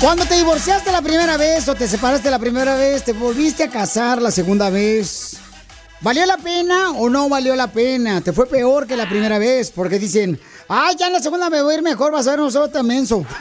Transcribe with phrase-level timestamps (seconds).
[0.00, 3.68] Cuando te divorciaste la primera vez o te separaste la primera vez, te volviste a
[3.68, 5.36] casar la segunda vez.
[6.00, 8.22] ¿Valió la pena o no valió la pena?
[8.22, 11.60] Te fue peor que la primera vez porque dicen, ay, ya en la segunda me
[11.60, 13.24] voy a ir mejor, vas a ver nosotros tan menso.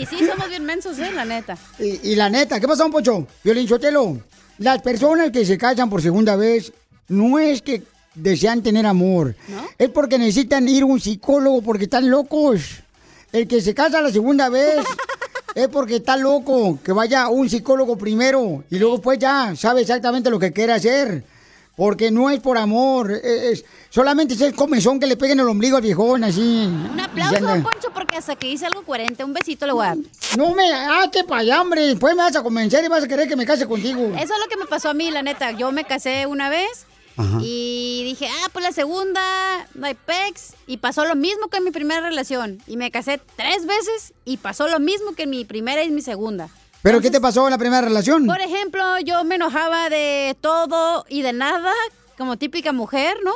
[0.00, 1.10] Y sí, somos bien mensos, ¿eh?
[1.12, 1.58] La neta.
[1.80, 3.26] Y, y la neta, ¿qué pasó, un Pocho?
[3.42, 4.20] Violín Sotelo,
[4.58, 6.72] las personas que se casan por segunda vez
[7.08, 7.82] no es que
[8.14, 9.34] desean tener amor.
[9.76, 12.84] Es porque necesitan ir a un psicólogo porque están locos.
[13.32, 14.84] El que se casa la segunda vez
[15.54, 16.78] es porque está loco.
[16.82, 20.72] Que vaya a un psicólogo primero y luego pues ya sabe exactamente lo que quiere
[20.72, 21.24] hacer.
[21.76, 25.76] Porque no es por amor, es, solamente es el comezón que le peguen el ombligo
[25.76, 26.66] al viejón, así.
[26.92, 29.22] Un aplauso, Poncho, porque hasta que hice algo coherente.
[29.22, 29.98] Un besito le voy a dar.
[30.36, 31.86] No me, ah, qué para hombre.
[31.86, 34.06] Después me vas a convencer y vas a querer que me case contigo.
[34.06, 35.52] Eso es lo que me pasó a mí, la neta.
[35.52, 36.87] Yo me casé una vez
[37.18, 37.38] Ajá.
[37.42, 39.20] y dije, ah, pues la segunda,
[39.74, 40.54] no hay pex.
[40.66, 42.62] Y pasó lo mismo que en mi primera relación.
[42.66, 46.00] Y me casé tres veces y pasó lo mismo que en mi primera y mi
[46.00, 46.48] segunda.
[46.82, 48.26] ¿Pero qué te pasó en la primera relación?
[48.26, 51.72] Por ejemplo, yo me enojaba de todo y de nada,
[52.16, 53.32] como típica mujer, ¿no?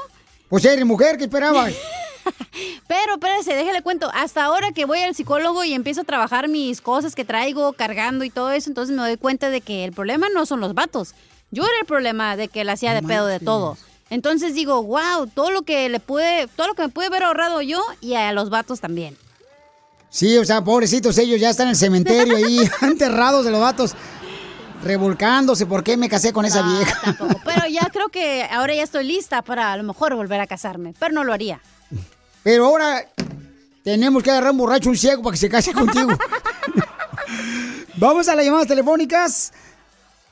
[0.49, 1.73] Pues eres mujer, ¿qué esperabas?
[2.87, 4.11] Pero espérese, déjale cuento.
[4.15, 8.25] Hasta ahora que voy al psicólogo y empiezo a trabajar mis cosas que traigo cargando
[8.25, 11.15] y todo eso, entonces me doy cuenta de que el problema no son los vatos.
[11.53, 13.77] Yo era el problema de que le hacía de pedo de todo.
[14.09, 17.61] Entonces digo, wow, todo lo que le pude, todo lo que me pude haber ahorrado
[17.63, 19.17] yo y a los vatos también.
[20.09, 23.95] Sí, o sea, pobrecitos ellos ya están en el cementerio ahí, enterrados de los vatos,
[24.83, 25.67] revolcándose.
[25.67, 27.17] ¿Por qué me casé con esa vieja?
[27.45, 30.95] Pero ya creo que ahora ya estoy lista para a lo mejor volver a casarme,
[30.99, 31.61] pero no lo haría.
[32.43, 33.07] Pero ahora
[33.85, 36.11] tenemos que agarrar un borracho, un ciego para que se case contigo.
[37.97, 39.53] Vamos a las llamadas telefónicas.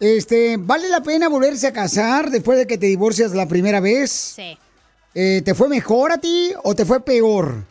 [0.00, 4.10] Este, ¿vale la pena volverse a casar después de que te divorcias la primera vez?
[4.10, 4.56] Sí.
[5.14, 7.66] Eh, ¿Te fue mejor a ti o te fue peor?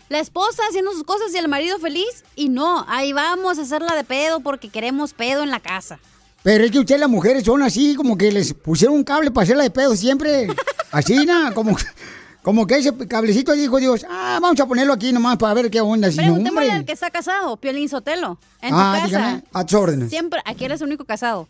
[0.08, 2.24] la esposa haciendo sus cosas y el marido feliz.
[2.34, 6.00] Y no, ahí vamos a hacerla de pedo porque queremos pedo en la casa.
[6.42, 9.44] Pero es que ustedes las mujeres son así, como que les pusieron un cable para
[9.44, 10.48] hacerla de pedo siempre.
[10.90, 11.74] Así, nada, como,
[12.42, 15.80] como que ese cablecito dijo Dios, ah, vamos a ponerlo aquí nomás para ver qué
[15.80, 16.10] onda.
[16.10, 16.70] Si no, hombre.
[16.70, 18.38] al que está casado, Piolín Sotelo.
[18.60, 19.06] En tu Ah, casa.
[19.06, 20.10] dígame, a tus órdenes.
[20.10, 21.48] Siempre, aquí eres el único casado.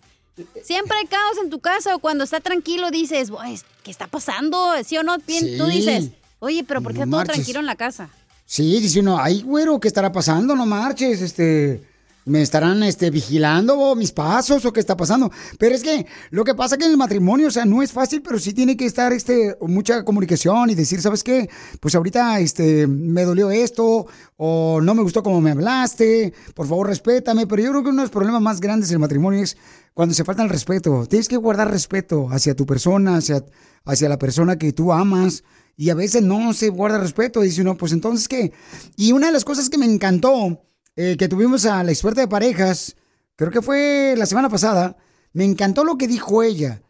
[0.64, 4.72] Siempre hay caos en tu casa o cuando está tranquilo dices, "Uy, ¿qué está pasando?
[4.84, 5.16] ¿Sí o no?
[5.26, 5.58] Bien, Sí.
[5.58, 6.08] Tú dices,
[6.38, 8.08] oye, pero ¿por qué No está todo tranquilo en la casa?
[8.46, 10.54] Sí, dice uno, ay, güero, ¿qué estará pasando?
[10.56, 11.82] No marches, este,
[12.24, 15.30] me estarán, este, vigilando o mis pasos o qué está pasando.
[15.58, 18.22] Pero es que lo que pasa que en el matrimonio, o sea, no es fácil,
[18.22, 21.48] pero sí tiene que estar, este, mucha comunicación y decir, ¿sabes qué?
[21.80, 24.06] Pues ahorita, este, me dolió esto
[24.36, 27.46] o no me gustó cómo me hablaste, por favor, respétame.
[27.46, 29.56] Pero yo creo que uno de los problemas más grandes del matrimonio es
[29.94, 31.06] cuando se falta el respeto.
[31.06, 33.44] Tienes que guardar respeto hacia tu persona, hacia,
[33.84, 35.44] hacia la persona que tú amas.
[35.76, 37.40] Y a veces no se guarda respeto.
[37.40, 38.52] Dice uno, pues entonces, ¿qué?
[38.96, 40.62] Y una de las cosas que me encantó,
[40.96, 42.96] eh, que tuvimos a la experta de parejas,
[43.36, 44.96] creo que fue la semana pasada,
[45.32, 46.82] me encantó lo que dijo ella.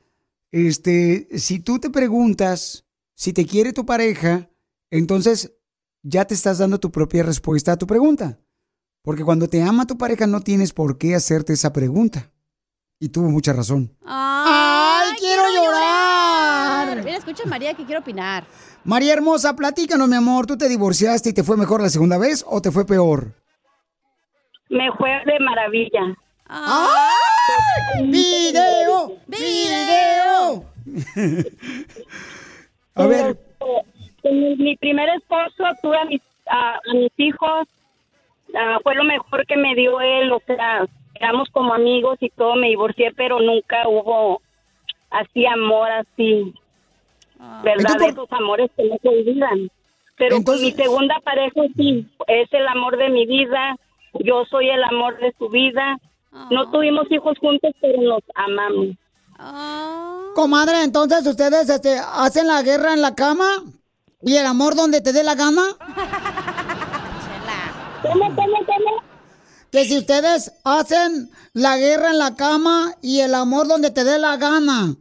[0.50, 2.84] Este, si tú te preguntas
[3.14, 4.50] si te quiere tu pareja,
[4.90, 5.52] entonces
[6.02, 8.40] ya te estás dando tu propia respuesta a tu pregunta.
[9.02, 12.32] Porque cuando te ama tu pareja no tienes por qué hacerte esa pregunta.
[12.98, 13.96] Y tuvo mucha razón.
[14.04, 17.04] ¡Ay, quiero llorar!
[17.04, 18.46] Mira, escucha María que quiero opinar.
[18.84, 20.46] María Hermosa, platícanos, mi amor.
[20.46, 23.41] ¿Tú te divorciaste y te fue mejor la segunda vez o te fue peor?
[24.72, 26.14] Me fue de maravilla.
[26.48, 28.06] ¡Ay!
[28.08, 29.18] ¡Video!
[32.94, 33.36] A ver.
[34.22, 37.68] Con mi, mi primer esposo tuve a mis, a, a mis hijos.
[38.54, 40.32] Ah, fue lo mejor que me dio él.
[40.32, 42.54] O sea, éramos como amigos y todo.
[42.56, 44.40] Me divorcié, pero nunca hubo
[45.10, 46.54] así amor, así.
[47.62, 47.90] ¿Verdad?
[47.90, 49.70] ¿Y tú por- Esos amores que no se olvidan.
[50.16, 53.76] Pero con mi segunda pareja sí, es el amor de mi vida.
[54.20, 55.96] Yo soy el amor de su vida.
[56.50, 58.96] No tuvimos hijos juntos, pero nos amamos.
[60.34, 63.46] Comadre, entonces ustedes este, hacen la guerra en la cama
[64.22, 65.62] y el amor donde te dé la gana.
[68.02, 69.02] ¿Cómo, cómo, cómo?
[69.70, 74.18] Que si ustedes hacen la guerra en la cama y el amor donde te dé
[74.18, 74.94] la gana.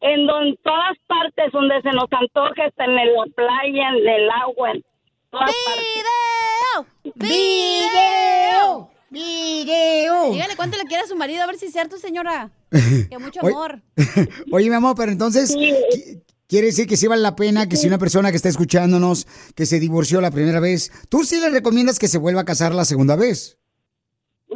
[0.00, 3.02] En don- todas partes donde se nos antoje, en la
[3.34, 4.84] playa, en el agua, en
[5.32, 6.86] ¡Video!
[7.14, 8.90] ¡Video!
[9.10, 10.32] ¡Video!
[10.32, 12.50] Dígale cuánto le quiere a su marido, a ver si es cierto, señora.
[12.70, 13.82] Que mucho amor.
[14.52, 17.86] Oye, mi amor, pero entonces qui- quiere decir que sí vale la pena que si
[17.86, 21.98] una persona que está escuchándonos que se divorció la primera vez, tú sí le recomiendas
[21.98, 23.58] que se vuelva a casar la segunda vez.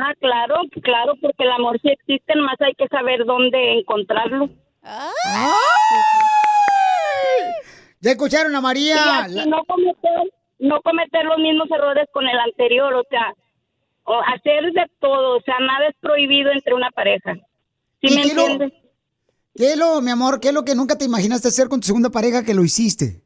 [0.00, 4.48] Ah, claro, claro, porque el amor sí existe, más hay que saber dónde encontrarlo.
[8.00, 8.94] Ya escucharon a María.
[8.96, 13.34] Y así La- no cometer, no cometer los mismos errores con el anterior, o sea,
[14.04, 17.34] o hacer de todo, o sea, nada es prohibido entre una pareja.
[18.00, 18.72] ¿Sí ¿Y me qué lo- entiendes?
[19.54, 21.86] ¿Qué es lo, mi amor, qué es lo que nunca te imaginaste hacer con tu
[21.86, 23.20] segunda pareja que lo hiciste?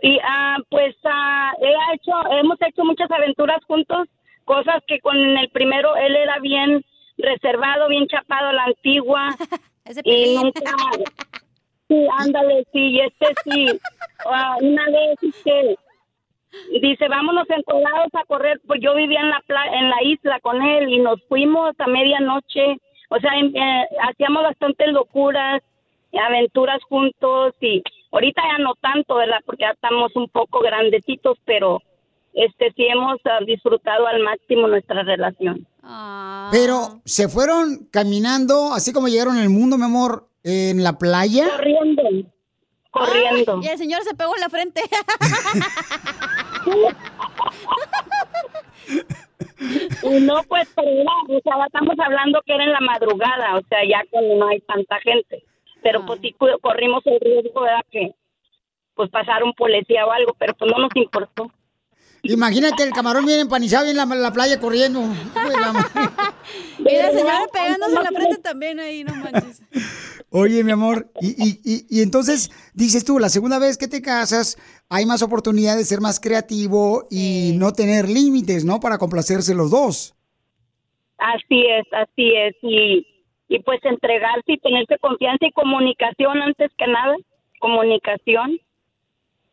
[0.00, 4.06] Y ah, pues ah, he hecho, hemos hecho muchas aventuras juntos,
[4.44, 6.84] cosas que con el primero él era bien
[7.16, 9.28] reservado, bien chapado a la antigua
[10.04, 10.60] y nunca,
[11.88, 13.66] sí, ándale, sí, y este sí,
[14.26, 15.78] Ah, una vez este,
[16.80, 20.60] dice vámonos entonados a correr, pues yo vivía en la pla- en la isla con
[20.60, 22.78] él y nos fuimos a medianoche,
[23.10, 25.62] o sea, eh, hacíamos bastantes locuras,
[26.26, 29.38] aventuras juntos y ahorita ya no tanto, ¿verdad?
[29.46, 31.80] Porque ya estamos un poco grandecitos, pero
[32.34, 35.64] este sí hemos ah, disfrutado al máximo nuestra relación.
[36.50, 41.46] Pero se fueron caminando, así como llegaron al mundo, mi amor, en la playa.
[41.50, 42.02] Corriendo.
[42.90, 43.60] Corriendo.
[43.62, 44.80] y el señor se pegó en la frente.
[50.02, 53.80] Y no, pues, pero o sea, estamos hablando que era en la madrugada, o sea,
[53.88, 55.44] ya cuando no hay tanta gente.
[55.82, 57.84] Pero pues sí corrimos el riesgo, ¿verdad?
[57.90, 58.14] Que
[58.94, 61.52] pues pasar un policía o algo, pero pues no nos importó.
[62.22, 65.00] Imagínate el camarón bien empanizado y en la, la playa corriendo.
[65.00, 66.34] De la
[66.90, 69.62] Y la señora pegándose en la frente también ahí, no manches.
[70.30, 74.02] Oye, mi amor, y, y, y, y entonces dices tú, la segunda vez que te
[74.02, 74.58] casas,
[74.90, 78.78] hay más oportunidad de ser más creativo y no tener límites, ¿no?
[78.78, 80.14] Para complacerse los dos.
[81.16, 82.54] Así es, así es.
[82.62, 83.06] Y,
[83.48, 87.16] y pues entregarse y tenerse confianza y comunicación antes que nada.
[87.58, 88.60] Comunicación.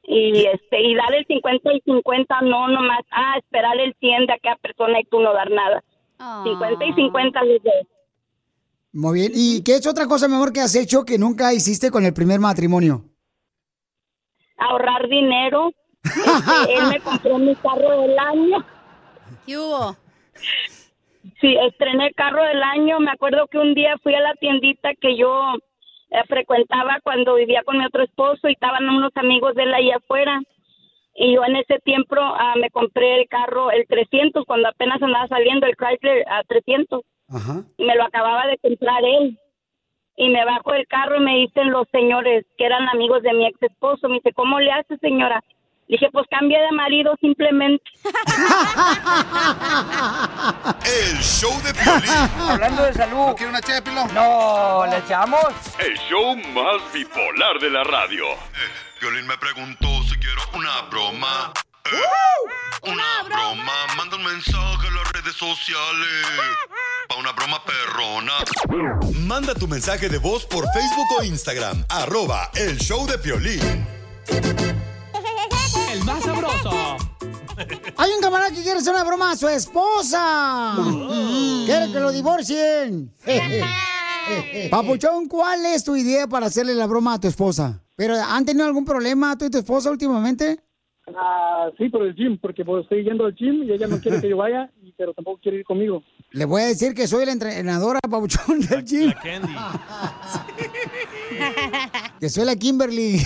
[0.04, 4.33] Y este y dar el 50 y 50, no nomás, ah, esperar el 100 de
[4.33, 5.83] aquella persona y tú no dar nada.
[6.44, 7.88] 50 y 50 los dos.
[8.95, 9.33] Muy bien.
[9.36, 12.13] ¿Y qué es otra cosa, mi amor, que has hecho que nunca hiciste con el
[12.13, 13.03] primer matrimonio?
[14.57, 15.74] Ahorrar dinero.
[16.01, 18.65] Este, él me compró mi carro del año.
[19.45, 19.97] ¿Qué hubo?
[21.42, 23.01] Sí, estrené carro del año.
[23.01, 25.56] Me acuerdo que un día fui a la tiendita que yo
[26.11, 29.92] eh, frecuentaba cuando vivía con mi otro esposo y estaban unos amigos de él ahí
[29.92, 30.40] afuera.
[31.16, 35.28] Y yo en ese tiempo ah, me compré el carro, el 300, cuando apenas andaba
[35.28, 37.02] saliendo el Chrysler a 300.
[37.77, 39.39] Y me lo acababa de comprar él.
[40.17, 43.45] Y me bajo del carro y me dicen los señores que eran amigos de mi
[43.47, 44.07] ex esposo.
[44.07, 45.44] Me dice, ¿cómo le hace, señora?
[45.87, 47.83] Dije, pues cambie de marido simplemente.
[50.85, 52.09] El show de Piolín.
[52.49, 53.27] Hablando de salud.
[53.27, 54.11] ¿No quiere una ché pilón?
[54.15, 55.45] No, ¿le echamos?
[55.77, 58.25] El show más bipolar de la radio.
[58.99, 61.53] Piolín me preguntó si quiero una broma.
[61.92, 63.73] Eh, una broma.
[63.95, 66.25] Manda un mensaje a las redes sociales.
[67.07, 68.33] Pa' una broma perrona.
[69.19, 71.85] Manda tu mensaje de voz por Facebook o Instagram.
[71.89, 73.85] Arroba el show de Piolín.
[75.92, 76.97] El más sabroso.
[77.97, 80.75] Hay un camarada que quiere hacer una broma a su esposa.
[81.65, 83.13] Quiere que lo divorcien.
[84.71, 87.80] Papuchón, ¿cuál es tu idea para hacerle la broma a tu esposa?
[87.95, 90.59] ¿Pero han tenido algún problema tú y tu esposa últimamente?
[91.16, 94.19] Ah, sí, por el gym, porque pues, estoy yendo al gym y ella no quiere
[94.21, 96.02] que yo vaya, y- pero tampoco quiere ir conmigo.
[96.31, 99.12] Le voy a decir que soy la entrenadora, Papuchón, del gym.
[102.19, 103.18] Que soy la Kimberly.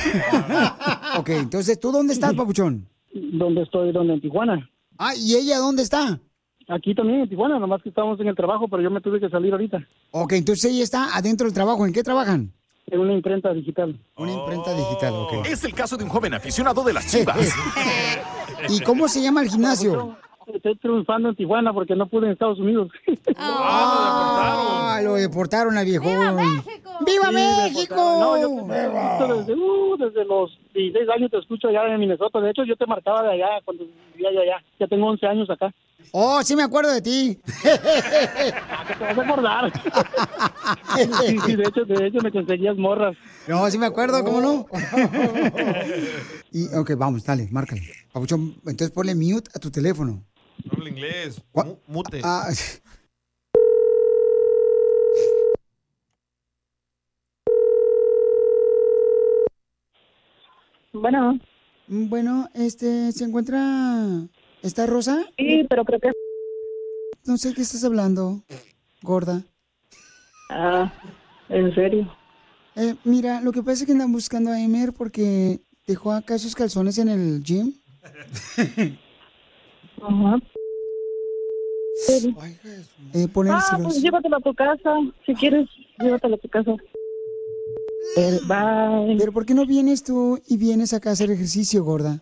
[1.17, 2.87] ok, entonces, ¿tú dónde estás, Papuchón?
[3.13, 3.91] ¿Dónde estoy?
[3.91, 4.13] ¿Dónde?
[4.13, 4.69] En Tijuana.
[4.97, 6.19] Ah, ¿y ella dónde está?
[6.67, 9.29] Aquí también, en Tijuana, nomás que estábamos en el trabajo, pero yo me tuve que
[9.29, 9.79] salir ahorita.
[10.11, 11.85] Ok, entonces ella está adentro del trabajo.
[11.85, 12.51] ¿En qué trabajan?
[12.91, 13.97] En una imprenta digital.
[14.17, 15.45] Una imprenta digital, ok.
[15.45, 17.37] Es el caso de un joven aficionado de las chivas.
[18.69, 20.17] ¿Y cómo se llama el gimnasio?
[20.53, 22.89] Estoy triunfando en Tijuana porque no pude en Estados Unidos.
[23.37, 26.63] Ah, lo deportaron al viejón.
[27.05, 27.95] ¡Viva Sí, México!
[27.95, 32.41] No, yo te desde, uh, desde los 16 años te escucho allá en Minnesota.
[32.41, 34.63] De hecho, yo te marcaba de allá cuando vivía yo allá.
[34.79, 35.71] Ya tengo 11 años acá.
[36.11, 37.39] Oh, sí me acuerdo de ti.
[37.61, 37.69] Te
[39.03, 39.71] vas a acordar.
[41.27, 43.15] sí, sí, de hecho, de hecho me conseguías morras.
[43.47, 44.65] No, sí me acuerdo, ¿cómo no?
[46.51, 47.81] y, ok, vamos, dale, márcale.
[48.11, 50.23] Papuchón, entonces ponle mute a tu teléfono.
[50.65, 51.41] No habla inglés.
[51.53, 52.21] Mu- Mute.
[52.23, 52.49] Ah,
[60.93, 61.39] Bueno.
[61.87, 63.57] Bueno, este, ¿se encuentra...
[64.61, 65.25] ¿Está Rosa?
[65.37, 66.11] Sí, pero creo que...
[67.25, 68.43] No sé qué estás hablando,
[69.01, 69.43] gorda.
[70.49, 70.91] Ah,
[71.49, 72.11] ¿en serio?
[72.75, 76.55] Eh, mira, lo que pasa es que andan buscando a Emer porque dejó acá sus
[76.55, 77.73] calzones en el gym.
[80.01, 80.37] Ajá.
[82.09, 84.95] Eh, Ah, pues llévatelo a tu casa.
[85.25, 85.67] Si quieres,
[85.99, 86.75] llévatelo a tu casa.
[88.47, 89.17] Bye.
[89.17, 92.21] Pero ¿por qué no vienes tú y vienes acá a hacer ejercicio, gorda?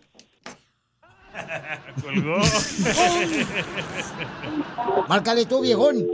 [2.02, 2.38] Colgó.
[5.08, 6.06] Márcale tú, viejón.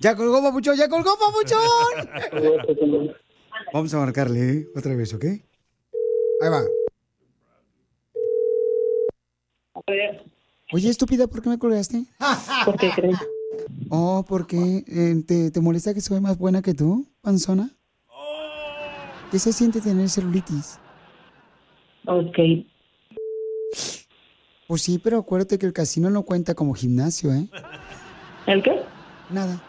[0.00, 1.62] Ya colgó, papuchón, ya colgó, papuchón.
[3.72, 4.68] Vamos a marcarle, ¿eh?
[4.76, 5.24] Otra vez, ¿ok?
[5.24, 5.40] Ahí
[6.50, 6.62] va.
[10.72, 12.04] Oye, estúpida, ¿por qué me colgaste?
[12.64, 13.18] ¿Por qué crees?
[13.88, 14.84] Oh, porque
[15.26, 17.70] te, ¿te molesta que soy más buena que tú, panzona?
[19.30, 20.78] ¿Qué se siente tener celulitis?
[22.06, 22.38] Ok.
[24.66, 27.46] Pues sí, pero acuérdate que el casino no cuenta como gimnasio, ¿eh?
[28.46, 28.80] ¿El qué?
[29.30, 29.62] Nada.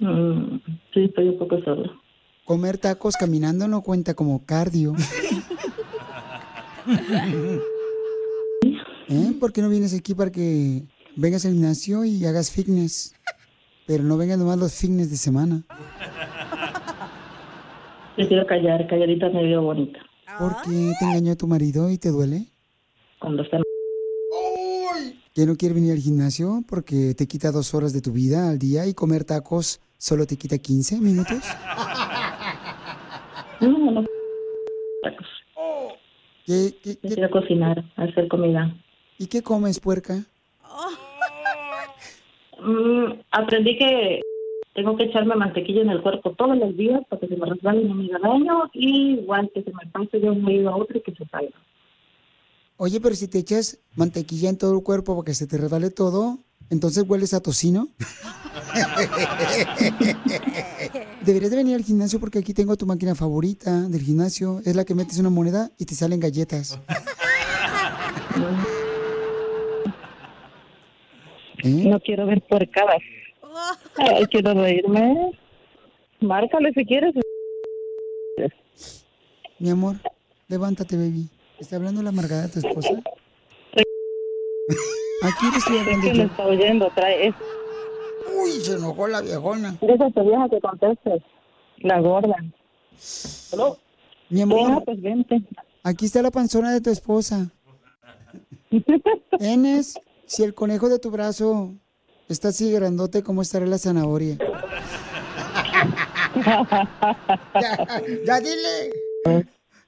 [0.00, 0.56] Mm,
[0.92, 1.90] sí, estoy un poco sola.
[2.44, 4.94] Comer tacos caminando no cuenta como cardio.
[9.08, 9.32] ¿Eh?
[9.38, 10.84] ¿Por qué no vienes aquí para que
[11.16, 13.14] vengas al gimnasio y hagas fitness?
[13.86, 15.62] Pero no vengan nomás los fitness de semana.
[18.48, 20.00] Callar, calladita me veo bonita.
[20.38, 22.46] ¿Por qué te engañó tu marido y te duele?
[23.18, 23.58] Cuando está...
[25.34, 28.58] ¿Que no quiere venir al gimnasio porque te quita dos horas de tu vida al
[28.58, 31.38] día y comer tacos solo te quita 15 minutos?
[33.60, 34.06] No, no.
[36.46, 38.74] ¿Qué, qué, Prefiero cocinar, hacer comida.
[39.18, 40.24] ¿Y qué comes, puerca?
[42.58, 44.20] Mm, aprendí que
[44.74, 47.82] tengo que echarme mantequilla en el cuerpo todos los días para que se me resbale
[47.82, 48.70] y no me haga daño.
[48.72, 51.56] Y igual que se me pase de un medio a otro y que se salga.
[52.76, 55.90] Oye, pero si te echas mantequilla en todo el cuerpo para que se te resbale
[55.90, 56.38] todo,
[56.70, 57.88] entonces hueles a tocino.
[61.22, 64.60] Deberías de venir al gimnasio porque aquí tengo tu máquina favorita del gimnasio.
[64.64, 66.80] Es la que metes una moneda y te salen galletas.
[71.62, 73.02] No quiero ver puercadas.
[73.96, 75.32] Ay, quiero reírme.
[76.20, 77.14] Márcale si quieres.
[79.58, 79.96] Mi amor,
[80.48, 81.28] levántate, baby.
[81.58, 82.88] ¿Está hablando la amargada de tu esposa?
[85.22, 86.14] Aquí estoy Es hablando que yo.
[86.14, 86.90] le está oyendo.
[86.94, 87.34] Trae, es,
[88.42, 89.76] Uy, se enojó la viejona.
[89.80, 91.22] Deja a tu vieja que contestes.
[91.78, 92.36] La gorda.
[94.30, 94.68] Mi amor.
[94.68, 95.42] Venga, pues vente.
[95.82, 97.50] Aquí está la panzona de tu esposa.
[99.40, 101.74] Enes, si el conejo de tu brazo
[102.32, 104.36] está así grandote, ¿cómo estará la zanahoria?
[107.60, 108.92] ya, ya dile.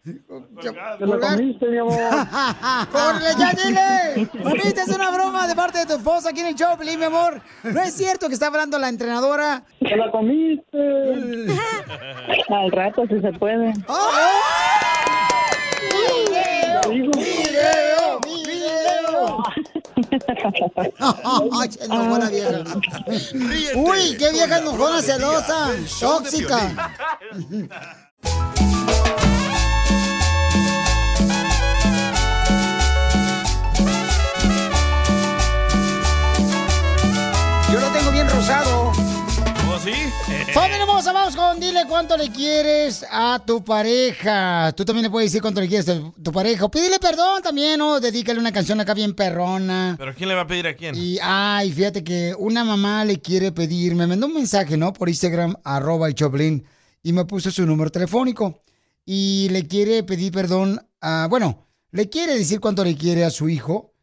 [0.04, 1.92] Te lo comiste, mi amor.
[2.92, 4.28] ¡Córrele, ya dile!
[4.42, 7.04] Mamita, es una broma de parte de tu esposa aquí en el show, Pelín, mi
[7.04, 7.40] amor.
[7.62, 9.62] No es cierto que está hablando la entrenadora.
[9.78, 11.46] ¡Te la comiste!
[12.49, 13.72] Al rato, si se puede.
[15.92, 16.90] ¡Video!
[16.90, 17.41] ¡Video!
[23.75, 26.59] Uy, qué vieja enojona celosa, tóxica.
[39.82, 39.92] sí?
[40.52, 44.72] Familia hermosa, vamos con dile cuánto le quieres a tu pareja.
[44.76, 46.70] Tú también le puedes decir cuánto le quieres a tu, tu pareja.
[46.70, 47.98] Pídele perdón también, ¿no?
[47.98, 49.96] Dedícale una canción acá bien perrona.
[49.98, 50.94] ¿Pero quién le va a pedir a quién?
[50.94, 54.92] Y, ay, fíjate que una mamá le quiere pedir, me mandó un mensaje, ¿no?
[54.92, 56.64] Por Instagram, arroba el Choplin,
[57.02, 58.62] y me puso su número telefónico.
[59.04, 63.48] Y le quiere pedir perdón a, bueno, le quiere decir cuánto le quiere a su
[63.48, 63.94] hijo,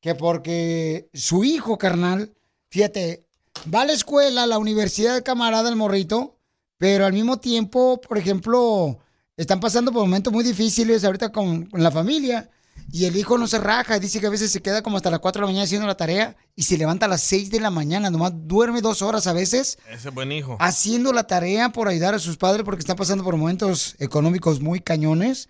[0.00, 2.34] que porque su hijo, carnal,
[2.70, 3.23] fíjate,
[3.72, 6.36] va a la escuela, a la universidad de camarada, el morrito,
[6.78, 8.98] pero al mismo tiempo, por ejemplo,
[9.36, 12.50] están pasando por momentos muy difíciles ahorita con, con la familia.
[12.92, 15.20] Y el hijo no se raja, dice que a veces se queda como hasta las
[15.20, 17.70] 4 de la mañana haciendo la tarea y se levanta a las 6 de la
[17.70, 20.56] mañana, nomás duerme dos horas a veces Ese es buen hijo.
[20.60, 24.80] haciendo la tarea por ayudar a sus padres porque están pasando por momentos económicos muy
[24.80, 25.48] cañones.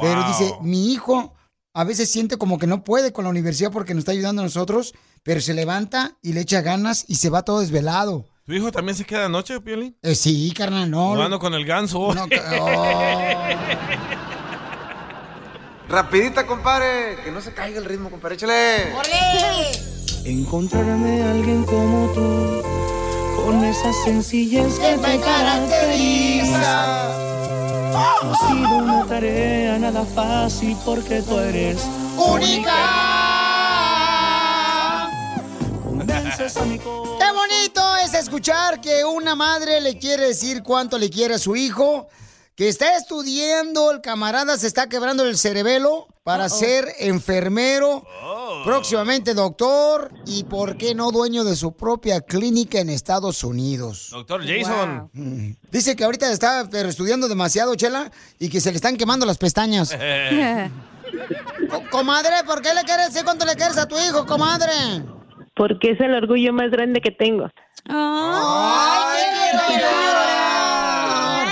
[0.00, 1.34] Pero dice, mi hijo
[1.78, 4.44] a veces siente como que no puede con la universidad porque nos está ayudando a
[4.44, 8.24] nosotros, pero se levanta y le echa ganas y se va todo desvelado.
[8.46, 9.96] ¿Tu hijo también se queda de noche, Piolín?
[10.02, 11.10] Eh, sí, carnal, no.
[11.10, 12.12] Jugando con el ganso.
[12.12, 12.24] No,
[12.60, 13.42] oh.
[15.88, 17.18] Rapidita, compadre.
[17.22, 18.34] Que no se caiga el ritmo, compadre.
[18.34, 18.92] Échale.
[20.24, 22.60] Encontrarme a alguien como tú,
[23.40, 26.58] con esa sencillez que te caracteriza.
[27.92, 31.80] No ha sido una tarea nada fácil porque tú eres
[32.16, 32.74] única.
[37.18, 41.56] Qué bonito es escuchar que una madre le quiere decir cuánto le quiere a su
[41.56, 42.08] hijo,
[42.54, 48.04] que está estudiando, el camarada se está quebrando el cerebelo para ser enfermero,
[48.68, 54.08] próximamente doctor y, ¿por qué no, dueño de su propia clínica en Estados Unidos?
[54.10, 55.10] Doctor Jason.
[55.12, 55.52] Mm.
[55.70, 59.38] Dice que ahorita está pero estudiando demasiado, Chela, y que se le están quemando las
[59.38, 59.90] pestañas.
[61.70, 64.72] Co- comadre, ¿por qué le quieres decir cuánto le quieres a tu hijo, comadre?
[65.56, 67.48] Porque es el orgullo más grande que tengo.
[67.88, 69.22] ¡Ay,
[69.70, 71.48] llorar!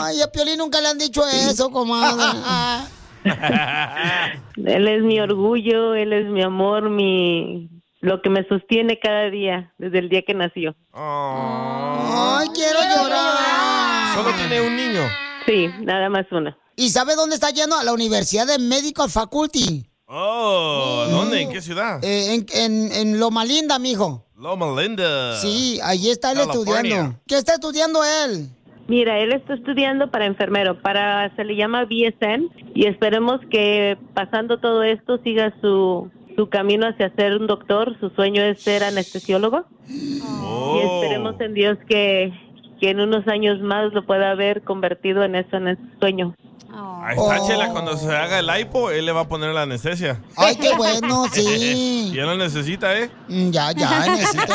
[0.00, 2.24] Ay, a Piolín nunca le han dicho eso, comadre.
[4.64, 7.68] Él es mi orgullo, él es mi amor, mi
[8.00, 10.74] lo que me sostiene cada día, desde el día que nació.
[10.92, 14.14] Ay, quiero llorar.
[14.14, 15.02] Solo tiene un niño.
[15.46, 16.56] Sí, nada más uno.
[16.76, 17.76] ¿Y sabe dónde está yendo?
[17.76, 19.84] A la Universidad de Medical Faculty.
[20.06, 21.42] Oh, ¿dónde?
[21.42, 22.02] ¿En qué ciudad?
[22.04, 24.24] Eh, en, en, en Loma Linda, mijo.
[24.36, 25.36] Loma Linda.
[25.40, 26.72] Sí, allí está él California.
[26.72, 27.20] estudiando.
[27.26, 28.48] ¿Qué está estudiando él?
[28.88, 34.58] Mira, él está estudiando para enfermero, para se le llama BSN y esperemos que pasando
[34.58, 37.98] todo esto siga su su camino hacia ser un doctor.
[37.98, 42.32] Su sueño es ser anestesiólogo y esperemos en Dios que
[42.80, 46.34] que en unos años más lo pueda haber convertido en eso, en ese sueño.
[46.70, 47.70] Ahí está, Chela.
[47.70, 50.20] Cuando se haga el hipo, él le va a poner la anestesia.
[50.36, 52.10] Ay, qué bueno, sí.
[52.12, 53.10] Y él lo necesita, ¿eh?
[53.28, 54.54] Mm, Ya, ya, necesito.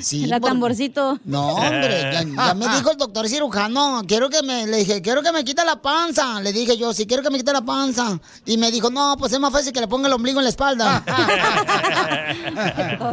[0.00, 1.18] Sí, La por- tamborcito.
[1.24, 5.22] No, hombre, ya, ya me dijo el doctor cirujano, quiero que me, le dije, quiero
[5.22, 6.40] que me quite la panza.
[6.40, 8.18] Le dije yo, sí, quiero que me quite la panza.
[8.46, 10.50] Y me dijo, no, pues es más fácil que le ponga el ombligo en la
[10.50, 11.02] espalda.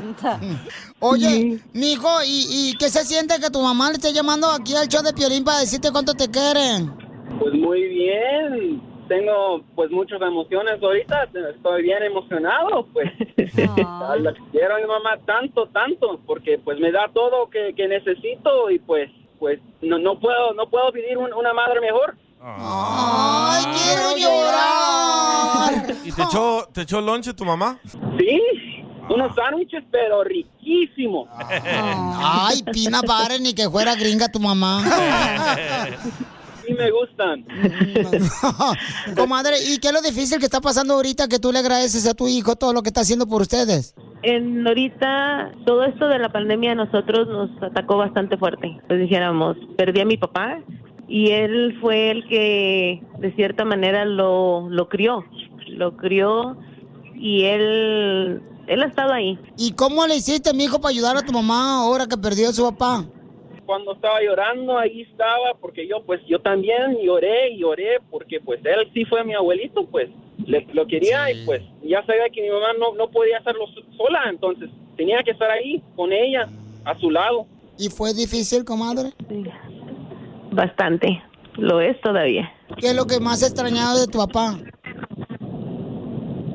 [0.99, 4.87] Oye, mijo, ¿y, ¿y qué se siente que tu mamá le esté llamando aquí al
[4.87, 6.93] show de Piolín para decirte cuánto te quieren?
[7.41, 8.81] Pues muy bien.
[9.07, 11.23] Tengo pues muchas emociones ahorita.
[11.55, 13.09] Estoy bien emocionado, pues.
[13.57, 18.69] La quiero a mi mamá tanto, tanto, porque pues me da todo que, que necesito
[18.69, 22.15] y pues pues no, no puedo no puedo pedir un- una madre mejor.
[22.43, 25.95] ¡Ay, quiero llorar!
[26.05, 27.79] ¿Y te echó, te echó lonche tu mamá?
[28.19, 28.41] Sí,
[29.09, 31.27] unos sándwiches, pero riquísimos.
[31.39, 34.83] Ay, Pina, pare, ni que fuera gringa tu mamá.
[36.65, 37.45] Sí me gustan.
[39.15, 42.13] Comadre, ¿y qué es lo difícil que está pasando ahorita que tú le agradeces a
[42.13, 43.95] tu hijo todo lo que está haciendo por ustedes?
[44.23, 48.79] En ahorita todo esto de la pandemia a nosotros nos atacó bastante fuerte.
[48.87, 50.59] Pues dijéramos, perdí a mi papá
[51.07, 55.25] y él fue el que de cierta manera lo, lo crió,
[55.67, 56.57] lo crió
[57.15, 59.39] y él, él ha estado ahí.
[59.57, 62.53] ¿Y cómo le hiciste, mi hijo, para ayudar a tu mamá ahora que perdió a
[62.53, 63.05] su papá?
[63.65, 68.59] Cuando estaba llorando, ahí estaba, porque yo, pues, yo también lloré y lloré, porque, pues,
[68.65, 70.09] él sí fue mi abuelito, pues,
[70.45, 73.83] le- lo quería y, pues, ya sabía que mi mamá no, no podía hacerlo so-
[73.95, 76.49] sola, entonces tenía que estar ahí con ella,
[76.85, 77.45] a su lado.
[77.77, 79.11] ¿Y fue difícil, comadre?
[80.51, 81.21] Bastante,
[81.57, 82.51] lo es todavía.
[82.77, 84.57] ¿Qué es lo que más extrañado de tu papá?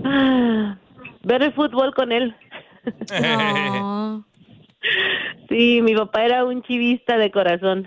[0.05, 0.77] Ah,
[1.23, 2.35] ver el fútbol con él.
[5.57, 7.87] Sí, mi papá era un chivista de corazón.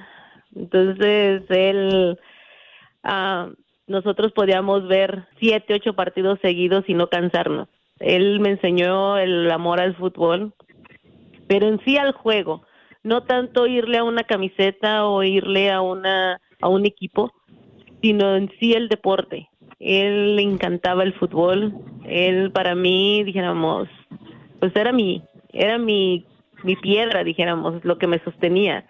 [0.55, 2.17] Entonces, él,
[3.03, 3.49] ah,
[3.85, 7.67] nosotros podíamos ver siete, ocho partidos seguidos y no cansarnos.
[7.99, 10.51] Él me enseñó el amor al fútbol,
[11.47, 12.63] pero en sí al juego.
[13.03, 17.31] No tanto irle a una camiseta o irle a una a un equipo,
[18.01, 19.47] sino en sí el deporte.
[19.77, 21.75] Él le encantaba el fútbol.
[22.05, 23.87] Él para mí, dijéramos,
[24.59, 25.21] pues era mi
[25.53, 26.25] era mi
[26.63, 28.85] mi piedra, dijéramos, lo que me sostenía.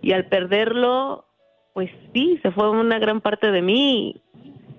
[0.00, 1.26] Y al perderlo,
[1.74, 4.22] pues sí, se fue una gran parte de mí,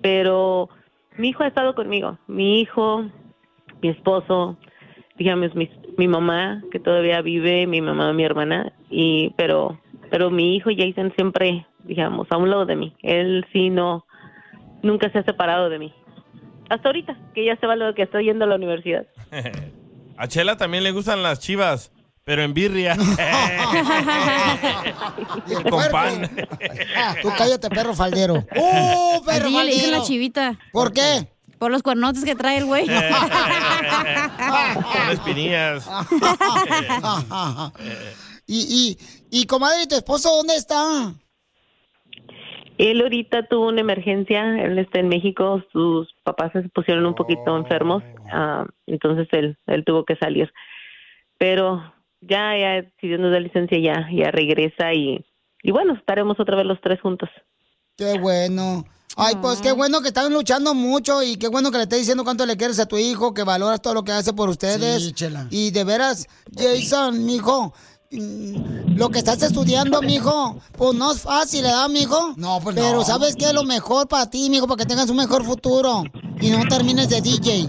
[0.02, 0.68] pero
[1.16, 2.18] mi hijo ha estado conmigo.
[2.26, 3.04] Mi hijo
[3.84, 4.56] mi esposo,
[5.18, 9.78] digamos mi, mi mamá que todavía vive, mi mamá, mi hermana y pero
[10.10, 12.94] pero mi hijo Jason siempre, digamos, a un lado de mí.
[13.02, 14.06] Él sí no
[14.82, 15.94] nunca se ha separado de mí.
[16.70, 19.06] Hasta ahorita, que ya se va lo que estoy yendo a la universidad.
[20.16, 21.92] A Chela también le gustan las chivas,
[22.24, 22.96] pero en birria.
[25.70, 26.30] Con pan.
[27.22, 28.44] Tú cállate, perro faldero.
[28.56, 29.98] ¡Uh, perro le dicen faldero!
[29.98, 30.58] la chivita.
[30.72, 31.28] ¿Por qué?
[31.58, 32.86] Por los cuernotes que trae el güey.
[32.86, 32.96] Son
[35.10, 35.88] espinillas.
[38.46, 38.96] y,
[39.30, 41.14] y, y, comadre, ¿tu esposo dónde está?
[42.76, 47.56] Él ahorita tuvo una emergencia, él está en México, sus papás se pusieron un poquito
[47.56, 50.52] enfermos, ah, entonces él, él tuvo que salir.
[51.38, 51.93] Pero
[52.28, 55.24] ya, ya, si Dios nos da licencia, ya, ya regresa y,
[55.62, 57.28] y bueno, estaremos otra vez los tres juntos.
[57.96, 58.84] Qué bueno.
[59.16, 62.24] Ay, pues qué bueno que están luchando mucho y qué bueno que le estés diciendo
[62.24, 65.04] cuánto le quieres a tu hijo, que valoras todo lo que hace por ustedes.
[65.04, 65.46] Sí, chela.
[65.50, 67.72] Y de veras, Jason, mijo, mm,
[68.16, 72.34] lo que estás estudiando, mijo, pues no es fácil, ¿verdad, mijo?
[72.36, 73.04] No, pues Pero no.
[73.04, 76.04] ¿sabes qué es lo mejor para ti, mijo, para que tengas un mejor futuro?
[76.40, 77.68] Y no termines de DJ.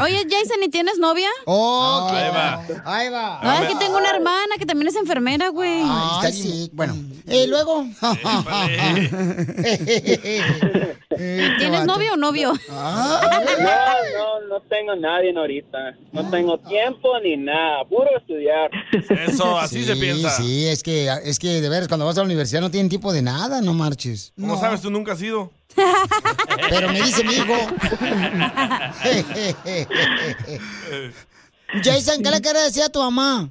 [0.00, 1.28] Oye, Jason, ¿y tienes novia?
[1.46, 2.62] Oh, Ahí va.
[2.84, 3.40] Ahí va.
[3.42, 5.82] No, es que tengo una hermana que también es enfermera, güey.
[5.84, 6.70] Ay, sí.
[6.72, 6.94] Bueno,
[7.26, 7.86] y luego.
[11.58, 12.52] ¿Tienes novio o novio?
[12.74, 13.20] Ah.
[13.58, 15.78] No, no, no tengo nadie ahorita.
[16.12, 17.84] No tengo tiempo ni nada.
[17.84, 18.70] Puro estudiar.
[19.26, 20.30] Eso, así se piensa.
[20.30, 23.12] Sí, es que, es que de veras, cuando vas a la universidad no tienen tiempo
[23.12, 24.32] de nada, no marches.
[24.38, 24.80] ¿Cómo sabes?
[24.82, 25.50] Tú nunca has ido.
[26.68, 27.54] Pero me dice mi hijo.
[31.82, 33.50] Jason, ¿qué le quieres decir a tu mamá?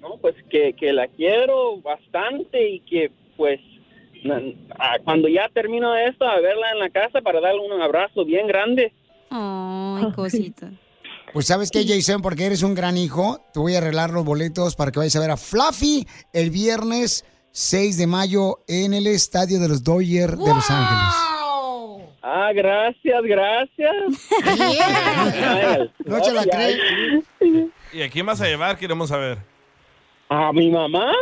[0.00, 3.60] No, pues que, que la quiero bastante y que pues
[4.24, 4.40] na-
[5.04, 8.92] cuando ya termino esto, a verla en la casa para darle un abrazo bien grande.
[9.30, 10.70] Ay, cosita.
[11.32, 14.76] Pues sabes qué, Jason, porque eres un gran hijo, te voy a arreglar los boletos
[14.76, 19.58] para que vayas a ver a Fluffy el viernes 6 de mayo en el estadio
[19.58, 21.14] de los Dodgers de Los Ángeles.
[22.22, 23.92] Ah, gracias, gracias.
[26.04, 26.78] No se la cree.
[27.92, 28.76] ¿Y a quién vas a llevar?
[28.76, 29.38] Queremos saber.
[30.28, 31.12] ¿A mi mamá?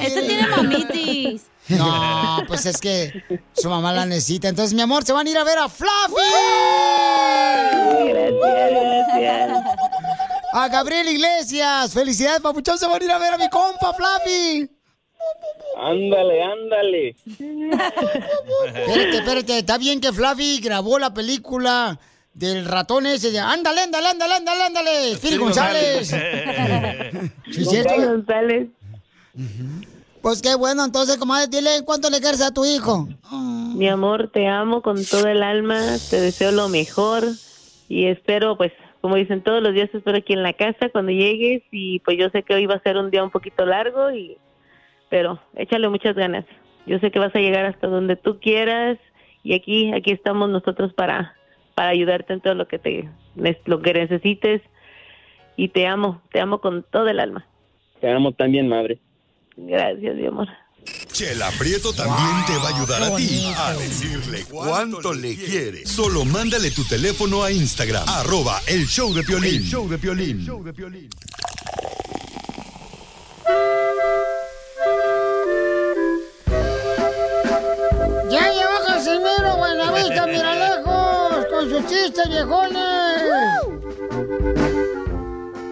[0.00, 1.42] Este tiene mamitis.
[1.68, 4.48] No, pues es que su mamá la necesita.
[4.48, 5.88] Entonces, mi amor, se van a ir a ver a Fluffy.
[8.08, 8.32] Gracias,
[9.12, 9.62] gracias.
[10.52, 11.94] A Gabriel Iglesias.
[11.94, 12.76] Felicidades, papuchón.
[12.78, 14.68] Se van a ir a ver a mi compa, Fluffy.
[15.78, 17.16] Ándale, ándale.
[18.74, 19.58] Espérate, espérate.
[19.58, 21.98] Está bien que Fluffy grabó la película
[22.34, 25.16] del ratón ese de ándale, ándale, ándale, ándale, ándale.
[25.20, 26.08] Phil González.
[27.50, 27.94] ¿Sí, es cierto?
[27.94, 28.68] Phil González.
[30.22, 33.08] Pues qué bueno, entonces, comadre, dile cuánto le quieres a tu hijo.
[33.74, 37.24] Mi amor, te amo con todo el alma, te deseo lo mejor
[37.88, 41.10] y espero, pues, como dicen todos los días, te espero aquí en la casa cuando
[41.10, 44.12] llegues y pues yo sé que hoy va a ser un día un poquito largo
[44.12, 44.38] y
[45.10, 46.44] pero échale muchas ganas.
[46.86, 48.98] Yo sé que vas a llegar hasta donde tú quieras
[49.42, 51.34] y aquí aquí estamos nosotros para
[51.74, 53.08] para ayudarte en todo lo que te
[53.64, 54.62] lo que necesites
[55.56, 57.46] y te amo, te amo con todo el alma.
[58.00, 58.98] Te amo también, madre.
[59.56, 60.48] Gracias, mi amor.
[61.12, 65.86] Chela Prieto también te va a ayudar a ti a decirle cuánto le quiere.
[65.86, 69.56] Solo mándale tu teléfono a Instagram, arroba el show de Piolín.
[69.56, 71.10] El show de Piolín.
[78.30, 80.51] Ya llegó Casimiro Buenavista, mira lejos,
[81.62, 83.22] con sus chistes viejones.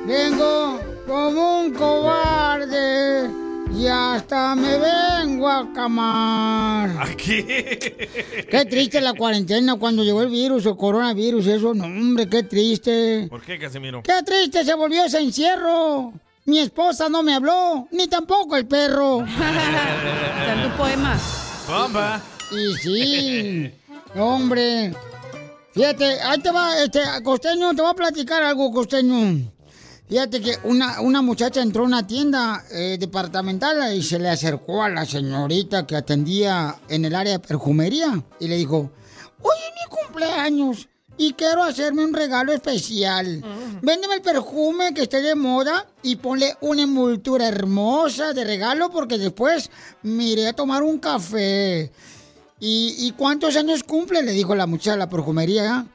[0.07, 3.31] Vengo como un cobarde
[3.77, 6.91] y hasta me vengo a camar.
[7.01, 7.43] Aquí.
[7.43, 13.27] Qué triste la cuarentena cuando llegó el virus, el coronavirus, eso, no, hombre, qué triste.
[13.29, 14.03] ¿Por qué, Casimiro?
[14.03, 16.13] Qué triste se volvió ese encierro.
[16.45, 19.25] Mi esposa no me habló, ni tampoco el perro.
[20.47, 21.19] Tanto poema.
[21.69, 22.21] Bomba.
[22.51, 23.73] Y sí,
[24.17, 24.93] hombre.
[25.73, 29.53] Fíjate, ahí te va, este, costeño, te voy a platicar algo, costeño.
[30.09, 34.83] Fíjate que una, una muchacha entró a una tienda eh, departamental y se le acercó
[34.83, 38.91] a la señorita que atendía en el área de perfumería y le dijo,
[39.41, 43.45] hoy es mi cumpleaños y quiero hacerme un regalo especial.
[43.83, 49.17] Véndeme el perfume que esté de moda y ponle una envoltura hermosa de regalo porque
[49.17, 49.71] después
[50.03, 51.93] me iré a tomar un café.
[52.61, 54.23] ¿Y, y cuántos años cumple?
[54.23, 55.87] Le dijo la muchacha de la perfumería.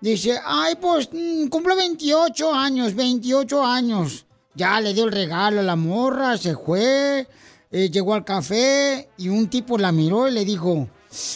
[0.00, 4.26] Dice, ay, pues mm, cumple 28 años, 28 años.
[4.54, 7.26] Ya le dio el regalo a la morra, se fue,
[7.70, 10.88] eh, llegó al café y un tipo la miró y le dijo,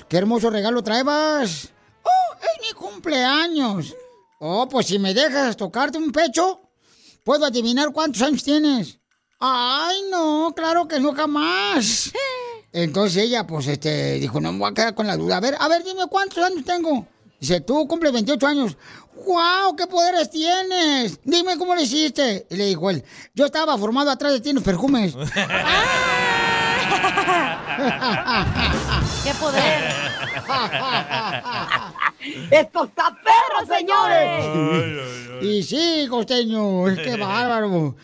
[0.08, 1.72] qué hermoso regalo traebas.
[2.04, 3.96] Oh, es mi cumpleaños.
[4.38, 6.60] Oh, pues si me dejas tocarte un pecho,
[7.24, 9.00] puedo adivinar cuántos años tienes.
[9.40, 12.12] Ay, no, claro que no jamás.
[12.72, 15.38] Entonces ella, pues, este, dijo, no me voy a quedar con la duda.
[15.38, 17.06] A ver, a ver, dime cuántos años tengo.
[17.40, 18.76] Dice, tú cumples 28 años.
[19.24, 19.74] ¡Guau!
[19.76, 21.20] ¿Qué poderes tienes?
[21.24, 22.46] Dime cómo lo hiciste.
[22.50, 23.04] Y le dijo él,
[23.34, 25.14] yo estaba formado atrás de ti en los perfumes.
[29.24, 29.94] ¡Qué poder!
[32.50, 35.42] ¡Esto está perro, señores!
[35.42, 37.96] Y sí, costeño, es que bárbaro.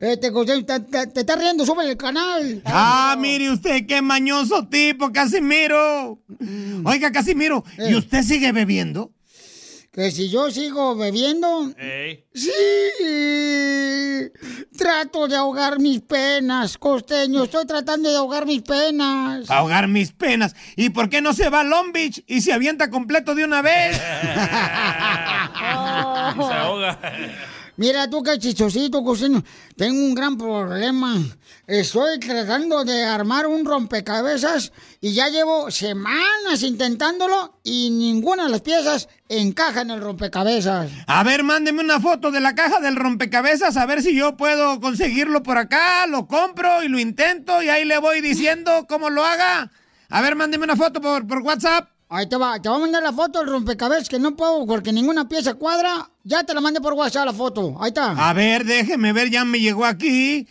[0.00, 2.62] Este costeño, te, te, te está riendo, sube el canal.
[2.64, 6.18] Ah, mire usted, qué mañoso tipo, Casimiro.
[6.84, 9.10] Oiga, Casimiro, ¿y usted sigue bebiendo?
[9.92, 11.72] Que si yo sigo bebiendo,
[12.32, 12.50] sí,
[14.78, 19.50] trato de ahogar mis penas, costeño, estoy tratando de ahogar mis penas.
[19.50, 20.54] Ahogar mis penas.
[20.76, 23.62] ¿Y por qué no se va a Long Beach y se avienta completo de una
[23.62, 23.96] vez?
[26.36, 26.98] Se ahoga.
[27.76, 29.42] Mira tú qué chichosito, costeño.
[29.76, 31.16] Tengo un gran problema.
[31.66, 38.60] Estoy tratando de armar un rompecabezas y ya llevo semanas intentándolo y ninguna de las
[38.60, 40.90] piezas encaja en el rompecabezas.
[41.06, 44.80] A ver, mándeme una foto de la caja del rompecabezas a ver si yo puedo
[44.80, 49.24] conseguirlo por acá, lo compro y lo intento y ahí le voy diciendo cómo lo
[49.24, 49.70] haga.
[50.08, 51.88] A ver, mándeme una foto por, por WhatsApp.
[52.12, 54.92] Ahí te va, te voy a mandar la foto del rompecabezas que no puedo porque
[54.92, 56.10] ninguna pieza cuadra.
[56.24, 57.76] Ya te la mandé por WhatsApp la foto.
[57.80, 58.28] Ahí está.
[58.28, 60.48] A ver, déjeme ver, ya me llegó aquí.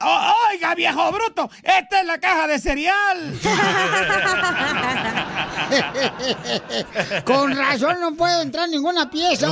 [0.00, 1.50] Oh, ¡Oiga, viejo bruto!
[1.60, 3.34] ¡Esta es la caja de cereal!
[7.24, 9.48] Con razón no puedo entrar ninguna pieza.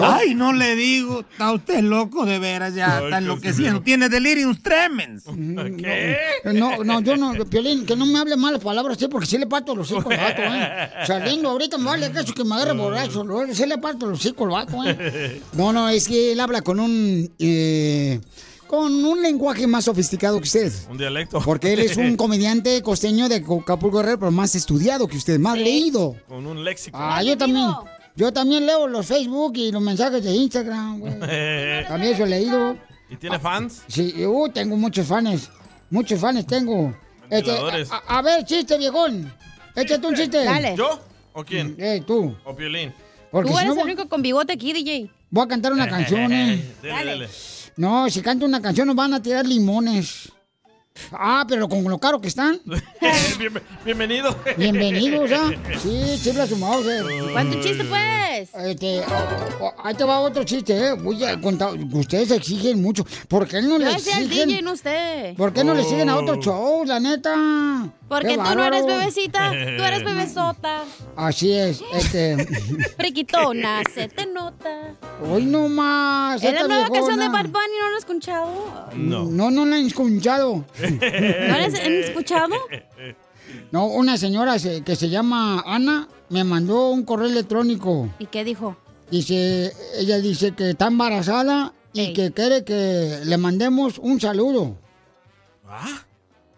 [0.00, 1.20] Ay, no le digo.
[1.20, 3.82] Está usted loco de veras, ya está enloqueciendo.
[3.82, 5.24] Tiene delirium tremens.
[5.24, 6.16] ¿Qué?
[6.54, 9.46] No, no, yo no, Piolín, que no me hable malas palabras así porque sí le
[9.46, 10.90] parto los hijos al vato, ¿eh?
[11.06, 13.42] Saliendo ahorita me vale eso que me agarre borracho, ¿no?
[13.52, 15.42] sí le parto los hijos al vato, ¿eh?
[15.52, 18.18] No, no, es que él habla con un, eh,
[18.72, 20.72] con un lenguaje más sofisticado que usted.
[20.88, 21.38] Un dialecto.
[21.44, 25.58] Porque él es un comediante costeño de Acapulco Guerrero, pero más estudiado que usted, más
[25.58, 26.16] leído.
[26.26, 26.96] Con un léxico.
[26.98, 27.68] Ah, yo también.
[28.16, 31.12] Yo también leo los Facebook y los mensajes de Instagram, güey.
[31.86, 32.78] También eso he leído.
[33.10, 33.82] ¿Y tiene fans?
[33.88, 35.50] Sí, uh, tengo muchos fans.
[35.90, 36.94] Muchos fans tengo.
[37.28, 39.30] Este, a, a ver, chiste, viejón.
[39.76, 40.46] Échate un chiste.
[40.78, 40.98] ¿Yo?
[41.34, 41.76] ¿O quién?
[41.78, 42.34] Eh, tú.
[42.42, 42.94] ¿O Piolín?
[43.30, 45.10] Porque Tú si eres no, el único con bigote aquí, DJ.
[45.30, 46.74] voy a cantar una canción, eh.
[46.82, 47.28] Dele, dele.
[47.76, 50.30] No, si canto una canción nos van a tirar limones.
[51.12, 52.60] Ah, pero con lo caro que están.
[53.38, 54.36] Bien- bienvenido.
[54.56, 55.50] Bienvenidos, ¿ah?
[55.82, 56.86] Sí, chifla su mouse.
[57.32, 58.50] ¿Cuánto chiste, pues?
[58.54, 60.92] Este, oh, oh, ahí te va otro chiste, ¿eh?
[60.94, 61.74] Voy a contar.
[61.92, 63.04] Ustedes exigen mucho.
[63.28, 64.28] ¿Por qué no Yo le exigen?
[64.48, 65.34] DJ, no usted.
[65.36, 67.34] ¿Por qué no le siguen a otro show, la neta?
[68.08, 70.84] Porque tú no eres bebecita, tú eres bebesota.
[71.16, 72.36] Así es, este.
[72.98, 74.94] Friquitona, se te nota.
[75.26, 76.42] Hoy no más.
[76.42, 77.28] ¿Es la nueva canción de.
[77.28, 77.78] Bad Bunny?
[77.80, 78.88] ¿No la has escuchado?
[78.94, 79.24] No.
[79.24, 80.64] No, no la he escuchado.
[80.90, 82.54] ¿No la has escuchado?
[83.70, 88.08] No, una señora se- que se llama Ana me mandó un correo electrónico.
[88.18, 88.76] ¿Y qué dijo?
[89.10, 94.76] Dice, ella dice que está embarazada y que quiere que le mandemos un saludo.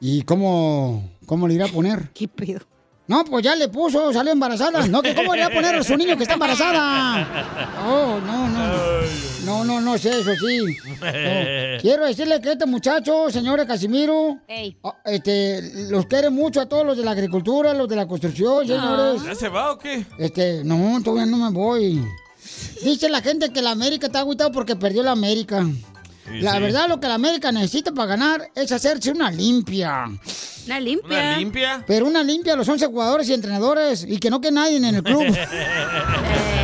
[0.01, 2.11] ¿Y cómo, cómo le irá a poner?
[2.15, 2.61] ¿Qué pedo?
[3.07, 4.87] No, pues ya le puso, salió embarazada.
[4.87, 7.71] No, que cómo le va a poner a su niño que está embarazada.
[7.87, 9.34] Oh, no, no.
[9.45, 10.77] No, no, no sé, eso sí.
[11.01, 11.81] No.
[11.81, 14.39] Quiero decirle que este muchacho, señores Casimiro,
[14.83, 18.67] ah, este, los quiere mucho a todos los de la agricultura, los de la construcción,
[18.67, 19.23] señores.
[19.23, 20.07] ¿Ya se va o qué?
[20.19, 22.03] Este, no, todavía no me voy.
[22.83, 25.67] Dice la gente que la América está agüitado porque perdió la América.
[26.27, 26.61] Sí, la sí.
[26.61, 30.07] verdad, lo que la América necesita para ganar es hacerse una limpia.
[30.67, 31.19] ¿Una limpia?
[31.19, 31.85] ¿Una limpia?
[31.87, 34.85] Pero una limpia a los 11 jugadores y entrenadores y que no quede nadie en
[34.87, 35.23] el club.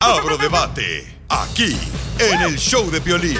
[0.00, 1.76] Abro debate aquí
[2.20, 3.34] en el show de Piolín.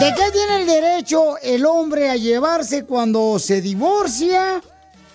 [0.00, 4.60] ¿De qué tiene el derecho el hombre a llevarse cuando se divorcia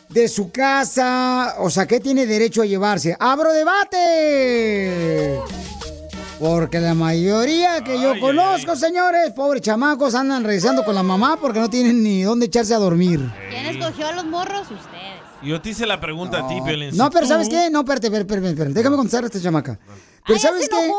[0.08, 1.56] de su casa?
[1.60, 3.18] O sea, ¿qué tiene derecho a llevarse?
[3.20, 5.38] ¡Abro debate!
[6.40, 11.60] Porque la mayoría que yo conozco, señores, pobres chamacos, andan regresando con la mamá porque
[11.60, 13.20] no tienen ni dónde echarse a dormir.
[13.50, 14.62] ¿Quién escogió a los morros?
[14.62, 15.17] Ustedes.
[15.44, 16.96] Yo te hice la pregunta a ti, Piolín.
[16.96, 17.70] No, pero ¿sabes qué?
[17.70, 18.74] No, espérate, espérate, espérate, espérate.
[18.74, 19.80] Déjame contestar a esta chamaca.
[20.26, 20.92] Pero ¿sabes qué?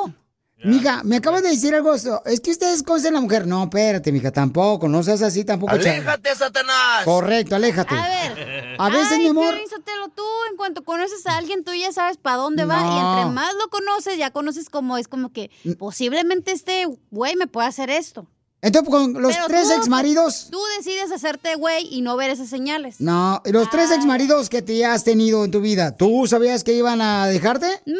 [0.65, 1.95] Mija, me acabas de decir algo.
[1.95, 3.47] Es que ustedes conocen a la mujer.
[3.47, 4.89] No, espérate, mija, tampoco.
[4.89, 5.73] No seas así tampoco.
[5.73, 7.05] ¡Aléjate, Satanás!
[7.05, 7.95] Correcto, aléjate.
[7.95, 8.77] A ver.
[8.77, 9.55] A veces, Ay, mi amor.
[9.55, 9.69] Piolín
[10.15, 12.79] tú en cuanto conoces a alguien, tú ya sabes para dónde va.
[12.81, 17.47] Y entre más lo conoces, ya conoces como es como que posiblemente este güey me
[17.47, 18.27] puede hacer esto.
[18.61, 20.49] Entonces, con los Pero tres tú- exmaridos.
[20.51, 23.01] Tú decides hacerte güey y no ver esas señales.
[23.01, 27.01] No, los tres exmaridos que te has tenido en tu vida, ¿tú sabías que iban
[27.01, 27.69] a dejarte?
[27.87, 27.95] No,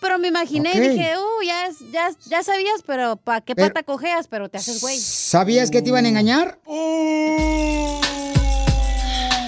[0.00, 3.68] pero me imaginé y dije, uh, ya, es- ya, ya sabías, pero ¿para qué Pero-
[3.68, 4.26] pata cojeas?
[4.28, 4.98] Pero te haces güey.
[4.98, 6.58] ¿Sabías que te iban a engañar?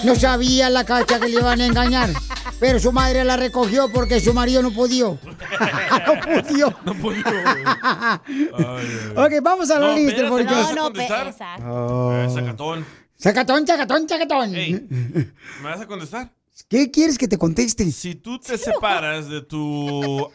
[0.03, 2.09] No sabía la cacha que le iban a engañar.
[2.59, 5.17] Pero su madre la recogió porque su marido no pudo.
[6.07, 6.79] no pudo.
[6.85, 7.23] No puedo.
[9.15, 10.45] Ok, vamos a la No, lista espérate, porque...
[10.45, 11.35] ¿me vas a contestar?
[11.65, 12.13] Oh.
[12.13, 12.85] Eh, Sacatón.
[13.17, 14.51] Sacatón, sacatón, sacatón.
[14.51, 15.31] ¿Me
[15.63, 16.31] vas a contestar?
[16.67, 17.91] ¿Qué quieres que te conteste?
[17.91, 20.29] Si tú te separas de tu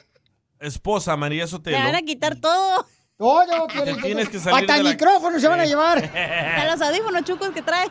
[0.60, 2.86] esposa, María Te Sotelo, van a quitar todo.
[3.18, 4.90] Todo, te tienes que salir Hasta de el la...
[4.92, 5.98] micrófono se van a llevar.
[6.04, 7.88] Hasta los audífonos chucos que trae.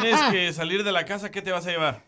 [0.00, 2.02] Tienes que salir de la casa, ¿qué te vas a llevar?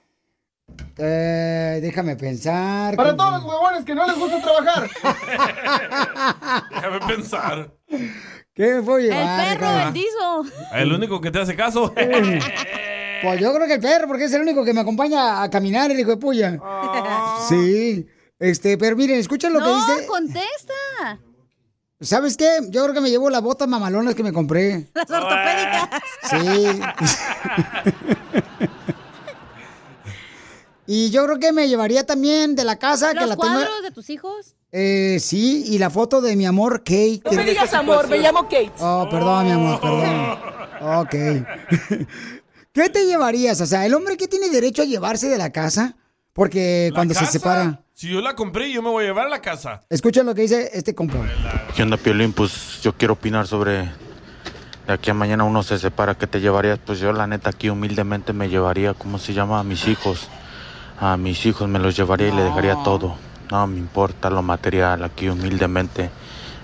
[0.98, 2.94] Eh, déjame pensar.
[2.96, 4.88] Para todos los huevones que no les gusta trabajar.
[6.70, 7.70] Déjame pensar.
[8.54, 9.38] ¿Qué me puedo El llevar?
[9.58, 9.82] perro, hija?
[9.88, 10.44] el dizo.
[10.72, 11.92] El único que te hace caso.
[13.22, 15.90] Pues yo creo que el perro, porque es el único que me acompaña a caminar,
[15.90, 16.58] el hijo de puya.
[17.48, 18.06] Sí.
[18.38, 20.06] Este, pero miren, escuchen lo no, que dice.
[20.06, 21.18] contesta.
[22.00, 22.58] ¿Sabes qué?
[22.68, 24.88] Yo creo que me llevo las botas mamalonas que me compré.
[24.94, 25.88] Las ortopédicas.
[26.30, 26.80] Sí.
[30.86, 33.54] y yo creo que me llevaría también de la casa que ¿Los la tengo.
[33.54, 34.54] cuadros de tus hijos?
[34.72, 37.22] Eh, sí, y la foto de mi amor Kate.
[37.24, 38.72] No me digas amor, me llamo Kate.
[38.80, 40.38] Oh, perdón, mi amor, perdón.
[41.00, 41.14] Ok.
[42.74, 43.58] ¿Qué te llevarías?
[43.62, 45.96] O sea, ¿el hombre qué tiene derecho a llevarse de la casa?
[46.36, 47.26] Porque cuando casa?
[47.26, 47.80] se separa.
[47.94, 49.80] Si yo la compré, yo me voy a llevar a la casa.
[49.88, 51.18] Escucha lo que dice este compa.
[51.74, 52.32] ¿Qué onda, Piolín?
[52.34, 53.88] Pues yo quiero opinar sobre
[54.86, 56.14] de aquí a mañana uno se separa.
[56.14, 56.78] ¿Qué te llevarías?
[56.78, 59.58] Pues yo, la neta, aquí humildemente me llevaría, ¿cómo se llama?
[59.58, 60.28] A mis hijos.
[61.00, 63.16] A mis hijos me los llevaría y le dejaría todo.
[63.50, 66.10] No me importa lo material, aquí humildemente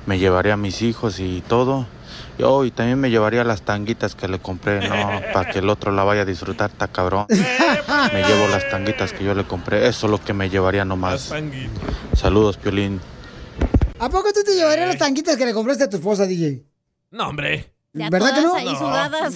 [0.06, 1.86] me llevaría a mis hijos y todo.
[2.38, 5.68] Y, oh, y también me llevaría las tanguitas que le compré, no, para que el
[5.68, 7.26] otro la vaya a disfrutar, está cabrón.
[7.28, 11.32] Me llevo las tanguitas que yo le compré, eso es lo que me llevaría nomás.
[12.14, 13.00] Saludos, Piolín.
[13.98, 16.64] ¿A poco tú te llevarías las tanguitas que le compraste a tu esposa, DJ?
[17.10, 17.72] No, hombre.
[17.94, 18.54] Ya ¿Verdad que no?
[18.54, 19.34] ahí sudadas.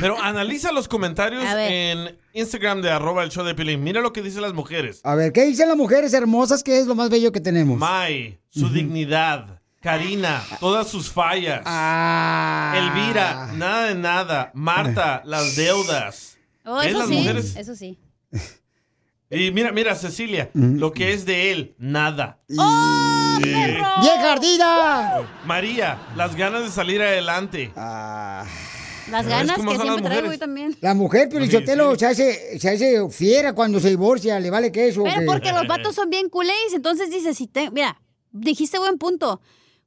[0.00, 3.82] Pero analiza los comentarios en Instagram de arroba el show de Pilín.
[3.82, 5.00] Mira lo que dicen las mujeres.
[5.02, 7.76] A ver, ¿qué dicen las mujeres hermosas que es lo más bello que tenemos?
[7.76, 9.59] Mai, su dignidad.
[9.80, 11.62] Karina, todas sus fallas.
[11.64, 12.74] Ah.
[12.76, 14.50] Elvira, nada de nada.
[14.54, 16.36] Marta, las deudas.
[16.66, 17.56] Oh, ¿Ves eso las sí, mujeres?
[17.56, 17.98] eso sí.
[19.32, 22.40] Y mira, mira, Cecilia, lo que es de él, nada.
[22.58, 23.44] ¡Oh, Sí.
[23.48, 23.84] perro!
[24.00, 25.22] ¡Vieja ardida!
[25.46, 27.70] María, las ganas de salir adelante.
[27.76, 28.44] Ah.
[29.08, 30.76] Las ¿Ves ganas que siempre traigo yo también.
[30.80, 35.04] La mujer, Pelichotelo, se, hace, se hace fiera cuando se divorcia, le vale queso.
[35.04, 38.98] Pero que- porque los vatos son bien culés, entonces dices, si te, mira, dijiste buen
[38.98, 39.40] punto.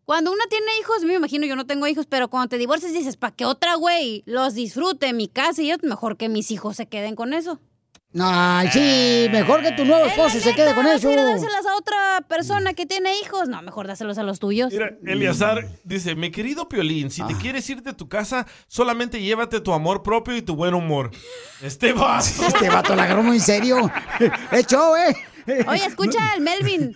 [0.06, 3.16] Cuando uno tiene hijos, me imagino yo no tengo hijos, pero cuando te divorcias dices,
[3.18, 6.76] para que otra güey los disfrute en mi casa y yo, mejor que mis hijos
[6.76, 7.60] se queden con eso.
[8.20, 11.08] Ay, sí, mejor que tu nuevo esposo se quede con eso.
[11.08, 13.50] ¿Vas a ir a dárselas a otra persona que tiene hijos?
[13.50, 14.72] No, mejor dáselos a los tuyos.
[14.72, 17.28] Mira, Eliazar dice, mi querido Piolín, si Ah.
[17.28, 21.10] te quieres ir de tu casa, solamente llévate tu amor propio y tu buen humor.
[21.63, 22.26] Este vato.
[22.46, 23.89] Este vato la agarró muy en serio.
[24.52, 25.16] Es show, ¿eh?
[25.47, 26.95] Oye, escucha al Melvin.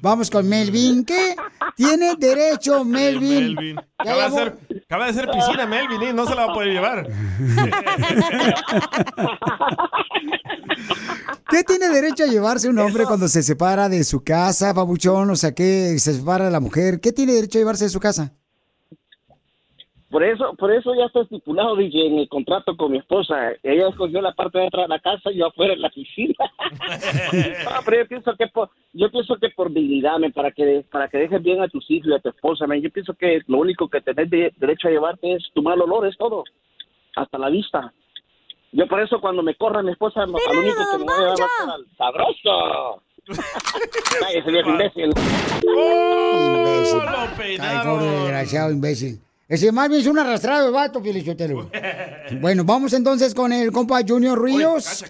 [0.00, 1.04] Vamos con Melvin.
[1.04, 1.36] ¿Qué?
[1.76, 3.54] Tiene derecho Melvin.
[3.54, 3.80] Melvin.
[3.98, 6.12] Acaba de, hacer, acaba de hacer piscina Melvin, ¿eh?
[6.12, 7.08] no se la va a poder llevar.
[11.48, 15.30] ¿Qué tiene derecho a llevarse un hombre cuando se separa de su casa, babuchón?
[15.30, 17.00] O sea, que se separa de la mujer.
[17.00, 18.34] ¿Qué tiene derecho a llevarse de su casa?
[20.10, 23.50] Por eso, por eso ya está estipulado, DJ, en el contrato con mi esposa.
[23.64, 26.34] Ella escogió la parte de dentro de la casa y yo afuera en la piscina.
[27.64, 31.18] no, pero yo pienso que por, yo pienso que por dignidad, para que para que
[31.18, 33.88] dejes bien a tus hijos y a tu esposa, men, yo pienso que lo único
[33.88, 36.44] que tenés de- derecho a llevarte es tu mal olor, es todo,
[37.16, 37.92] hasta la vista.
[38.72, 41.38] Yo por eso cuando me corra mi esposa, al único que me voy a llevar
[41.40, 43.02] va a ser al sabroso.
[44.20, 45.10] Cállese, viejo imbécil.
[45.66, 46.98] Imbécil.
[46.98, 49.18] lo Ay, pobre desgraciado, imbécil.
[49.48, 51.70] Ese más bien es un arrastrado de vato, Pielichotelo.
[52.40, 55.04] Bueno, vamos entonces con el compa Junior Ríos.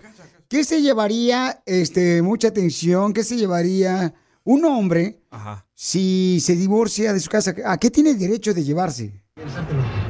[0.49, 4.13] ¿Qué se llevaría, este, mucha atención, qué se llevaría
[4.45, 5.67] un hombre, Ajá.
[5.75, 9.23] si se divorcia de su casa, ¿a qué tiene derecho de llevarse?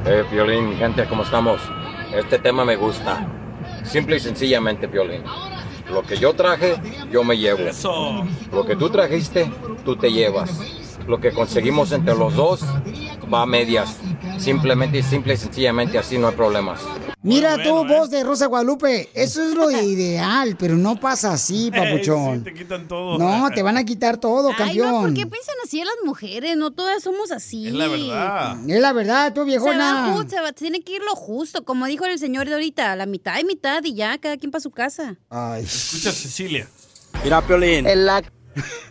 [0.05, 1.59] Eh, Violín, gente, ¿cómo estamos?
[2.15, 3.27] Este tema me gusta.
[3.83, 5.23] Simple y sencillamente, Violín.
[5.89, 6.75] Lo que yo traje,
[7.11, 7.63] yo me llevo.
[8.51, 9.49] Lo que tú trajiste,
[9.83, 10.51] tú te llevas.
[11.07, 12.61] Lo que conseguimos entre los dos
[13.33, 13.97] va a medias.
[14.39, 16.79] Simplemente simple y sencillamente así no hay problemas.
[17.23, 22.39] Mira tú, voz de Rosa Guadalupe, eso es lo ideal, pero no pasa así, papuchón.
[22.39, 23.17] Sí, te quitan todo.
[23.17, 25.01] No, te van a quitar todo, Ay, no, campeón.
[25.01, 26.55] ¿por qué piensan así a las mujeres?
[26.57, 27.67] No todas somos así.
[27.67, 28.57] Es la verdad.
[28.69, 30.25] Es la verdad, tú Se va, viejona.
[30.29, 33.39] se va- tiene que ir lo justo, como dijo el señor de ahorita, la mitad
[33.39, 35.15] y mitad y ya, cada quien para su casa.
[35.59, 36.67] Escucha, Cecilia.
[37.23, 37.87] Mira, Piolín.
[37.87, 38.07] El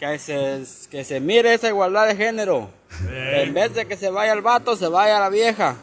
[0.00, 2.70] Que se, que se mire esa igualdad de género.
[3.08, 5.76] En vez de que se vaya el vato, se vaya la vieja.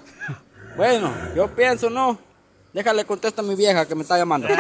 [0.76, 2.18] Bueno, yo pienso, no.
[2.74, 4.48] Déjale contesta a mi vieja que me está llamando.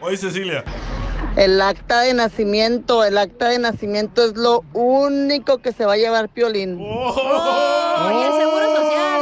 [0.00, 0.62] Oye, Cecilia.
[1.36, 5.96] El acta de nacimiento, el acta de nacimiento es lo único que se va a
[5.96, 6.78] llevar Piolín.
[6.80, 9.20] Oh, y el seguro social.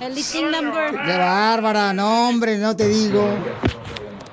[0.00, 0.90] El listing number.
[0.90, 3.28] Qué bárbara, no, hombre, no te digo.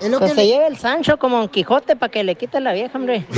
[0.02, 2.36] Es lo que que se le- lleve el Sancho como Don Quijote para que le
[2.36, 3.26] quite la vieja, hombre.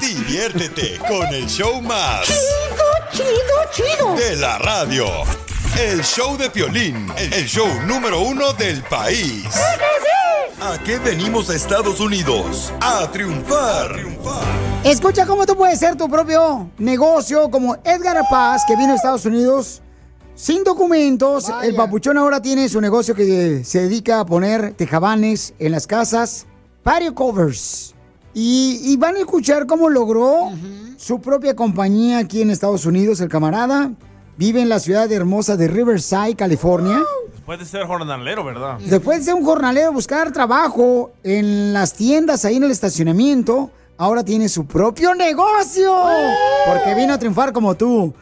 [0.00, 2.26] Diviértete con el show más.
[2.26, 4.14] Chido, chido, chido.
[4.14, 5.06] De la radio.
[5.78, 9.44] El show de Piolín, el show número uno del país.
[10.60, 12.72] ¿A qué venimos a Estados Unidos?
[12.80, 13.96] A triunfar.
[14.84, 19.24] Escucha cómo tú puedes ser tu propio negocio, como Edgar Paz, que vino a Estados
[19.24, 19.80] Unidos
[20.40, 21.52] sin documentos.
[21.62, 26.46] El papuchón ahora tiene su negocio que se dedica a poner tejabanes en las casas,
[26.82, 27.94] patio covers.
[28.32, 30.50] Y, y van a escuchar cómo logró
[30.96, 33.90] su propia compañía aquí en Estados Unidos, el camarada.
[34.38, 37.02] Vive en la ciudad hermosa de Riverside, California.
[37.44, 38.78] Puede ser jornalero, ¿verdad?
[38.78, 44.24] Después de ser un jornalero, buscar trabajo en las tiendas, ahí en el estacionamiento, ahora
[44.24, 45.92] tiene su propio negocio.
[46.66, 48.14] Porque vino a triunfar como tú.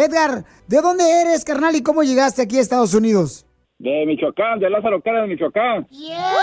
[0.00, 1.76] Edgar, ¿de dónde eres, carnal?
[1.76, 3.46] ¿Y cómo llegaste aquí a Estados Unidos?
[3.78, 5.86] De Michoacán, de Lázaro Cárdenas, de Michoacán.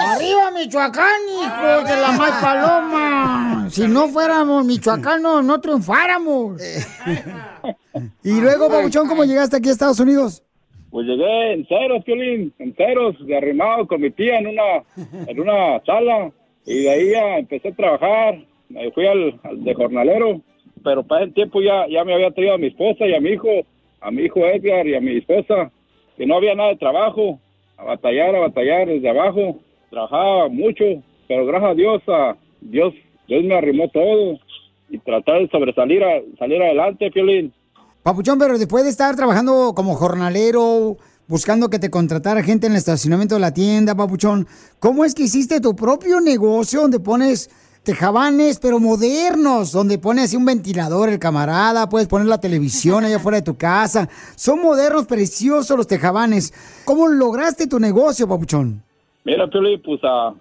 [0.08, 3.68] ¡Arriba, Michoacán, hijo de la más paloma!
[3.70, 6.60] Si no fuéramos michoacanos, no triunfáramos.
[8.24, 10.44] y luego, Pabuchón, ¿cómo llegaste aquí a Estados Unidos?
[10.90, 14.84] Pues llegué en ceros, Piolín, en ceros, de arrimado con mi tía en una,
[15.28, 16.32] en una sala.
[16.66, 18.44] Y de ahí ya empecé a trabajar.
[18.70, 20.42] Me fui al, al de jornalero.
[20.88, 23.32] Pero para ese tiempo ya, ya me había traído a mi esposa y a mi
[23.32, 23.50] hijo,
[24.00, 25.70] a mi hijo Edgar y a mi esposa,
[26.16, 27.42] que no había nada de trabajo.
[27.78, 29.60] A batallar, a batallar desde abajo.
[29.90, 30.86] Trabajaba mucho,
[31.28, 32.94] pero gracias a Dios, a Dios,
[33.28, 34.40] Dios me arrimó todo.
[34.90, 37.52] Y tratar de sobresalir, a, salir adelante, Piolín.
[38.02, 40.96] Papuchón, pero después de estar trabajando como jornalero,
[41.28, 44.48] buscando que te contratara gente en el estacionamiento de la tienda, Papuchón,
[44.80, 47.50] ¿cómo es que hiciste tu propio negocio donde pones
[47.88, 53.16] tejabanes, pero modernos, donde pones así un ventilador el camarada, puedes poner la televisión allá
[53.16, 54.10] afuera de tu casa?
[54.36, 56.52] Son modernos, preciosos los tejabanes.
[56.84, 58.84] ¿Cómo lograste tu negocio, Papuchón?
[59.24, 60.34] Mira, Piolín, pues ah,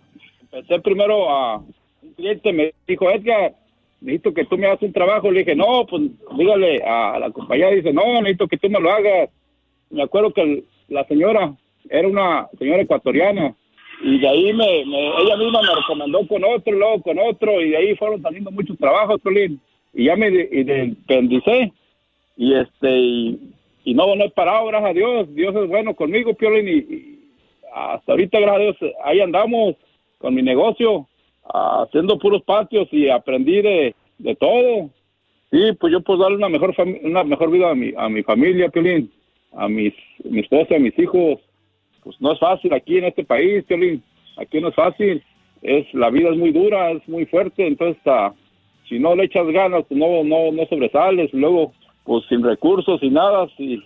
[0.42, 1.58] empecé primero a...
[1.58, 3.54] Un cliente me dijo, Edgar,
[4.00, 5.30] necesito que tú me hagas un trabajo.
[5.30, 6.02] Le dije, no, pues
[6.36, 7.70] dígale a la compañía.
[7.70, 9.30] Dice, no, necesito que tú me lo hagas.
[9.90, 11.54] Me acuerdo que la señora
[11.88, 13.54] era una señora ecuatoriana.
[14.02, 17.60] Y de ahí me, me- ella misma me recomendó con otro, luego con otro.
[17.60, 19.60] Y de ahí fueron saliendo muchos trabajos, Piolín.
[19.94, 21.72] Y ya me de- independicé.
[22.36, 25.34] Y este, y, no, no he parado, gracias a Dios.
[25.34, 26.68] Dios es bueno conmigo, Piolín.
[26.68, 27.16] Y,
[27.74, 29.76] hasta ahorita, gracias a Dios, ahí andamos
[30.18, 31.06] con mi negocio,
[31.44, 33.94] haciendo puros patios y aprendí de,
[34.38, 34.90] todo.
[35.50, 38.68] Sí, pues yo puedo darle una mejor una mejor vida a mi, a mi familia,
[38.68, 39.10] Piolín,
[39.52, 39.94] a mis,
[40.24, 41.38] mi esposa, a mis hijos.
[42.06, 44.00] Pues no es fácil aquí en este país, Piolín.
[44.36, 45.24] Aquí no es fácil.
[45.60, 48.32] Es, la vida es muy dura, es muy fuerte, entonces ah,
[48.88, 51.34] si no le echas ganas, pues no, no, no sobresales.
[51.34, 51.72] Luego,
[52.04, 53.82] pues sin recursos, sin nada, sin,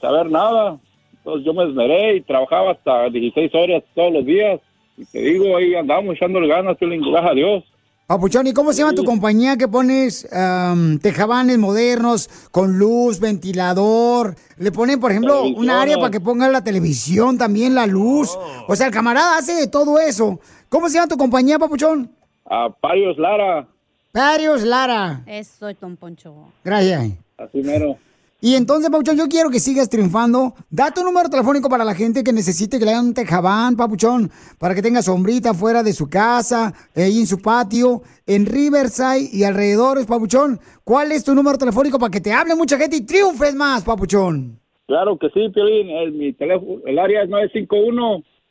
[0.00, 0.78] saber nada.
[1.12, 4.60] Entonces yo me esmeré y trabajaba hasta 16 horas todos los días.
[4.96, 7.64] Y te digo, ahí andamos echándole ganas, Piolín, gracias a Dios.
[8.10, 14.34] Papuchón, ¿y cómo se llama tu compañía que pones am, tejabanes modernos con luz, ventilador?
[14.58, 18.36] Le ponen, por ejemplo, un área para que ponga la televisión, también la luz.
[18.66, 20.40] O sea, el camarada hace de todo eso.
[20.68, 22.10] ¿Cómo se llama tu compañía, Papuchón?
[22.46, 23.68] A Parios Lara,
[24.10, 25.22] Parios Lara.
[25.26, 26.34] Eso, Don Poncho.
[26.64, 27.12] Gracias.
[27.38, 27.96] así mero.
[28.42, 30.54] Y entonces, Papuchón, yo quiero que sigas triunfando.
[30.70, 34.30] Da tu número telefónico para la gente que necesite que le hagan un tejabán, Papuchón,
[34.58, 39.44] para que tenga sombrita fuera de su casa, ahí en su patio, en Riverside y
[39.44, 40.58] alrededores, Papuchón.
[40.84, 44.58] ¿Cuál es tu número telefónico para que te hable mucha gente y triunfes más, Papuchón?
[44.86, 45.90] Claro que sí, Piolín.
[45.90, 47.28] El, mi teléfono, el área es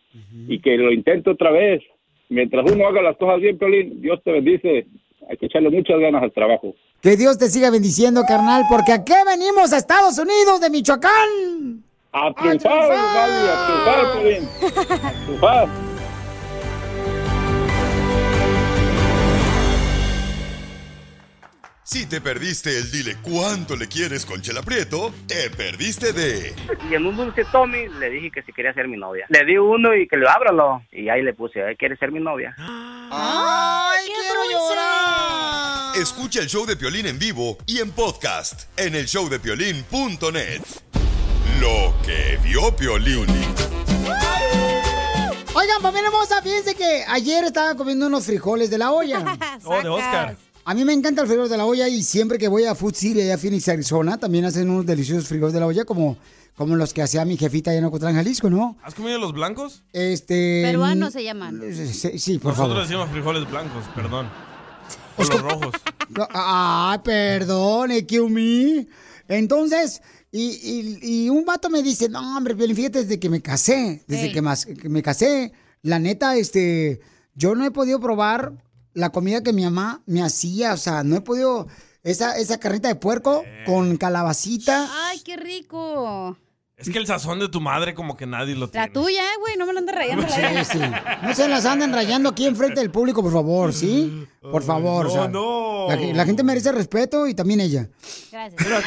[0.48, 1.82] y que lo intente otra vez.
[2.30, 4.88] Mientras uno haga las cosas bien, Piolín, Dios te bendice.
[5.30, 6.76] Hay que echarle muchas ganas al trabajo.
[7.06, 11.84] Que Dios te siga bendiciendo, carnal, porque aquí venimos a Estados Unidos de Michoacán.
[12.12, 14.06] A triunfar, a triunfar.
[15.06, 15.68] A triunfar.
[21.84, 26.56] Si te perdiste el dile cuánto le quieres con Chela Prieto, te perdiste de
[26.90, 29.28] Y en un dulce Tommy le dije que si quería ser mi novia.
[29.30, 30.82] Le di uno y que le ábralo.
[30.92, 32.56] Y ahí le puse, "Ay, ¿quieres ser mi novia?
[32.58, 34.95] ¡Ay, quiero llorar!
[35.96, 40.62] Escucha el show de Piolín en vivo y en podcast en el showdepiolín.net.
[41.62, 43.26] Lo que vio Piolín.
[45.54, 49.38] Oigan, familia hermosa, fíjense que ayer estaba comiendo unos frijoles de la olla.
[49.64, 50.36] Oh, de Oscar.
[50.66, 52.96] A mí me encanta el frijol de la olla y siempre que voy a Food
[52.96, 56.18] City, allá a Phoenix, Arizona, también hacen unos deliciosos frijoles de la olla como,
[56.56, 58.76] como los que hacía mi jefita allá en Ocotlán, Jalisco, ¿no?
[58.84, 59.84] ¿Has comido los blancos?
[59.94, 60.64] Este...
[60.66, 61.62] Peruanos se llaman.
[61.72, 62.82] Sí, sí, por Nosotros favor.
[62.82, 64.28] decimos frijoles blancos, perdón.
[65.18, 65.74] O los rojos.
[66.10, 68.88] No, Ah, perdón, excuse me.
[69.28, 70.02] Entonces,
[70.32, 74.32] y, y- y un vato me dice, no, hombre, fíjate, desde que me casé, desde
[74.32, 75.52] que, mas- que me casé,
[75.82, 77.02] la neta, este,
[77.34, 78.54] yo no he podido probar
[78.94, 81.68] la comida que mi mamá me hacía, o sea, no he podido,
[82.04, 84.88] esa, esa carnita de puerco con calabacita.
[85.08, 86.38] Ay, qué rico.
[86.78, 88.88] Es que el sazón de tu madre como que nadie lo tiene.
[88.88, 90.28] La tuya, eh, güey, no me lo andes rayando.
[90.28, 90.80] Sí, la sí.
[91.24, 94.28] No se las anden rayando aquí enfrente del público, por favor, ¿sí?
[94.42, 95.06] Por favor.
[95.08, 95.88] o sea, no.
[95.88, 97.88] La, la gente merece respeto y también ella.
[98.30, 98.62] Gracias.
[98.68, 98.82] No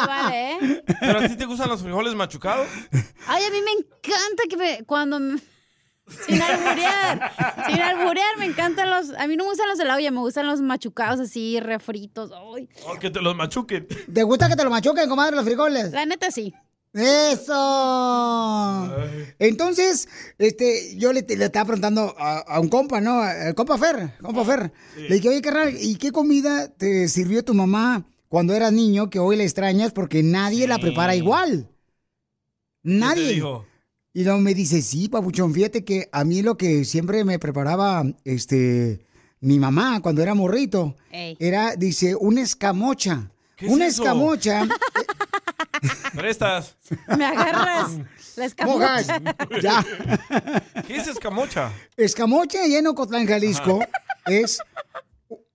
[0.00, 0.84] se vale, ¿eh?
[1.00, 2.68] ¿Pero a ti te gustan los frijoles machucados?
[3.26, 5.18] Ay, a mí me encanta que me, cuando...
[5.18, 5.40] me-
[6.08, 7.32] Sin alburear,
[7.66, 9.10] sin alburear, me encantan los...
[9.18, 12.30] A mí no me gustan los de la olla, me gustan los machucados así, refritos.
[12.32, 13.86] Ay, O que te los machuquen.
[14.12, 15.90] ¿Te gusta que te lo machuquen, comadre, los frijoles?
[15.90, 16.54] la neta sí.
[16.92, 17.52] ¡Eso!
[19.38, 23.28] Entonces, este, yo le, le estaba preguntando a, a un compa, ¿no?
[23.28, 24.72] El compa Fer, compa Fer.
[24.96, 29.18] Le dije, oye, carnal, ¿y qué comida te sirvió tu mamá cuando eras niño que
[29.18, 31.68] hoy la extrañas porque nadie la prepara igual?
[32.82, 33.34] Nadie.
[33.34, 33.66] dijo?
[34.16, 38.02] Y luego me dice, sí, papuchón, fíjate que a mí lo que siempre me preparaba,
[38.24, 39.04] este,
[39.40, 41.36] mi mamá cuando era morrito, Ey.
[41.38, 43.30] era, dice, una escamocha.
[43.56, 44.04] ¿Qué es una eso?
[44.04, 44.66] escamocha.
[46.14, 46.76] Prestas.
[47.14, 47.90] Me agarras
[48.36, 49.06] la Mojas.
[49.08, 49.22] escamocha.
[49.62, 49.84] Ya.
[50.86, 51.70] ¿Qué es escamocha?
[51.98, 53.80] Escamocha allá en Ocotlán, Jalisco,
[54.24, 54.60] es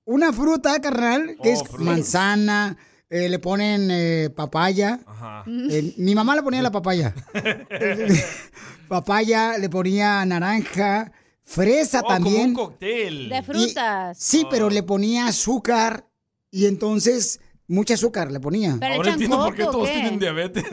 [0.06, 1.84] una fruta, carnal, que Oh, es fruta.
[1.84, 2.78] manzana,
[3.12, 5.00] eh, le ponen eh, papaya.
[5.06, 5.44] Ajá.
[5.48, 7.14] Eh, mi mamá le ponía la papaya.
[8.88, 11.12] papaya, le ponía naranja,
[11.44, 12.54] fresa Oh, también.
[12.54, 13.30] como un cóctel.
[13.30, 14.18] De frutas.
[14.18, 16.08] Sí, pero le ponía azúcar
[16.50, 18.78] y entonces mucha azúcar le ponía.
[18.80, 19.94] Pero Ahora echan entiendo por qué coco, todos ¿qué?
[19.96, 20.64] tienen diabetes.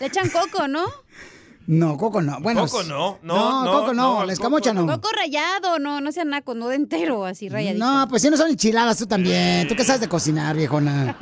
[0.00, 0.84] Le echan coco, ¿no?
[1.70, 2.40] No, coco no.
[2.40, 4.86] Bueno, Coco no, no, no, no, coco no, no, la escamocha no.
[4.86, 7.84] Coco rayado, no, no sean nacos, no de entero, así rayadito.
[7.84, 9.68] No, pues si no son enchiladas tú también.
[9.68, 11.18] ¿Tú qué sabes de cocinar, viejona?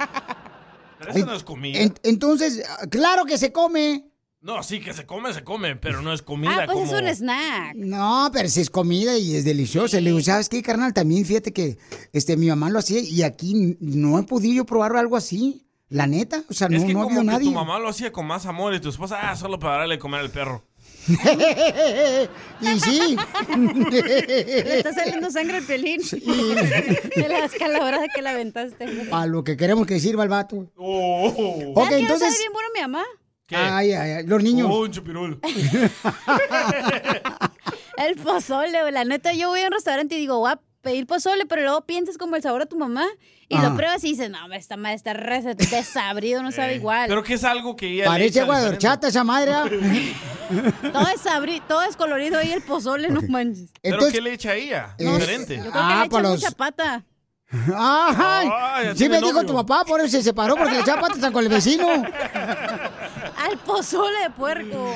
[1.01, 1.81] Pero eso no es comida.
[1.81, 4.07] En- entonces, claro que se come.
[4.41, 6.95] No, sí, que se come, se come, pero no es comida Ah, pues como...
[6.97, 7.75] es un snack.
[7.75, 10.01] No, pero si es comida y es deliciosa.
[10.01, 10.95] Le digo, ¿sabes qué, carnal?
[10.95, 11.77] También fíjate que
[12.13, 15.66] este, mi mamá lo hacía y aquí no he podido yo probar algo así.
[15.89, 17.47] La neta, o sea, no, es que no como habido que nadie.
[17.47, 20.21] tu mamá lo hacía con más amor y tu esposa, ah, solo para darle comer
[20.21, 20.65] al perro.
[22.61, 23.17] y sí.
[23.91, 26.01] Le está saliendo sangre al pelín.
[26.11, 29.09] De la escalabrada que la aventaste.
[29.13, 30.69] A lo que queremos que sirva el vato.
[30.77, 31.29] Oh.
[31.29, 32.39] Ok, ¿Sabes qué no entonces.
[32.39, 33.05] bien bueno mi mamá?
[33.51, 34.69] Ay, ay, ay, los niños.
[34.69, 35.39] Oh, un chupirul.
[37.97, 38.91] El pozole.
[38.91, 42.17] La neta, yo voy a un restaurante y digo, a pedir pozole, pero luego piensas
[42.17, 43.05] como el sabor de tu mamá
[43.49, 43.69] y Ajá.
[43.71, 47.09] lo pruebas y dices, no, hombre, esta madre está re desabrido, no sabe igual.
[47.09, 49.53] Pero que es algo que ella le Parece echa agua de horchata esa madre.
[49.53, 49.65] ¿ah?
[50.93, 53.71] Todo es sabri, todo es colorido ahí el pozole, no manches.
[53.83, 54.95] ¿Pero qué le echa ella?
[54.99, 55.57] Eh, Diferente.
[55.57, 57.05] Yo creo que le para los- mucha pata.
[57.51, 59.47] Ay, Ah, sí me dijo novio.
[59.47, 61.87] tu papá, por eso se separó, porque le echaba patas con el vecino.
[63.37, 64.95] Al pozole de puerco.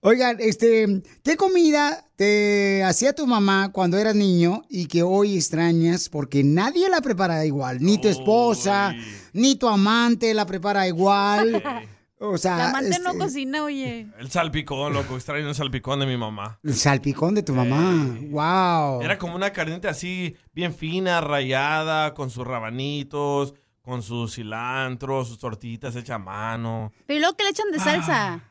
[0.00, 6.08] Oigan, este, ¿qué comida te hacía tu mamá cuando eras niño y que hoy extrañas
[6.08, 7.78] porque nadie la prepara igual?
[7.80, 8.94] Ni tu esposa,
[9.32, 11.62] ni tu amante la prepara igual.
[12.20, 14.08] O sea, La amante no este, cocina, oye.
[14.18, 15.14] El salpicón, loco.
[15.14, 16.58] Extraño el salpicón de mi mamá.
[16.64, 18.18] el salpicón de tu mamá.
[18.28, 19.02] Wow.
[19.02, 25.38] Era como una carnita así, bien fina, rayada, con sus rabanitos, con su cilantro, sus
[25.38, 26.92] tortitas hechas a mano.
[27.06, 27.52] Pero ¿y luego que le Ah.
[27.52, 28.47] echan de salsa.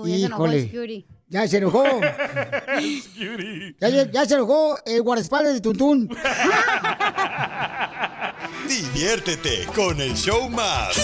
[0.02, 1.06] Uy, ya se enojó el Scooty.
[1.30, 1.84] Ya se enojó.
[3.80, 6.10] Ya, ya- ya se enojó el guardaespaldas de Tuntún.
[8.68, 10.96] Diviértete con el show más.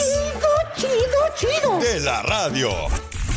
[0.76, 0.92] Chido,
[1.38, 2.72] chido, De la radio.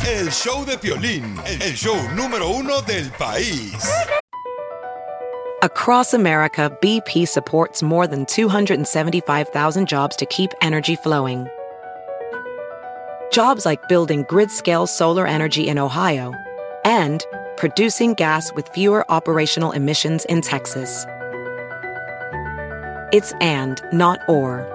[0.07, 3.73] El show de el show número uno del país.
[5.63, 11.47] Across America, BP supports more than 275,000 jobs to keep energy flowing.
[13.31, 16.35] Jobs like building grid scale solar energy in Ohio
[16.83, 17.25] and
[17.57, 21.07] producing gas with fewer operational emissions in Texas.
[23.11, 24.74] It's and, not or.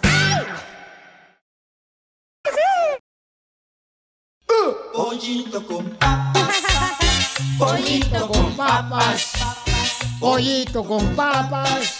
[5.21, 6.63] Pollito con papas.
[7.59, 9.31] Pollito con papas.
[10.19, 11.97] Pollito con papas.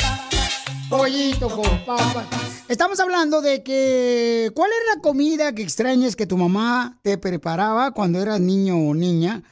[0.90, 2.26] Pollito con papas.
[2.68, 4.50] Estamos hablando de que.
[4.56, 8.96] ¿Cuál era la comida que extrañas que tu mamá te preparaba cuando eras niño o
[8.96, 9.44] niña?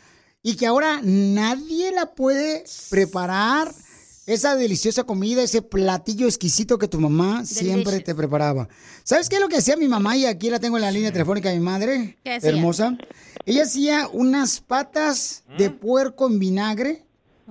[0.41, 3.71] Y que ahora nadie la puede preparar.
[4.29, 8.67] Esa deliciosa comida, ese platillo exquisito que tu mamá siempre te preparaba.
[9.03, 10.15] ¿Sabes qué es lo que hacía mi mamá?
[10.15, 12.17] Y aquí la tengo en la línea telefónica de mi madre.
[12.23, 12.51] ¿Qué hacía?
[12.51, 12.95] Hermosa.
[13.47, 17.05] Ella hacía unas patas de puerco en vinagre,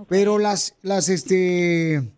[0.09, 2.09] pero las, las, este,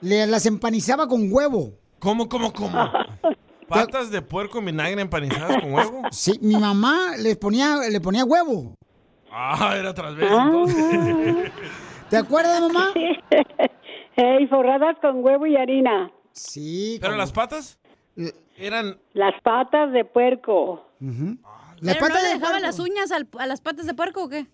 [0.00, 1.74] le- las empanizaba con huevo.
[2.00, 2.90] ¿Cómo, cómo, cómo?
[3.68, 6.02] ¿Patas de puerco en vinagre empanizadas con huevo?
[6.10, 8.74] Sí, mi mamá les ponía, le ponía huevo.
[9.30, 11.52] Ah, era tras vez entonces.
[12.10, 12.92] ¿Te acuerdas, mamá?
[14.16, 16.10] Ey, forradas con huevo y harina.
[16.32, 16.98] Sí.
[17.00, 17.78] ¿Pero las patas?
[18.56, 18.96] Eran...
[19.12, 20.86] Las patas de puerco.
[21.00, 22.66] Las ¿Pero patas no le de dejaba puerco.
[22.66, 24.46] las uñas al- a las patas de puerco o qué?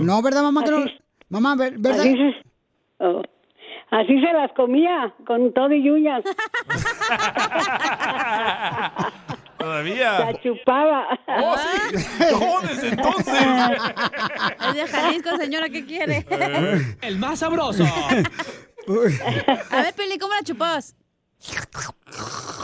[0.00, 0.64] No, ¿verdad, mamá?
[0.64, 0.84] Que no?
[1.28, 2.00] Mamá, ver- ¿verdad?
[2.00, 2.34] Así se,
[3.04, 3.22] oh,
[3.90, 6.22] así se las comía, con todo y uñas.
[9.60, 10.18] Todavía.
[10.20, 11.06] La chupaba.
[11.26, 12.00] Oh, sí.
[12.32, 13.34] No, desde entonces.
[14.68, 16.24] Es de Jalisco, señora, ¿qué quiere?
[17.02, 17.84] El más sabroso.
[17.84, 20.96] A ver, Pili, ¿cómo la chupabas?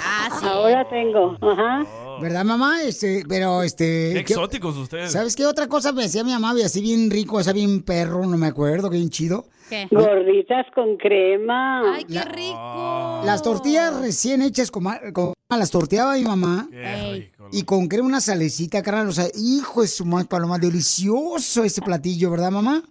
[0.05, 0.47] Ah, sí.
[0.47, 1.85] Ahora tengo, ajá.
[2.20, 2.83] ¿Verdad, mamá?
[2.83, 4.11] Este, pero este.
[4.14, 5.12] Qué ¿qué- exóticos ustedes.
[5.12, 6.55] ¿Sabes qué otra cosa me decía mi mamá?
[6.59, 9.47] Y así bien rico, así bien perro, no me acuerdo, bien chido.
[9.68, 9.89] ¿Qué?
[9.91, 11.95] Gorditas con crema.
[11.95, 13.22] Ay, qué rico.
[13.24, 16.68] Las tortillas recién hechas con, con- las torteaba mi mamá.
[16.72, 17.33] Ey.
[17.53, 19.09] Y con crema una salecita, carnal.
[19.09, 22.83] O sea, hijo de su madre, paloma, delicioso ese platillo, ¿verdad, mamá?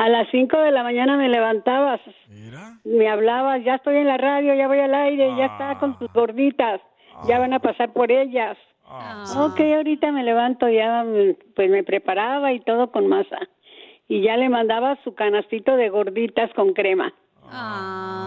[0.00, 2.00] A las 5 de la mañana me levantabas.
[2.84, 6.12] Me hablabas, ya estoy en la radio, ya voy al aire, ya está con tus
[6.12, 6.80] gorditas.
[7.26, 8.56] Ya van a pasar por ellas.
[9.36, 11.04] Ok, ahorita me levanto, ya
[11.56, 13.38] pues me preparaba y todo con masa.
[14.08, 17.12] Y ya le mandaba su canastito de gorditas con crema.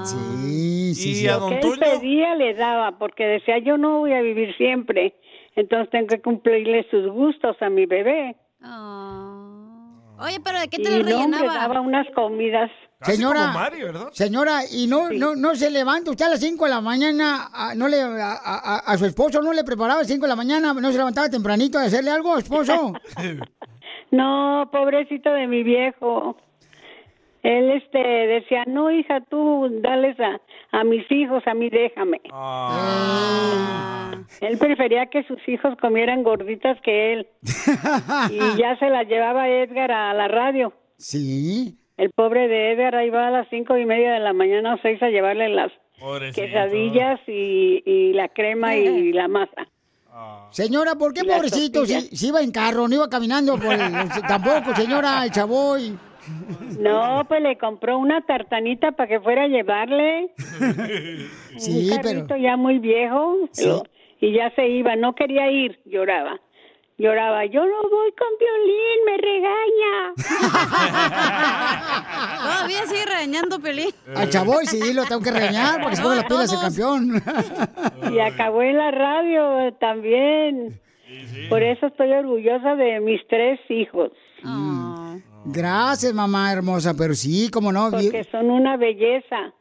[0.03, 1.27] Sí, sí, ¿Y sí.
[1.27, 1.79] a don que él Toño?
[1.79, 5.15] pedía le daba, porque decía, yo no voy a vivir siempre.
[5.55, 8.35] entonces tengo que cumplirle sus gustos a mi bebé.
[10.21, 11.59] Oye, pero ¿de qué Y te lo no, hombre, rellenaba?
[11.67, 12.69] daba unas comidas.
[13.01, 13.51] Señora,
[14.11, 17.73] señora, y no, no, no se levanta usted a las 5 de la mañana, a,
[17.73, 20.35] no le, a, a- a su esposo no le preparaba a las 5 de la
[20.35, 22.93] mañana, no se levantaba tempranito a hacerle algo, esposo.
[24.11, 26.35] No, pobrecito de mi viejo.
[27.43, 30.39] Él este decía, no hija, tú dales a,
[30.71, 32.21] a mis hijos, a mí déjame.
[34.41, 37.27] Él prefería que sus hijos comieran gorditas que él.
[38.31, 40.73] y ya se las llevaba Edgar a la radio.
[40.97, 41.77] Sí.
[41.97, 44.77] El pobre de Edgar ahí va a las cinco y media de la mañana o
[44.81, 46.41] seis a llevarle las Pobrecito.
[46.41, 49.67] quesadillas y, y la crema y la masa.
[50.51, 51.85] Señora, ¿por qué pobrecito?
[51.85, 55.97] Si, si iba en carro, no iba caminando por el- tampoco, señora, el chavoy.
[56.79, 60.31] No, pues le compró una tartanita para que fuera a llevarle.
[61.57, 63.69] Sí, un pero- carrito ya muy viejo Sí.
[64.21, 66.39] y ya se iba, no quería ir, lloraba.
[66.97, 70.13] Lloraba, yo no voy con violín, me regaña.
[72.43, 73.89] Todavía sigue regañando Pelín.
[74.15, 77.23] Al chavoy sí lo tengo que regañar porque se pone las pilas el campeón.
[78.13, 80.79] Y acabó en la radio también.
[81.49, 84.11] Por eso estoy orgullosa de mis tres hijos,
[85.45, 87.89] Gracias, mamá hermosa, pero sí, como no.
[87.91, 89.53] porque son una belleza.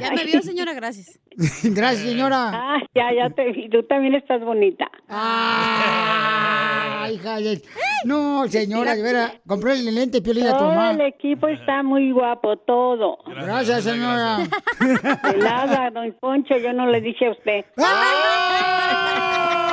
[0.00, 1.20] Ya me vio, señora, gracias.
[1.62, 2.50] Gracias, señora.
[2.54, 3.68] Ah, ya, ya te vi.
[3.68, 4.86] Tú también estás bonita.
[5.08, 7.60] Ay, hija de-
[8.04, 10.92] No, señora, de veras, compré el lente piolín a tu Todo mamá.
[10.92, 13.18] el equipo está muy guapo, todo.
[13.26, 14.38] Gracias, señora.
[14.80, 17.66] De nada, don Poncho, yo no le dije a usted.
[17.76, 19.67] ¡Lo mataron!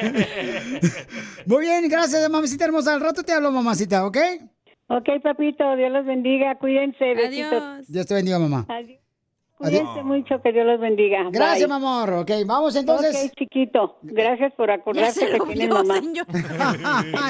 [1.46, 2.94] Muy bien, gracias, mamacita hermosa.
[2.94, 4.18] Al rato te hablo, mamacita, ¿ok?
[4.88, 7.86] Ok, papito, Dios los bendiga, cuídense, besitos.
[7.88, 8.66] Dios te bendiga, mamá.
[8.68, 9.00] Adiós.
[9.60, 11.18] Cuídense mucho, que Dios los bendiga.
[11.30, 12.10] Gracias, mi amor.
[12.14, 13.14] Ok, vamos entonces.
[13.14, 16.00] Ok, chiquito, gracias por acordarse que tiene mamá.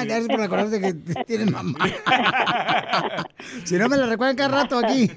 [0.05, 0.93] Gracias por acordarte que
[1.25, 1.77] tienes mamá.
[3.65, 5.11] si no me la recuerdan cada rato aquí.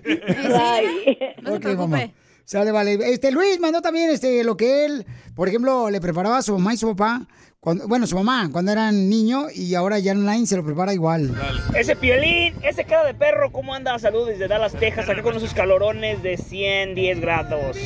[1.43, 2.11] No se mamá.
[2.45, 2.99] Sale, vale.
[3.13, 6.75] Este Luis mandó también este lo que él, por ejemplo, le preparaba a su mamá
[6.75, 7.27] y su papá,
[7.65, 11.35] cuando, bueno, su mamá cuando eran niño y ahora ya online se lo prepara igual.
[11.75, 13.99] Ese piolín, ese cara de perro, ¿cómo anda?
[13.99, 17.79] Saludos desde Dallas, Texas, acá con esos calorones de 110 grados.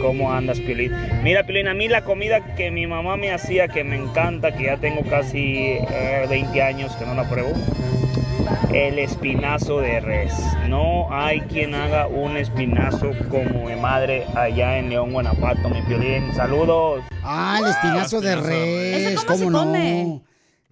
[0.00, 0.92] ¿Cómo andas, Piolín?
[1.24, 4.64] Mira, Piolín, a mí la comida que mi mamá me hacía, que me encanta, que
[4.64, 7.50] ya tengo casi eh, 20 años que no la pruebo,
[8.72, 10.32] el espinazo de res.
[10.68, 16.34] No hay quien haga un espinazo como mi madre allá en León, Guanajuato, mi Piolín.
[16.34, 17.02] Saludos.
[17.22, 19.58] Ah, el espinazo de res, ¿Ese cómo ¿cómo, se no?
[19.58, 20.22] come?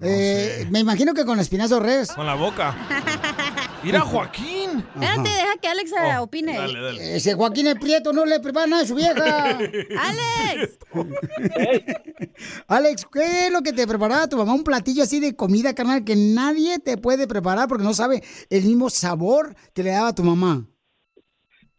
[0.00, 2.12] Eh, Me imagino que con espinazo de res.
[2.12, 2.74] Con la boca.
[3.84, 4.84] Mira, Joaquín.
[4.94, 6.56] Espérate, deja que Alex eh, opine.
[6.56, 7.16] Dale, dale.
[7.16, 9.58] Ese Joaquín el Prieto no le prepara nada a su vieja.
[9.58, 10.78] ¡Alex!
[12.68, 14.54] Alex, ¿qué es lo que te preparaba tu mamá?
[14.54, 18.64] Un platillo así de comida, carnal, que nadie te puede preparar porque no sabe el
[18.64, 20.66] mismo sabor que le daba tu mamá.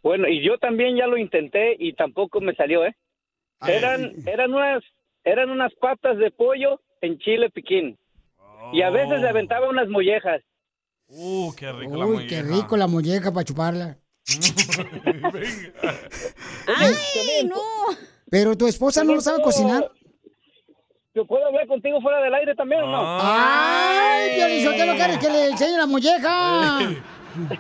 [0.02, 2.96] Bueno, y yo también ya lo intenté y tampoco me salió, ¿eh?
[3.66, 4.84] Eran, eran unas,
[5.24, 7.98] eran unas patas de pollo en chile piquín.
[8.74, 10.42] Y a veces le aventaba unas mollejas.
[11.16, 13.98] Uh, qué rico la Uy, qué rico la molleja para chuparla.
[16.76, 16.96] ¡Ay,
[17.46, 17.62] no!
[18.32, 19.92] Pero tu esposa no lo sabe cocinar.
[21.14, 23.20] ¿Yo puedo hablar contigo fuera del aire también o no?
[23.22, 26.80] ¡Ay, Piolizotelo, quieres que le enseñe la molleja?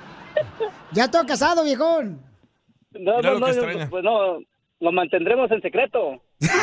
[0.91, 2.19] ya estoy casado, viejón.
[2.93, 4.39] No, Mira no, no, yo- pues no,
[4.79, 6.23] lo mantendremos en secreto.
[6.39, 6.55] Mira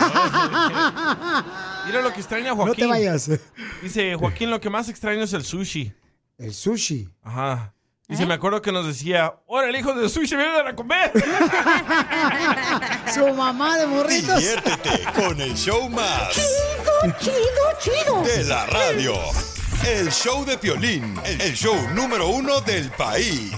[2.03, 2.67] lo que extraña Joaquín.
[2.67, 3.31] No te vayas.
[3.81, 5.93] Dice, Joaquín, lo que más extraño es el sushi.
[6.41, 7.09] El sushi.
[7.23, 7.75] Ajá.
[8.09, 11.13] Dice, me acuerdo que nos decía, ¡Ahora el hijo de sushi, vienen a comer!
[13.15, 14.37] Su mamá de morritos.
[14.39, 16.35] Diviértete con el show más
[17.21, 17.37] Chido,
[17.79, 18.23] chido, chido.
[18.23, 19.15] de la radio.
[19.87, 23.53] El show de Piolín, el show número uno del país.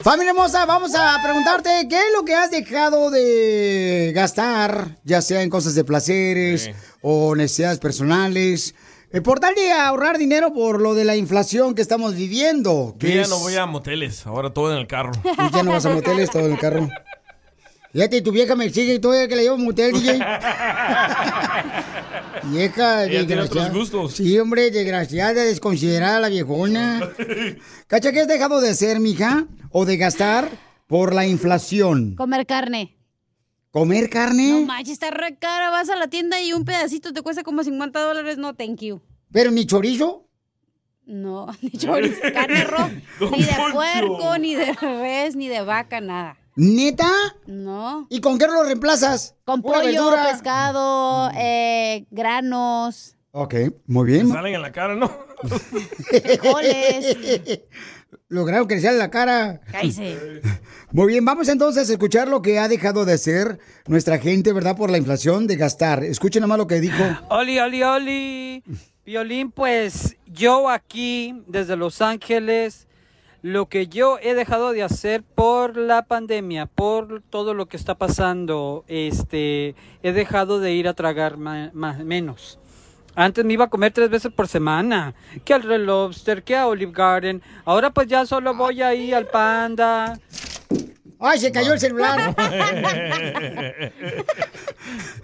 [0.00, 5.42] Familia hermosa, vamos a preguntarte qué es lo que has dejado de gastar, ya sea
[5.42, 6.70] en cosas de placeres
[7.02, 8.74] o necesidades personales,
[9.14, 12.90] eh, por tal de ahorrar dinero por lo de la inflación que estamos viviendo.
[12.92, 15.12] Yo que ya es- no voy a moteles, ahora todo en el carro.
[15.22, 16.88] Tú ya no vas a moteles, todo en el carro.
[17.92, 20.18] Fíjate, tu vieja me sigue y todavía que le llevo a motel, DJ.
[22.44, 24.14] Vieja, Ella tiene otros gustos.
[24.14, 27.08] Sí, hombre, desgraciada, desconsiderada la viejona.
[27.86, 29.46] ¿Cacha qué has dejado de hacer, mija?
[29.70, 30.48] ¿O de gastar
[30.86, 32.14] por la inflación?
[32.16, 32.96] Comer carne.
[33.74, 34.50] ¿Comer carne?
[34.52, 35.68] No manches, está re cara.
[35.68, 38.38] Vas a la tienda y un pedacito te cuesta como 50 dólares.
[38.38, 39.00] No, thank you.
[39.32, 40.28] ¿Pero ni chorizo?
[41.06, 42.92] No, ni chorizo, carne roja.
[43.32, 46.36] Ni de puerco, ni de res, ni de vaca, nada.
[46.54, 47.10] ¿Neta?
[47.48, 48.06] No.
[48.10, 49.34] ¿Y con qué lo reemplazas?
[49.44, 50.30] Con ¿Pura pollo, verdura?
[50.30, 53.54] pescado, eh, granos, Ok,
[53.88, 54.28] muy bien.
[54.28, 55.10] Salen en la cara, ¿no?
[55.42, 57.16] frijoles.
[58.28, 59.60] Lograron crecer la cara.
[59.70, 60.40] Cállese.
[60.92, 64.76] Muy bien, vamos entonces a escuchar lo que ha dejado de hacer nuestra gente, ¿verdad?
[64.76, 66.02] Por la inflación de gastar.
[66.04, 67.02] Escuchen nomás lo que dijo.
[67.28, 68.64] Oli, oli, oli.
[69.04, 72.88] Violín, pues yo aquí, desde Los Ángeles,
[73.42, 77.96] lo que yo he dejado de hacer por la pandemia, por todo lo que está
[77.96, 81.70] pasando, este, he dejado de ir a tragar ma-
[82.02, 82.58] menos.
[83.14, 86.66] Antes me iba a comer tres veces por semana, que al Red Lobster, que a
[86.66, 87.42] Olive Garden.
[87.64, 90.18] Ahora pues ya solo voy ahí al Panda.
[91.26, 92.36] ¡Ay, se cayó el celular!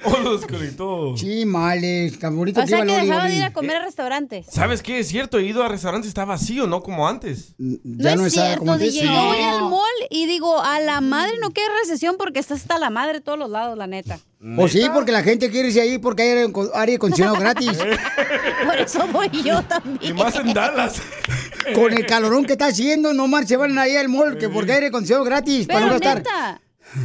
[0.05, 1.15] oh, lo desconectó.
[1.15, 4.47] Sí, males, tan bonito O que sea que dejaba de ir a comer a restaurantes.
[4.51, 5.01] ¿Sabes qué?
[5.01, 7.55] Es cierto, he ido a restaurantes está vacío, no como antes.
[7.59, 9.05] No, es cierto, DJ.
[9.05, 12.79] Yo voy al mall y digo, a la madre no queda recesión porque está hasta
[12.79, 14.19] la madre de todos los lados, la neta.
[14.57, 17.73] Pues sí, porque la gente quiere irse ahí porque hay aire acondicionado gratis.
[18.87, 19.99] Eso voy yo también.
[20.03, 21.01] Y más en Dallas.
[21.75, 24.77] Con el calorón que está haciendo, no marche, van ahí al mall que porque hay
[24.77, 26.17] aire acondicionado gratis para no gastar.
[26.19, 26.61] neta,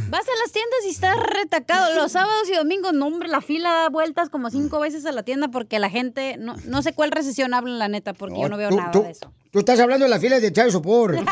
[0.08, 1.94] vas a las tiendas y está retacado.
[1.94, 5.22] Los sábados y domingos, no, hombre, la fila da vueltas como cinco veces a la
[5.22, 8.56] tienda porque la gente, no, no sé cuál recesión hablan, la neta, porque yo no
[8.56, 9.32] veo tú, nada tú- de eso.
[9.50, 11.16] Tú estás hablando de las filas de Chávez Sopor.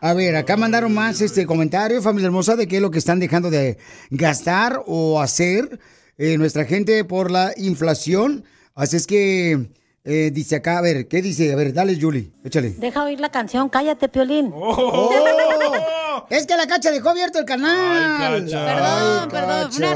[0.00, 3.20] A ver, acá mandaron más este comentario, familia hermosa, de qué es lo que están
[3.20, 3.78] dejando de
[4.10, 5.78] gastar o hacer
[6.18, 8.44] eh, nuestra gente por la inflación.
[8.74, 9.70] Así es que
[10.04, 11.52] eh, dice acá, a ver, ¿qué dice?
[11.52, 12.70] A ver, dale, Julie, échale.
[12.70, 14.50] Deja oír la canción, cállate, Piolín.
[14.54, 15.10] ¡Oh!
[16.30, 18.44] Es que la cacha dejó abierto el canal.
[18.46, 19.70] Perdón, Ay, perdón.
[19.70, 19.76] Cacha.
[19.76, 19.94] Una,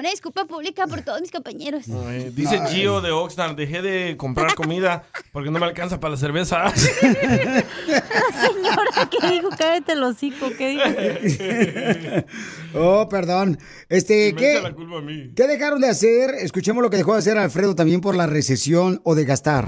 [0.00, 1.84] una disculpa pública por todos mis compañeros.
[2.34, 6.70] Dice Gio de Oxnard, dejé de comprar comida porque no me alcanza para la cerveza.
[6.74, 7.62] Señora,
[9.10, 9.48] ¿qué dijo?
[9.56, 10.84] Cállate el hocico, ¿qué dijo?
[12.74, 13.58] Oh, perdón.
[13.88, 15.30] Este, Me echa ¿qué, la culpa a mí.
[15.34, 16.30] ¿qué dejaron de hacer?
[16.34, 19.66] Escuchemos lo que dejó de hacer Alfredo también por la recesión o de gastar.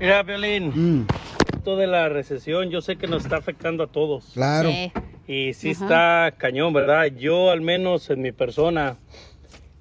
[0.00, 1.06] Mira, Violín,
[1.54, 4.30] esto de la recesión yo sé que nos está afectando a todos.
[4.34, 4.70] Claro.
[4.70, 4.92] Sí.
[5.28, 5.84] Y sí Ajá.
[5.84, 7.06] está cañón, ¿verdad?
[7.06, 8.96] Yo al menos en mi persona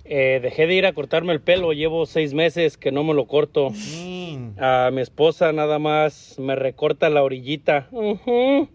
[0.03, 3.25] eh, dejé de ir a cortarme el pelo, llevo seis meses que no me lo
[3.27, 3.71] corto.
[4.57, 7.89] A mi esposa nada más me recorta la orillita.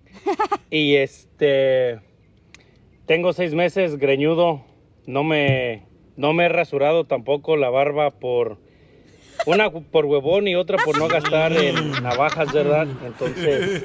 [0.71, 2.01] Y este,
[3.07, 4.65] tengo seis meses greñudo,
[5.07, 5.83] no me,
[6.17, 8.59] no me he rasurado tampoco la barba por...
[9.47, 12.87] Una por huevón y otra por no gastar en navajas, ¿verdad?
[13.07, 13.83] Entonces,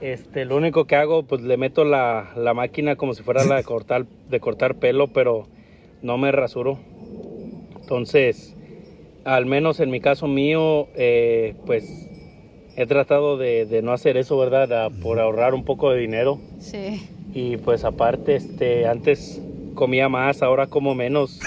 [0.00, 3.56] este, lo único que hago, pues le meto la, la máquina como si fuera la
[3.56, 5.46] de cortar, de cortar pelo, pero
[6.02, 6.78] no me rasuro.
[7.80, 8.54] Entonces,
[9.24, 12.08] al menos en mi caso mío, eh, pues
[12.76, 14.72] he tratado de, de no hacer eso, ¿verdad?
[14.86, 16.38] A- por ahorrar un poco de dinero.
[16.58, 17.08] Sí.
[17.32, 19.40] Y pues aparte, este, antes
[19.74, 21.38] comía más, ahora como menos.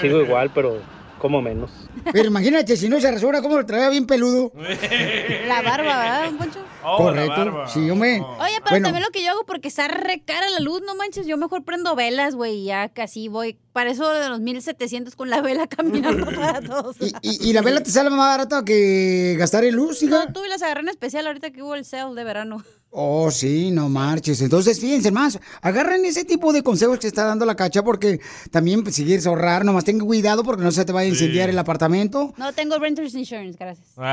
[0.00, 0.78] Sigo igual, pero
[1.24, 1.70] como menos.
[2.12, 4.52] Pero imagínate, si no se rasura, ¿cómo lo traía bien peludo?
[5.48, 6.60] La barba, ¿verdad, don Poncho?
[6.98, 7.66] Correcto.
[7.66, 8.20] Sí, hombre.
[8.20, 10.94] Oye, pero Bueno, también lo que yo hago porque está re cara la luz, no
[10.96, 13.56] manches, yo mejor prendo velas, güey, y ya casi voy.
[13.72, 16.96] Para eso de los 1700 con la vela caminando para todos.
[17.22, 20.26] ¿Y, y la vela te sale más barata que gastar en luz, hija?
[20.26, 22.62] No, tuve las agarré en especial ahorita que hubo el sale de verano.
[22.96, 24.40] Oh, sí, no marches.
[24.40, 28.20] Entonces, fíjense más, agarren ese tipo de consejos que está dando la cacha porque
[28.52, 31.50] también pues, si quieres ahorrar, nomás ten cuidado porque no se te vaya a incendiar
[31.50, 32.32] el apartamento.
[32.36, 33.88] No tengo renter's insurance, gracias.
[33.96, 34.04] Ay,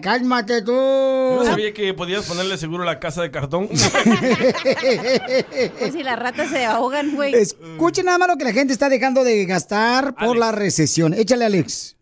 [0.00, 0.70] cálmate tú.
[0.70, 3.68] Yo no sabía que podías ponerle seguro a la casa de cartón.
[5.78, 7.34] Pues si las ratas se ahogan, güey.
[7.34, 11.14] Escuchen nada más lo que la gente está dejando de gastar por la recesión.
[11.14, 11.96] Échale, Alex.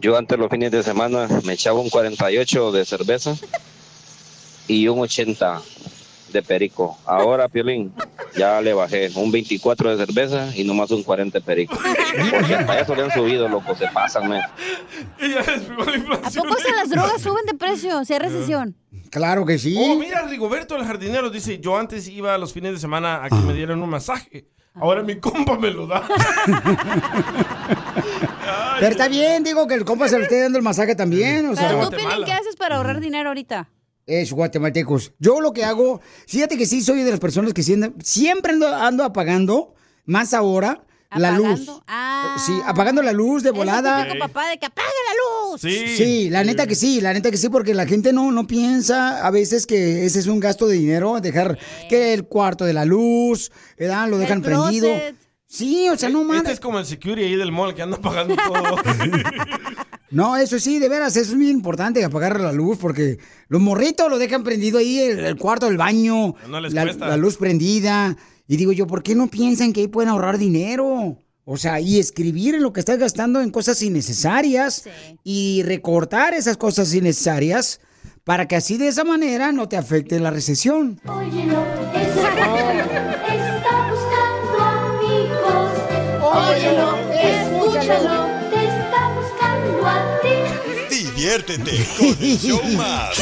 [0.00, 3.34] Yo antes los fines de semana me echaba un 48 de cerveza
[4.68, 5.60] y un 80
[6.32, 6.96] de perico.
[7.04, 7.92] Ahora, Piolín,
[8.36, 11.76] ya le bajé un 24 de cerveza y nomás un 40 de perico.
[12.30, 14.40] Porque hasta eso le han subido, loco, se pasan, man.
[14.40, 18.76] ¿A poco se las drogas suben de precio si hay recesión?
[19.10, 19.76] Claro que sí.
[19.76, 23.36] Oh, mira, Rigoberto el jardinero dice, yo antes iba los fines de semana a que
[23.36, 24.46] me dieran un masaje.
[24.74, 26.06] Ahora mi compa me lo da.
[28.78, 31.46] Pero está bien, digo que el compa se le esté dando el masaje también.
[31.48, 33.68] O sea, Pero tú, Piolín, ¿qué haces para ahorrar dinero ahorita?
[34.06, 35.12] Es guatemaltecos.
[35.18, 38.74] Yo lo que hago, fíjate que sí soy de las personas que siempre, siempre ando,
[38.74, 39.74] ando apagando,
[40.06, 40.82] más ahora,
[41.16, 41.60] la luz.
[42.44, 44.00] Sí, apagando la luz de volada.
[44.00, 44.04] Ah.
[44.04, 45.60] Típico papá de que apague la luz.
[45.60, 46.28] Sí.
[46.30, 49.30] la neta que sí, la neta que sí, porque la gente no, no piensa a
[49.30, 51.58] veces que ese es un gasto de dinero, dejar
[51.88, 54.08] que el cuarto de la luz, ¿verdad?
[54.08, 54.88] Lo dejan prendido.
[55.48, 56.52] Sí, o sea, no Este mames.
[56.52, 58.76] es como el security ahí del mall que anda pagando todo.
[60.10, 63.18] No, eso sí, de veras, eso es muy importante, apagar la luz, porque
[63.48, 67.08] los morritos lo dejan prendido ahí, el, el cuarto del baño, No les la, cuesta.
[67.08, 68.16] la luz prendida.
[68.46, 71.18] Y digo yo, ¿por qué no piensan que ahí pueden ahorrar dinero?
[71.44, 74.84] O sea, y escribir en lo que estás gastando en cosas innecesarias
[75.24, 77.78] y recortar esas cosas innecesarias
[78.24, 80.98] para que así de esa manera no te afecte la recesión.
[81.04, 83.47] Está buscando amigos.
[86.38, 90.94] Óyelo, escúchalo, te está buscando a ti.
[90.96, 93.16] Diviértete con el show más.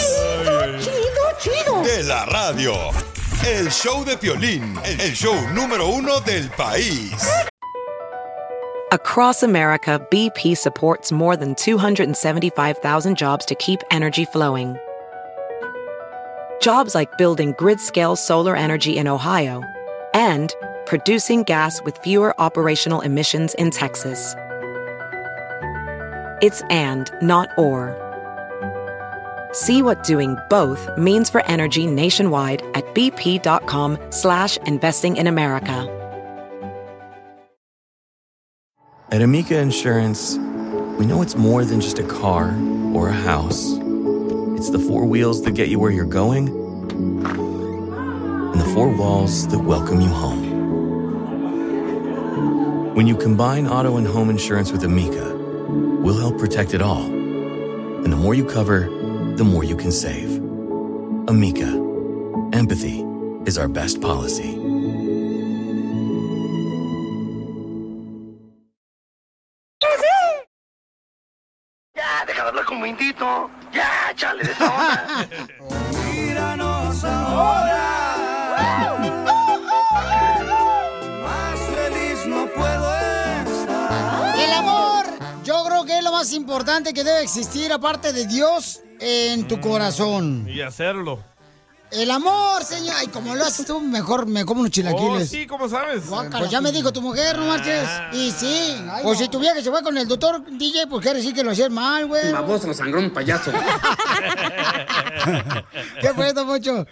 [0.80, 1.82] Chido, chido.
[1.82, 2.74] De la radio.
[3.46, 7.12] El show de Piolín, el show número uno del país.
[8.92, 14.76] Across America, BP supports more than 275,000 jobs to keep energy flowing.
[16.60, 19.62] Jobs like building grid scale solar energy in Ohio
[20.14, 20.52] and
[20.86, 24.34] producing gas with fewer operational emissions in Texas.
[26.42, 27.94] It's and, not or.
[29.52, 35.92] See what doing both means for energy nationwide at bp.com slash investing in America.
[39.10, 40.36] At Amica Insurance,
[40.98, 42.54] we know it's more than just a car
[42.92, 43.72] or a house.
[44.58, 49.60] It's the four wheels that get you where you're going and the four walls that
[49.60, 50.45] welcome you home.
[52.96, 55.36] When you combine auto and home insurance with Amica,
[56.00, 57.04] we'll help protect it all.
[57.04, 58.88] And the more you cover,
[59.36, 60.38] the more you can save.
[61.28, 61.68] Amica,
[62.54, 63.04] empathy
[63.44, 64.48] is our best policy.
[71.94, 73.50] Ya, deja de hablar como indito.
[73.74, 74.54] Ya, chale de
[86.26, 90.44] más importante que debe existir aparte de Dios en tu corazón.
[90.48, 91.22] Y hacerlo.
[91.92, 92.96] El amor, señor.
[92.98, 95.30] Ay, como lo haces tú, mejor me como unos Oh, chilaquiles.
[95.30, 96.02] sí, ¿cómo sabes?
[96.36, 97.88] Pues ya me dijo tu mujer, no marches.
[98.12, 98.76] Y sí.
[99.04, 101.52] Pues si tu vieja se fue con el doctor DJ, pues quiere decir que lo
[101.52, 102.32] hacías mal, güey.
[102.32, 103.52] Baboso, sangrón, payaso.
[106.00, 106.84] ¿Qué fue esto, Pocho?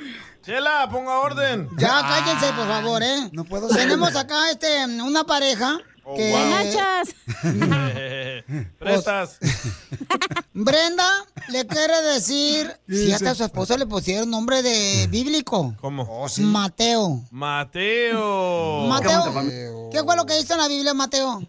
[0.47, 1.69] Chela, ponga orden.
[1.77, 3.31] Ya, cállense, por favor, ¿eh?
[3.33, 6.31] No puedo Tenemos acá, este, una pareja Oh, que...
[6.31, 6.51] wow.
[6.51, 7.15] Nachas.
[8.79, 9.39] Prestas.
[10.53, 11.09] Brenda
[11.51, 15.75] le quiere decir, fíjate a su esposo le pusieron nombre de bíblico.
[15.81, 16.27] ¿Cómo?
[16.41, 17.23] Mateo.
[17.31, 18.87] Mateo.
[18.87, 19.91] Mateo.
[19.91, 21.43] ¿Qué fue lo que hizo en la Biblia, Mateo?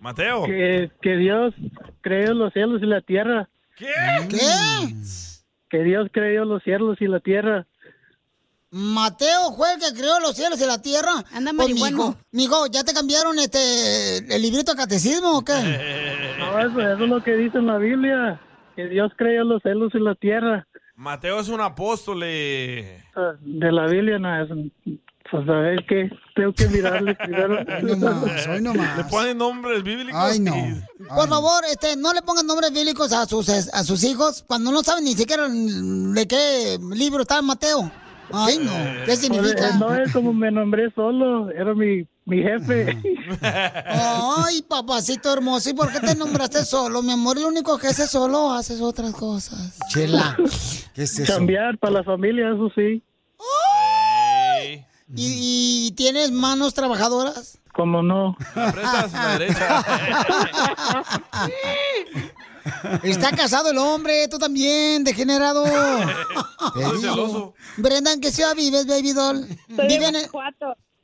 [0.00, 0.44] Mateo.
[0.44, 1.54] Que, que Dios
[2.00, 3.48] creó los cielos y la tierra.
[3.76, 3.86] ¿Qué?
[4.28, 4.94] ¿Qué?
[5.68, 7.66] Que Dios creó los cielos y la tierra.
[8.70, 11.12] Mateo fue el que creó los cielos y la tierra.
[11.32, 15.52] Anda Pues, mijo, mijo, ¿ya te cambiaron este el librito de catecismo o qué?
[16.38, 18.40] No, eso, eso es lo que dice en la Biblia.
[18.76, 20.66] Que Dios creó los cielos y la tierra.
[20.94, 22.20] Mateo es un apóstol.
[22.24, 23.02] eh.
[23.16, 24.48] Ah, De la Biblia, no es.
[25.30, 26.08] Pues a ver qué.
[26.34, 27.58] Tengo que mirarle primero.
[28.96, 30.20] Le ponen nombres bíblicos.
[30.20, 30.54] Ay, no.
[31.08, 34.82] Por favor, este, no le pongan nombres bíblicos a sus, a sus hijos cuando no
[34.82, 37.90] saben ni siquiera de qué libro está Mateo.
[38.32, 38.72] Ay, no.
[39.04, 39.56] ¿Qué significa?
[39.56, 41.50] Pues, No es como me nombré solo.
[41.50, 42.96] Era mi, mi jefe.
[43.42, 47.02] Ay, papacito hermoso, ¿y por qué te nombraste solo?
[47.02, 49.78] Mi amor, lo único que haces solo, haces otras cosas.
[49.88, 50.36] Chela,
[50.94, 51.32] ¿qué es eso?
[51.32, 53.02] Cambiar para la familia, eso sí.
[55.16, 57.58] ¿Y, y tienes manos trabajadoras?
[57.72, 58.36] Como no.
[58.54, 59.84] La prestas la derecha.
[63.02, 65.64] Está casado el hombre, tú también, degenerado.
[65.64, 65.70] Te
[66.82, 67.00] Soy digo.
[67.00, 67.54] celoso.
[67.76, 69.46] Brenda, ¿en qué ciudad vives, baby doll?
[69.74, 70.28] Soy de Vive el-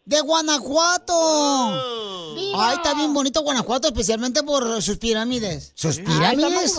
[0.04, 1.12] ¡De Guanajuato!
[2.56, 5.72] Ay, está bien bonito Guanajuato, especialmente por sus pirámides.
[5.74, 6.76] ¿Sus pirámides?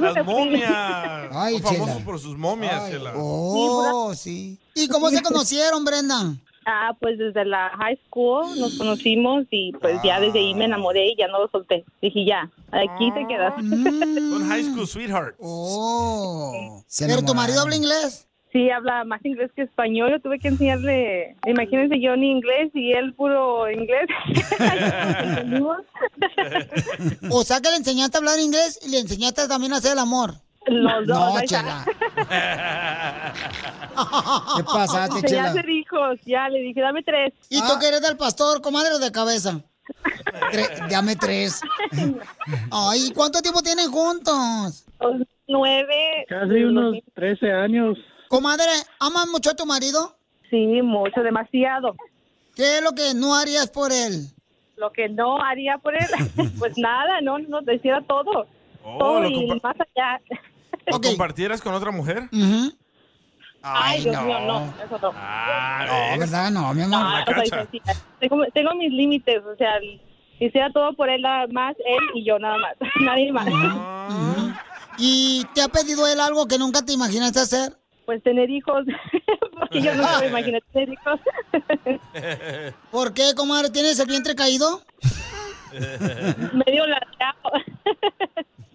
[0.00, 1.28] Las momias.
[1.32, 3.12] Ay, famosos por sus momias, Chela.
[3.16, 4.58] Oh, sí.
[4.74, 6.34] ¿Y cómo se conocieron, Brenda?
[6.64, 11.08] Ah, pues desde la high school nos conocimos y pues ya desde ahí me enamoré
[11.08, 11.84] y ya no lo solté.
[12.00, 13.54] Dije, ya, aquí te quedas.
[13.60, 15.36] Son high school sweethearts.
[15.40, 16.82] Oh.
[16.98, 18.28] ¿Pero tu marido habla inglés?
[18.52, 20.10] Sí, habla más inglés que español.
[20.10, 24.06] Yo tuve que enseñarle, imagínense yo ni inglés y él puro inglés.
[27.30, 29.98] O sea que le enseñaste a hablar inglés y le enseñaste también a hacer el
[29.98, 30.34] amor.
[30.66, 31.46] Los dos, No, está.
[31.46, 31.84] Chela.
[34.56, 35.44] ¿Qué pasaste, Ya Chela?
[35.50, 37.32] hacer hijos, ya le dije, dame tres.
[37.48, 39.60] ¿Y tú que eres del pastor, comadre o de cabeza?
[40.52, 41.60] Tre- dame tres.
[42.70, 44.84] Ay, ¿cuánto tiempo tienen juntos?
[45.48, 46.24] Nueve.
[46.28, 47.98] Casi unos 13 años.
[48.28, 50.16] Comadre, ¿amas mucho a tu marido?
[50.48, 51.94] Sí, mucho, demasiado.
[52.54, 54.28] ¿Qué es lo que no harías por él?
[54.76, 56.08] lo que no haría por él,
[56.58, 58.48] pues nada, no, no, decía todo.
[58.82, 60.20] Oh, todo y más allá.
[60.86, 62.28] ¿Lo compartieras con otra mujer?
[63.62, 65.12] Ay, Dios mío, no, eso no.
[65.12, 66.50] No, ¿verdad?
[66.50, 67.00] No, mi amor.
[67.00, 67.94] No, no sencilla.
[68.18, 69.78] Tengo, tengo mis límites, o sea,
[70.40, 73.46] hiciera todo por él nada más, él y yo nada más, nadie más.
[74.98, 77.76] ¿Y te ha pedido él algo que nunca te imaginaste hacer?
[78.04, 78.84] Pues tener hijos,
[79.58, 81.20] porque yo nunca me imaginé tener hijos.
[82.90, 83.70] ¿Por qué, comadre?
[83.70, 84.82] ¿Tienes el vientre caído?
[85.72, 87.52] Medio lateado.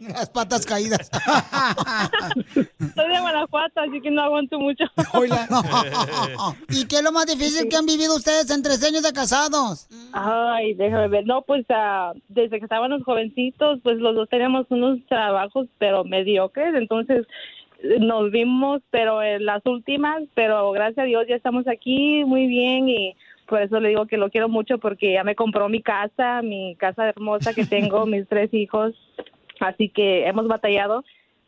[0.13, 1.09] Las patas caídas.
[2.53, 4.85] Soy de Guanajuato, así que no aguanto mucho.
[6.69, 9.87] ¿Y qué es lo más difícil que han vivido ustedes en tres años de casados?
[10.13, 11.25] Ay, déjame ver.
[11.25, 16.73] No, pues ah, desde que estábamos jovencitos, pues los dos teníamos unos trabajos, pero mediocres.
[16.75, 17.25] Entonces
[17.99, 22.89] nos vimos, pero en las últimas, pero gracias a Dios ya estamos aquí muy bien
[22.89, 23.15] y
[23.47, 26.75] por eso le digo que lo quiero mucho porque ya me compró mi casa, mi
[26.75, 28.93] casa hermosa que tengo, mis tres hijos.
[29.59, 31.03] Así que hemos batallado,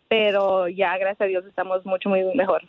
[0.07, 2.63] pero ya gracias a Dios estamos mucho, muy mejor.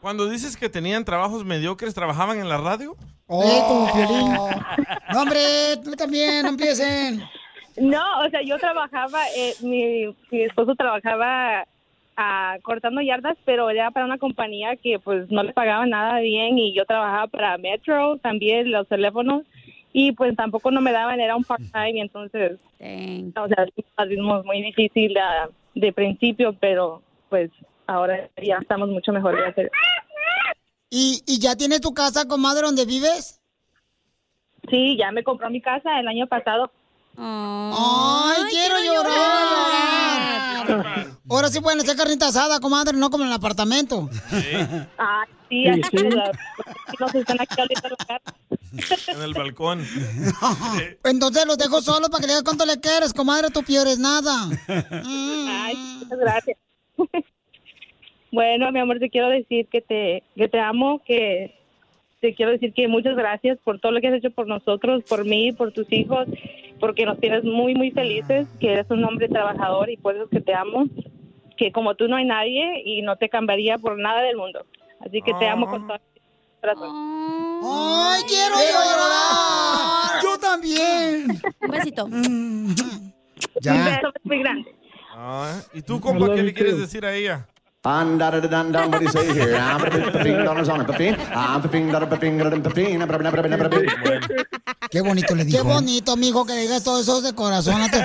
[0.00, 2.96] Cuando dices que tenían trabajos mediocres, ¿trabajaban en la radio?
[3.26, 4.32] Oh, como Piolín.
[5.12, 7.22] No, hombre, tú también, no empiecen.
[7.76, 11.64] No, o sea, yo trabajaba, eh, mi, mi esposo trabajaba
[12.16, 16.58] ah, cortando yardas, pero era para una compañía que pues no le pagaba nada bien
[16.58, 19.44] y yo trabajaba para Metro, también los teléfonos
[19.92, 24.62] y pues tampoco no me daban, era un part-time y entonces, o sea, vimos muy
[24.62, 25.16] difícil
[25.74, 27.50] de principio, pero pues
[27.86, 29.36] ahora ya estamos mucho mejor.
[29.36, 29.70] gracias.
[30.90, 33.40] ¿Y, ¿Y ya tienes tu casa, comadre, donde vives?
[34.68, 36.70] Sí, ya me compró mi casa el año pasado.
[37.16, 40.66] ¡Ay, quiero, llorar!
[41.28, 44.08] Ahora sí pueden hacer carnita asada, comadre, no como en el apartamento.
[44.98, 45.90] Ah, sí, Sí, así sí.
[45.96, 46.30] que la-
[46.98, 48.34] nos están aquí ahorita en la casa.
[49.08, 49.84] En el balcón.
[51.04, 53.98] Entonces los dejo solos para que le digas cuánto le quieres, comadre, tú peor es
[53.98, 54.48] nada.
[54.68, 56.56] Ay, muchas gracias.
[58.32, 61.56] bueno, mi amor, te quiero decir que te, que te amo, que
[62.20, 65.24] te quiero decir que muchas gracias por todo lo que has hecho por nosotros, por
[65.24, 66.26] mí, por tus hijos,
[66.80, 70.30] porque nos tienes muy, muy felices, que eres un hombre trabajador y por eso es
[70.30, 70.86] que te amo,
[71.56, 74.64] que como tú no hay nadie y no te cambiaría por nada del mundo.
[75.00, 76.20] Así que te amo con todo mi
[76.60, 76.90] corazón.
[77.62, 80.22] ¡Ay, quiero llorar!
[80.22, 81.40] ¡Yo también!
[81.60, 82.08] Un besito.
[83.60, 83.74] Ya.
[83.74, 84.74] Un beso muy grande.
[85.12, 87.46] Ah, ¿Y tú, compa, qué le quieres decir a ella?
[87.82, 88.90] And da da da dan dan.
[88.90, 89.56] What do you say here?
[89.56, 91.16] I'm a fifteen dollars on a fifteen.
[91.32, 93.00] I'm fifteen dollar fifteen dollar fifteen.
[94.90, 95.56] Qué bonito le dijo.
[95.56, 97.96] Qué bonito, mijo, que le digas todo eso de corazón a tu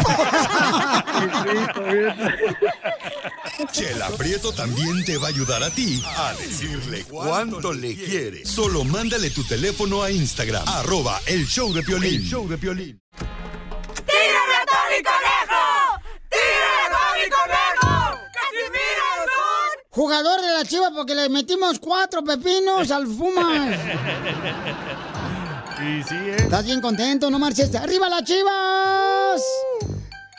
[3.74, 8.46] Chela Prieto también te va a ayudar a ti a decirle cuánto le quiere.
[8.46, 12.22] Solo mándale tu teléfono a Instagram, arroba el show de Piolín.
[12.22, 13.02] El show de Piolín.
[13.18, 15.75] ¡Tírame a Tony Conejo!
[19.96, 23.80] Jugador de la chiva porque le metimos cuatro pepinos al Fumas.
[25.82, 26.36] Y sí, ¿eh?
[26.38, 27.30] ¿Estás bien contento?
[27.32, 27.74] No marches.
[27.76, 29.42] ¡Arriba las chivas!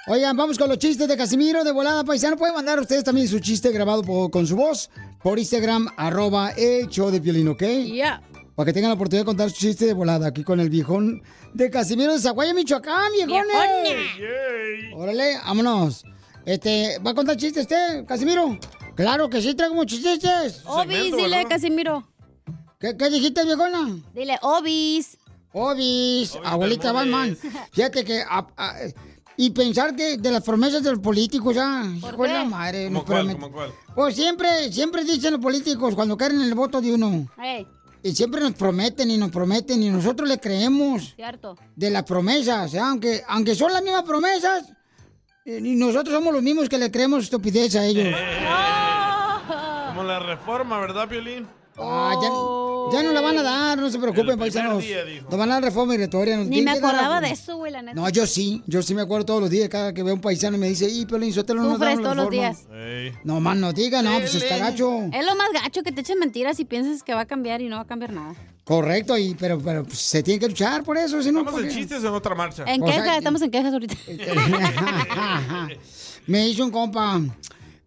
[0.09, 2.37] Oigan, vamos con los chistes de Casimiro de volada paisano.
[2.37, 4.91] Pueden mandar ustedes también su chiste grabado por- con su voz
[5.23, 7.63] por Instagram, arroba el show de Piolín, ¿ok?
[7.95, 8.23] Ya.
[8.55, 11.23] Para que tengan la oportunidad de contar su chiste de volada aquí con el viejón
[11.55, 13.97] de Casimiro de Zaguaya, Michoacán, viejones.
[14.95, 16.05] Órale, vámonos.
[16.45, 18.59] Este, ¿va a contar chistes usted, Casimiro?
[18.97, 20.63] Claro que sí, traigo muchos chistes.
[20.67, 22.07] Obis, dile, Casimiro.
[22.81, 23.99] ¿Qué, qué dijiste, viejona?
[24.15, 25.19] Dile, Obis.
[25.53, 27.37] Obis, abuelita Batman.
[27.73, 28.23] Fíjate que...
[28.23, 28.75] a- a-
[29.39, 32.87] y pensar que de las promesas de los políticos, ya, hijo de la madre.
[32.87, 33.33] ¿Cómo cuál?
[33.33, 33.71] ¿Cómo cuál?
[33.95, 37.29] Pues siempre, siempre dicen los políticos cuando quieren el voto de uno.
[37.37, 37.67] Hey,
[38.03, 41.55] Y siempre nos prometen y nos prometen y nosotros le creemos cierto.
[41.75, 42.79] de las promesas, ¿eh?
[42.79, 44.73] aunque, aunque son las mismas promesas,
[45.45, 48.09] eh, y nosotros somos los mismos que le creemos estupidez a ellos.
[50.07, 51.47] La reforma, ¿verdad, Piolín?
[51.79, 54.83] Ah, ya, ya no la van a dar, no se preocupen, paisanos.
[55.29, 56.39] Nos van a dar reforma migratoria.
[56.39, 57.95] nos Ni me acordaba de eso, güey, la neta.
[58.01, 60.57] No, yo sí, yo sí me acuerdo todos los días, cada que veo un paisano
[60.57, 62.55] y me dice, y Piolín, Sotelo no nos Sufres todos los reforma".
[62.55, 63.19] días.
[63.25, 65.03] No más no diga, no, pues está gacho.
[65.13, 67.69] Es lo más gacho que te echen mentiras y piensas que va a cambiar y
[67.69, 68.35] no va a cambiar nada.
[68.65, 71.41] Correcto, y, pero, pero pues, se tiene que luchar por eso, si no...
[71.41, 71.75] ¿Estamos ¿por en qué?
[71.83, 72.65] chistes en otra marcha?
[72.67, 73.95] En O sea, quejas, estamos en quejas ahorita.
[76.27, 77.21] me hizo un compa,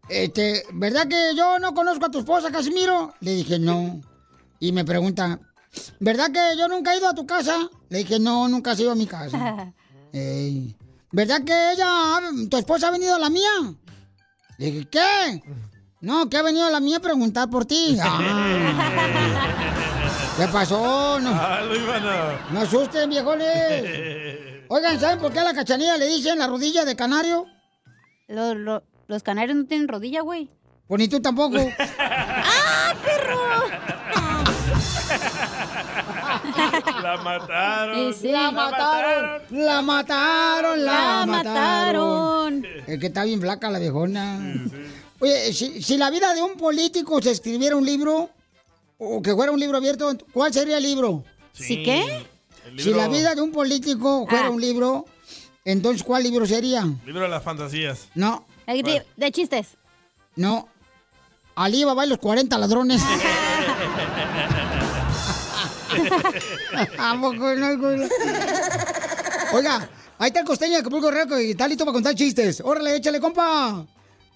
[0.09, 3.13] este, ¿verdad que yo no conozco a tu esposa, Casimiro?
[3.21, 4.01] Le dije, no.
[4.59, 5.39] Y me pregunta,
[5.99, 7.69] ¿verdad que yo nunca he ido a tu casa?
[7.89, 9.73] Le dije, no, nunca has ido a mi casa.
[10.13, 10.75] Ey,
[11.11, 12.19] ¿Verdad que ella,
[12.49, 13.49] tu esposa ha venido a la mía?
[14.57, 15.41] Le dije, ¿qué?
[16.01, 17.97] No, que ha venido a la mía a preguntar por ti.
[18.01, 19.35] Ah.
[20.37, 21.19] ¿Qué pasó?
[21.19, 24.39] No, Ah, lo no asusten, viejones.
[24.69, 27.45] Oigan, ¿saben por qué a la cachanilla le dicen la rodilla de canario?
[28.27, 30.49] Los, los, los canarios no tienen rodilla, güey.
[30.87, 31.57] Pues ni tú tampoco.
[31.79, 33.39] ¡Ah, perro!
[37.01, 38.13] La mataron.
[38.21, 42.65] La mataron, la mataron, la La mataron.
[42.87, 44.39] Es que está bien flaca la viejona.
[45.19, 48.29] Oye, si, si la vida de un político se escribiera un libro,
[48.97, 51.23] o que fuera un libro abierto, ¿cuál sería el libro?
[51.53, 52.25] ¿Sí qué?
[52.77, 54.51] Si la vida de un político fuera Ah.
[54.51, 55.05] un libro,
[55.65, 56.85] entonces ¿cuál libro sería?
[57.05, 58.07] Libro de las fantasías.
[58.15, 59.77] No, El de, de chistes.
[60.35, 60.69] no.
[61.55, 63.01] Ali va a los 40 ladrones.
[69.51, 69.89] Oiga,
[70.19, 72.61] ahí está el costeño de Acapulco Reco y está listo para contar chistes.
[72.63, 73.85] Órale, échale, compa.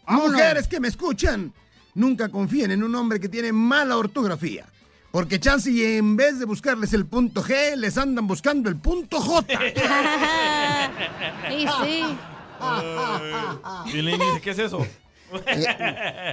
[0.06, 0.32] Vámonos.
[0.32, 1.54] Mujeres que me escuchan,
[1.94, 4.66] nunca confíen en un hombre que tiene mala ortografía.
[5.12, 9.22] Porque chance y en vez de buscarles el punto G, les andan buscando el punto
[9.22, 9.60] J.
[11.50, 12.04] Sí, sí.
[13.94, 14.85] Y le dice, ¿qué es eso?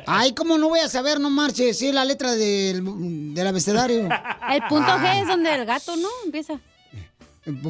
[0.06, 1.78] Ay, ¿cómo no voy a saber, no marches?
[1.78, 4.08] Sí, la letra del, del abecedario.
[4.50, 6.08] El punto G es donde el gato, ¿no?
[6.24, 6.58] Empieza.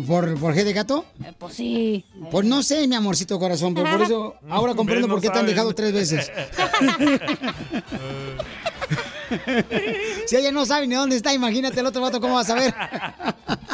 [0.06, 1.04] ¿Por, por G de gato?
[1.24, 2.04] Eh, pues sí.
[2.30, 5.38] Pues no sé, mi amorcito corazón, pero por eso ahora comprendo no por qué te
[5.38, 6.30] han dejado tres veces.
[10.26, 12.74] si ella no sabe ni dónde está, imagínate el otro vato cómo va a saber.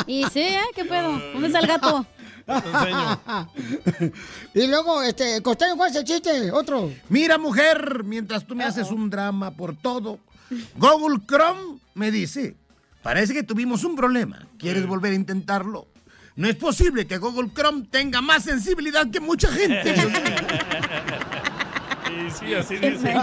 [0.06, 0.60] Y sí, ¿eh?
[0.74, 1.12] ¿Qué pedo?
[1.32, 2.04] ¿Dónde está el gato?
[4.55, 6.52] y luego, este, Costeño, ¿cuál es el chiste?
[6.52, 6.93] Otro.
[7.09, 10.18] Mira, mujer, mientras tú me haces un drama por todo,
[10.77, 12.55] Google Chrome me dice,
[13.02, 14.47] parece que tuvimos un problema.
[14.59, 15.86] ¿Quieres volver a intentarlo?
[16.36, 19.94] No es posible que Google Chrome tenga más sensibilidad que mucha gente.
[22.06, 23.14] Y sí, así dice.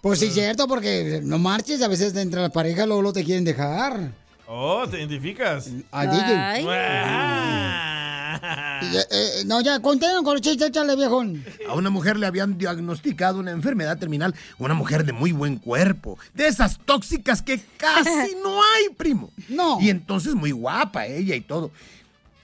[0.00, 3.24] Pues sí, es cierto, porque no marches, a veces entre las parejas luego lo te
[3.24, 4.12] quieren dejar.
[4.50, 5.70] Oh, ¿te identificas?
[5.90, 6.64] Al DJ.
[6.66, 8.80] Ah.
[8.80, 11.44] Y, eh, eh, no, ya, conténlo con los chistes, échale, viejón.
[11.68, 16.18] A una mujer le habían diagnosticado una enfermedad terminal, una mujer de muy buen cuerpo,
[16.32, 19.30] de esas tóxicas que casi no hay, primo.
[19.50, 19.78] No.
[19.82, 21.70] Y entonces muy guapa ella y todo.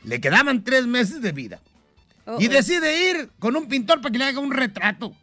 [0.03, 1.59] Le quedaban tres meses de vida.
[2.27, 2.51] Oh, y oh.
[2.51, 5.15] decide ir con un pintor para que le haga un retrato.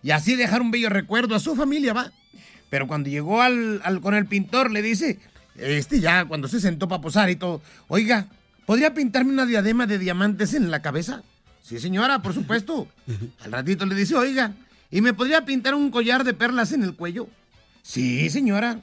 [0.00, 2.12] Y así dejar un bello recuerdo a su familia, va.
[2.68, 5.18] Pero cuando llegó al, al- con el pintor, le dice,
[5.60, 8.26] este ya, cuando se sentó para posar y todo, oiga,
[8.66, 11.22] ¿podría pintarme una diadema de diamantes en la cabeza?
[11.62, 12.88] Sí, señora, por supuesto.
[13.44, 14.54] Al ratito le dice, oiga,
[14.90, 17.28] ¿y me podría pintar un collar de perlas en el cuello?
[17.82, 18.80] Sí, señora.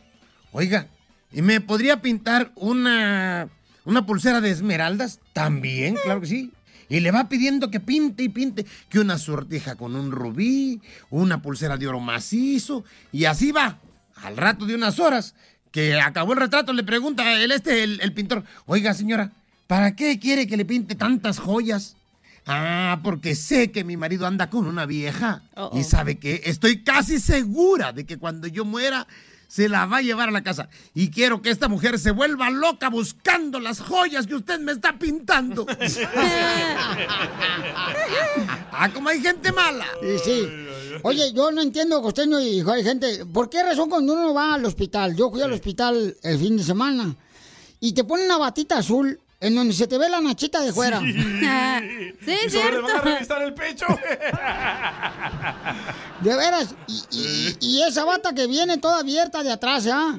[0.52, 0.88] Oiga,
[1.32, 3.50] ¿y me podría pintar una,
[3.86, 5.20] una pulsera de esmeraldas?
[5.34, 6.52] También, claro que sí.
[6.90, 11.42] Y le va pidiendo que pinte y pinte, que una sortija con un rubí, una
[11.42, 13.80] pulsera de oro macizo, y así va.
[14.16, 15.36] Al rato de unas horas,
[15.78, 19.30] que acabó el retrato, le pregunta el este, el, el pintor, oiga señora,
[19.68, 21.96] ¿para qué quiere que le pinte tantas joyas?
[22.48, 25.44] Ah, porque sé que mi marido anda con una vieja.
[25.74, 29.06] Y sabe que estoy casi segura de que cuando yo muera
[29.48, 30.70] se la va a llevar a la casa.
[30.94, 34.98] Y quiero que esta mujer se vuelva loca buscando las joyas que usted me está
[35.00, 35.66] pintando.
[38.72, 39.88] ah, como hay gente mala.
[40.02, 40.48] Sí, sí.
[41.04, 44.66] Oye, yo no entiendo, Costeño y hay gente, ¿por qué razón cuando uno va al
[44.66, 45.16] hospital?
[45.16, 47.16] Yo fui al hospital el fin de semana
[47.80, 51.00] y te ponen una batita azul en donde se te ve la nachita de fuera.
[51.00, 51.06] Sí,
[52.48, 53.86] y sobre le van a revisar el pecho.
[56.22, 60.18] De veras, y, y- y esa bata que viene toda abierta de atrás, ¿ah?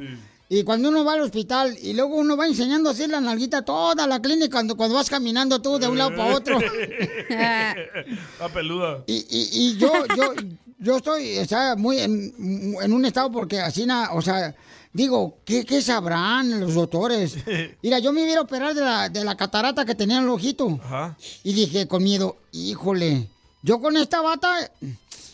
[0.50, 4.06] Y cuando uno va al hospital y luego uno va enseñando así la nalguita toda
[4.06, 6.58] la clínica cuando, cuando vas caminando tú de un lado para otro.
[7.28, 9.04] La peluda.
[9.06, 10.32] Y, y- y yo, yo,
[10.78, 12.32] yo estoy o sea, muy en,
[12.80, 14.54] en un estado porque así, na- o sea,
[14.92, 17.36] digo, ¿qué, qué sabrán los doctores?
[17.82, 20.30] Mira, yo me iba a operar de la, de la catarata que tenía en el
[20.30, 20.78] ojito.
[20.82, 21.16] Ajá.
[21.44, 23.28] Y dije con miedo, híjole,
[23.62, 24.70] yo con esta bata,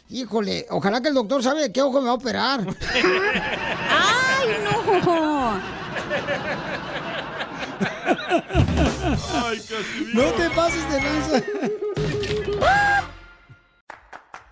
[0.09, 2.61] híjole, ojalá que el doctor sabe de qué ojo me va a operar.
[3.91, 5.61] ¡Ay, no!
[9.33, 11.43] Ay, casi No te pases de lanza.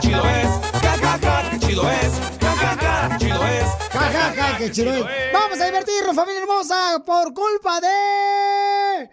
[0.00, 0.48] Chido es,
[0.80, 3.66] ja, ja, ja, qué chido es, ja, ja, ja, chido es.
[3.92, 5.04] Ja, ja, ja, qué chido es.
[5.32, 9.10] Vamos a divertirnos, familia hermosa, por culpa de...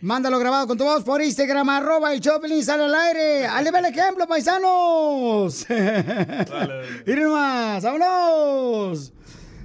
[0.00, 3.46] Mándalo grabado con tu voz por Instagram, arroba el Choplin, sale al aire.
[3.46, 5.66] ¡Ale, el ejemplo, paisanos!
[7.06, 9.12] Miren más, vámonos.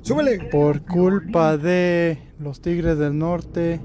[0.02, 0.50] Súbele.
[0.50, 3.82] Por culpa de los Tigres del Norte,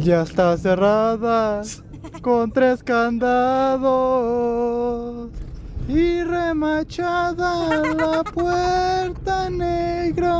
[0.00, 1.62] ya está cerrada
[2.22, 3.94] con tres candados
[5.88, 10.34] y remachada la puerta negra.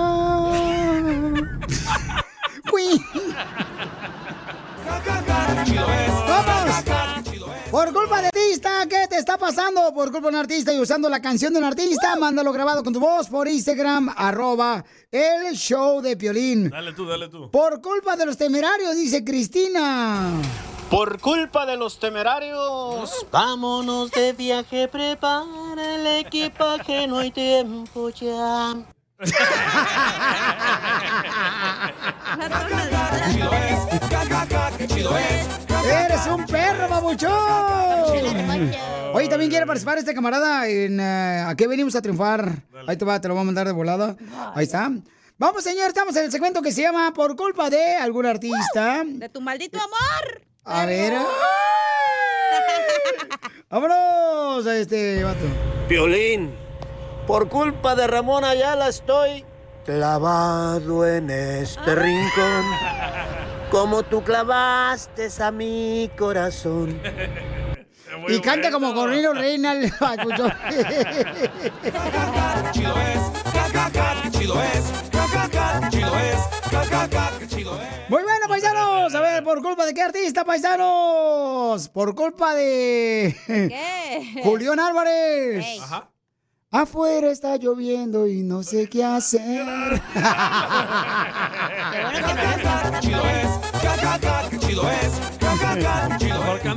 [6.26, 6.64] ¡Vamos!
[7.70, 9.92] Por culpa de artista, ¿qué te está pasando?
[9.92, 12.92] Por culpa de un artista y usando la canción de un artista, mándalo grabado con
[12.92, 16.70] tu voz por Instagram, arroba el show de Piolín.
[16.70, 17.50] Dale tú, dale tú.
[17.50, 20.30] Por culpa de los temerarios, dice Cristina.
[20.94, 28.76] Por culpa de los temerarios, vámonos de viaje, prepara el equipaje, no hay tiempo ya.
[35.90, 37.32] ¡Eres un perro, babuchón!
[39.14, 42.62] Oye, también quiere participar este camarada en eh, ¿A qué venimos a triunfar?
[42.86, 44.14] Ahí te va, te lo voy a mandar de volada.
[44.54, 44.92] Ahí está.
[45.38, 49.02] Vamos, señor, estamos en el segmento que se llama Por culpa de algún artista.
[49.04, 50.53] De tu maldito amor.
[50.64, 51.12] A ver.
[53.70, 55.44] ¡Vámonos a este vato!
[55.88, 56.54] Violín,
[57.26, 59.44] por culpa de Ramón Ayala estoy
[59.84, 62.64] clavado en este rincón.
[63.70, 66.98] Como tú clavaste a mi corazón.
[68.28, 69.90] Y canta como Corrino Reina el
[72.70, 75.13] chido es, chido es,
[78.08, 79.14] Muy bueno, paisanos.
[79.14, 81.88] A ver, ¿por culpa de qué artista, paisanos?
[81.88, 83.34] Por culpa de.
[83.46, 84.40] ¿Qué?
[84.44, 85.64] Julián Álvarez.
[85.80, 86.10] Ajá.
[86.70, 89.64] Afuera está lloviendo y no sé qué hacer.
[93.00, 95.12] Chido es, chido es,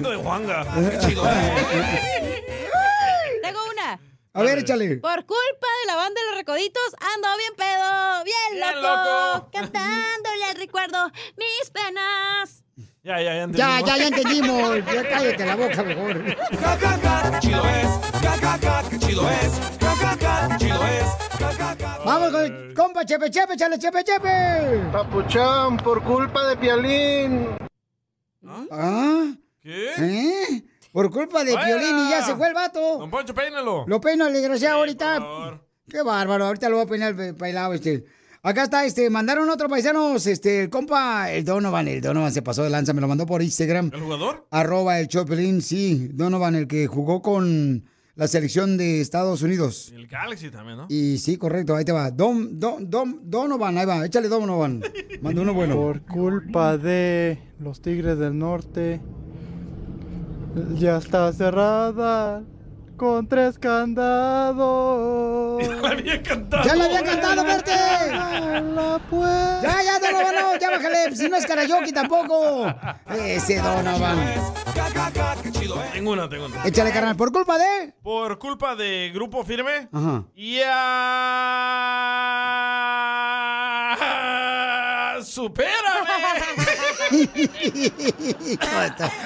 [0.03, 0.65] de Juanga.
[1.01, 1.99] Tengo una.
[4.37, 4.97] A ver, échale.
[4.97, 9.49] Por culpa de la banda de los recoditos, ando bien pedo, bien, Bien loco, loco.
[9.51, 12.63] cantándole al recuerdo mis penas.
[13.01, 13.57] Ya, ya, ya entendimos.
[13.57, 14.85] Ya, ya, ya entendimos.
[14.93, 16.23] Ya cállate la boca mejor.
[17.39, 21.05] Chido es, chido es, chido es.
[22.05, 24.89] Vamos con el compa Chepe Chepe, échale Chepe Chepe.
[24.91, 27.57] Papuchón, por culpa de Pialín.
[28.71, 29.31] ¿Ah?
[29.63, 29.93] ¿Qué?
[29.97, 30.63] ¿Eh?
[30.91, 31.53] Por culpa de.
[31.55, 32.97] Piolín y ya se fue el vato.
[32.99, 33.85] Don Poncho, peínalo.
[33.87, 35.15] Lo peino al desgraciado ahorita.
[35.19, 35.67] por favor.
[35.89, 38.03] Qué bárbaro, ahorita lo voy a peinar pe- bailado este.
[38.43, 42.63] Acá está, este, mandaron otro paisanos, este, el compa, el Donovan, el Donovan se pasó
[42.63, 43.91] de lanza, me lo mandó por Instagram.
[43.93, 44.47] ¿El jugador?
[44.51, 47.85] Arroba el Chopelín, sí, Donovan, el que jugó con
[48.15, 49.91] la selección de Estados Unidos.
[49.91, 50.85] Y el Galaxy también, ¿no?
[50.89, 52.09] Y sí, correcto, ahí te va.
[52.11, 54.81] Dom, Dom, Dom, Donovan, ahí va, échale Donovan.
[55.21, 55.75] Manda uno bueno.
[55.75, 59.01] Por culpa de los Tigres del Norte,
[60.75, 62.41] ya está cerrada
[62.97, 65.37] con tres candados.
[65.67, 66.63] Ya la había cantado.
[66.63, 67.71] ¡Ya la había cantado, verte!
[67.71, 69.61] La puerta.
[69.61, 72.67] Ya, ya, Donovan, no, ya bájale, si no es karaoke tampoco.
[73.09, 74.17] Ese Donovan.
[75.93, 76.63] Tengo una, tengo una.
[76.65, 77.93] Échale, carnal, por culpa de...
[78.03, 79.89] Por culpa de Grupo Firme.
[79.91, 80.25] Ajá.
[83.97, 85.21] ¡Ya!
[85.23, 85.75] ¡Supérame!
[85.77, 85.86] Está-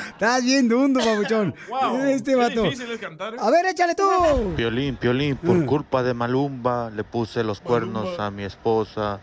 [0.09, 1.53] Estás bien dundo, babuchón.
[1.69, 2.63] Wow, Este qué vato.
[2.63, 3.37] difícil es cantar, ¿eh?
[3.39, 4.53] A ver, échale tú.
[4.55, 9.19] Piolín, Piolín, por culpa de Malumba le puse los cuernos a mi esposa.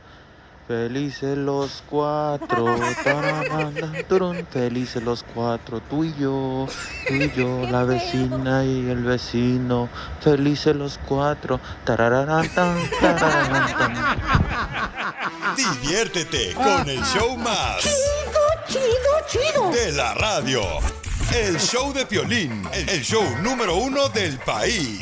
[0.69, 2.77] Felices los cuatro,
[4.07, 6.69] turun, felices los cuatro, tú y yo,
[7.09, 9.89] tú y yo, la vecina y el vecino,
[10.21, 12.51] felices los cuatro, tarararán.
[15.57, 17.81] Diviértete con el show más.
[17.81, 19.71] Chido, chido, chido.
[19.71, 20.61] De la radio.
[21.35, 25.01] El show de Piolín, el show número uno del país.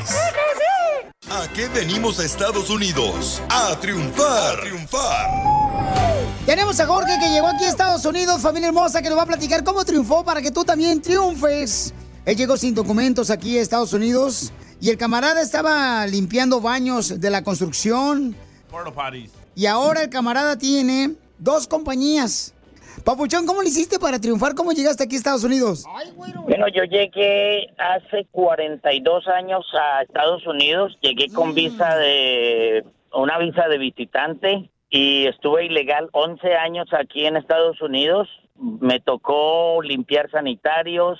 [1.29, 3.41] ¿A qué venimos a Estados Unidos?
[3.49, 4.57] A triunfar.
[4.57, 5.29] A triunfar.
[6.45, 9.27] Tenemos a Jorge que llegó aquí a Estados Unidos, familia hermosa, que nos va a
[9.27, 11.93] platicar cómo triunfó para que tú también triunfes.
[12.25, 14.51] Él llegó sin documentos aquí a Estados Unidos
[14.81, 18.35] y el camarada estaba limpiando baños de la construcción
[19.55, 22.53] y ahora el camarada tiene dos compañías.
[23.07, 24.53] Papuchón, ¿cómo le hiciste para triunfar?
[24.53, 25.85] ¿Cómo llegaste aquí a Estados Unidos?
[26.43, 30.97] Bueno, yo llegué hace 42 años a Estados Unidos.
[30.99, 37.37] Llegué con visa de una visa de visitante y estuve ilegal 11 años aquí en
[37.37, 38.27] Estados Unidos.
[38.57, 41.17] Me tocó limpiar sanitarios,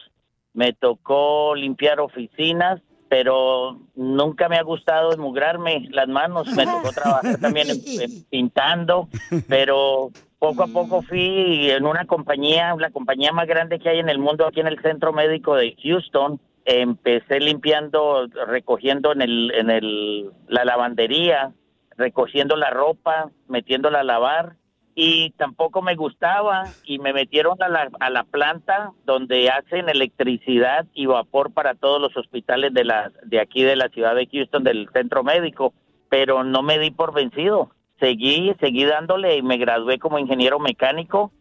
[0.54, 6.48] me tocó limpiar oficinas, pero nunca me ha gustado esmugrarme las manos.
[6.50, 9.08] Me tocó trabajar también en- en pintando,
[9.48, 14.10] pero Poco a poco fui en una compañía, la compañía más grande que hay en
[14.10, 16.40] el mundo aquí en el centro médico de Houston.
[16.66, 21.54] Empecé limpiando, recogiendo en el, en el, la lavandería,
[21.98, 24.58] recogiendo la ropa, metiéndola a lavar
[25.00, 30.88] y tampoco me gustaba y me metieron a la, a la planta donde hacen electricidad
[30.94, 34.64] y vapor para todos los hospitales de la de aquí de la ciudad de Houston
[34.64, 35.74] del centro médico,
[36.10, 37.70] pero no me di por vencido.
[38.00, 41.32] Seguí, seguí dándole y me gradué como ingeniero mecánico.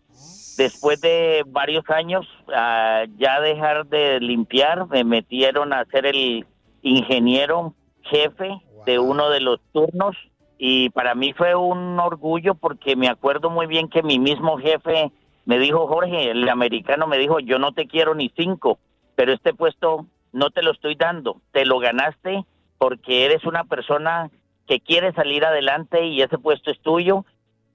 [0.56, 6.46] Después de varios años ah, ya dejar de limpiar, me metieron a ser el
[6.82, 10.16] ingeniero jefe de uno de los turnos
[10.58, 15.12] y para mí fue un orgullo porque me acuerdo muy bien que mi mismo jefe
[15.44, 18.78] me dijo, Jorge, el americano me dijo, yo no te quiero ni cinco,
[19.14, 22.44] pero este puesto no te lo estoy dando, te lo ganaste
[22.78, 24.30] porque eres una persona
[24.66, 27.24] que quiere salir adelante y ese puesto es tuyo.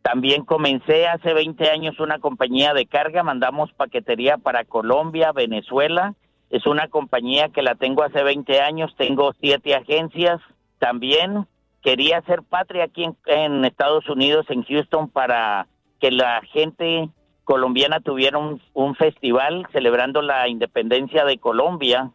[0.01, 6.15] También comencé hace 20 años una compañía de carga, mandamos paquetería para Colombia, Venezuela.
[6.49, 10.41] Es una compañía que la tengo hace 20 años, tengo siete agencias.
[10.79, 11.47] También
[11.81, 15.67] quería hacer patria aquí en, Estados Unidos, en Houston, para
[15.99, 17.09] que la gente
[17.43, 22.11] colombiana tuviera un festival celebrando la independencia de Colombia.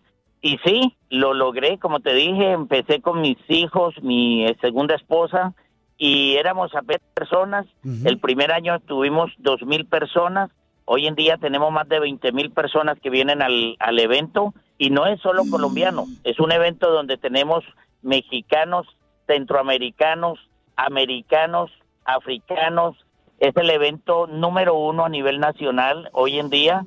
[0.46, 5.54] Y sí, lo logré, como te dije, empecé con mis hijos, mi eh, segunda esposa,
[5.98, 7.66] y éramos apenas personas.
[8.04, 10.52] El primer año tuvimos dos mil personas.
[10.84, 14.90] Hoy en día tenemos más de 20 mil personas que vienen al, al evento y
[14.90, 17.64] no es solo colombiano, es un evento donde tenemos
[18.02, 18.86] mexicanos,
[19.26, 20.38] centroamericanos,
[20.76, 21.72] americanos,
[22.04, 22.96] africanos.
[23.40, 26.86] Es el evento número uno a nivel nacional hoy en día,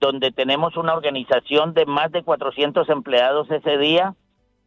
[0.00, 4.14] donde tenemos una organización de más de 400 empleados ese día.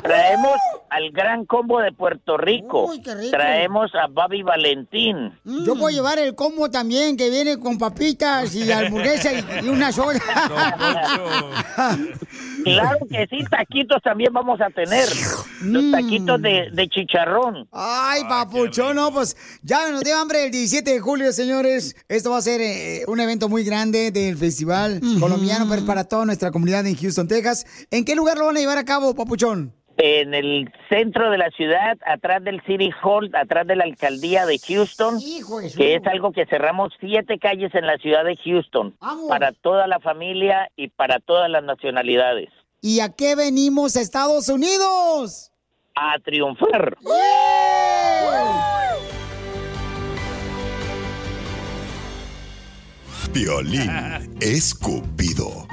[0.01, 0.55] Traemos
[0.89, 2.91] al gran combo de Puerto Rico.
[3.31, 5.33] Traemos a Bobby Valentín.
[5.43, 9.91] Yo puedo llevar el combo también, que viene con papitas y hamburguesa y, y una
[9.91, 10.19] soda.
[12.63, 15.07] Claro que sí, taquitos también vamos a tener.
[15.61, 17.67] Los taquitos de, de chicharrón.
[17.71, 21.95] Ay, papuchón, no, pues ya nos dio hambre el 17 de julio, señores.
[22.09, 26.03] Esto va a ser eh, un evento muy grande del Festival Colombiano, pero es para
[26.03, 27.65] toda nuestra comunidad en Houston, Texas.
[27.91, 29.76] ¿En qué lugar lo van a llevar a cabo, papuchón?
[29.97, 34.59] En el centro de la ciudad, atrás del City Hall, atrás de la alcaldía de
[34.59, 35.19] Houston,
[35.75, 38.95] que es algo que cerramos siete calles en la ciudad de Houston
[39.27, 42.49] para toda la familia y para todas las nacionalidades.
[42.81, 45.51] ¿Y a qué venimos a Estados Unidos?
[45.95, 46.95] A triunfar.
[53.33, 55.67] Violín escupido.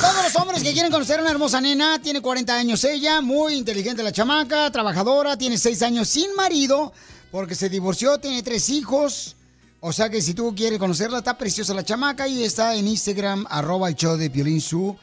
[0.00, 3.54] Todos los hombres que quieren conocer a una hermosa nena, tiene 40 años ella, muy
[3.54, 6.92] inteligente la chamaca, trabajadora, tiene 6 años sin marido,
[7.30, 9.36] porque se divorció, tiene 3 hijos.
[9.80, 13.46] O sea que si tú quieres conocerla, está preciosa la chamaca y está en Instagram,
[13.48, 14.96] arroba el show de Piolín, su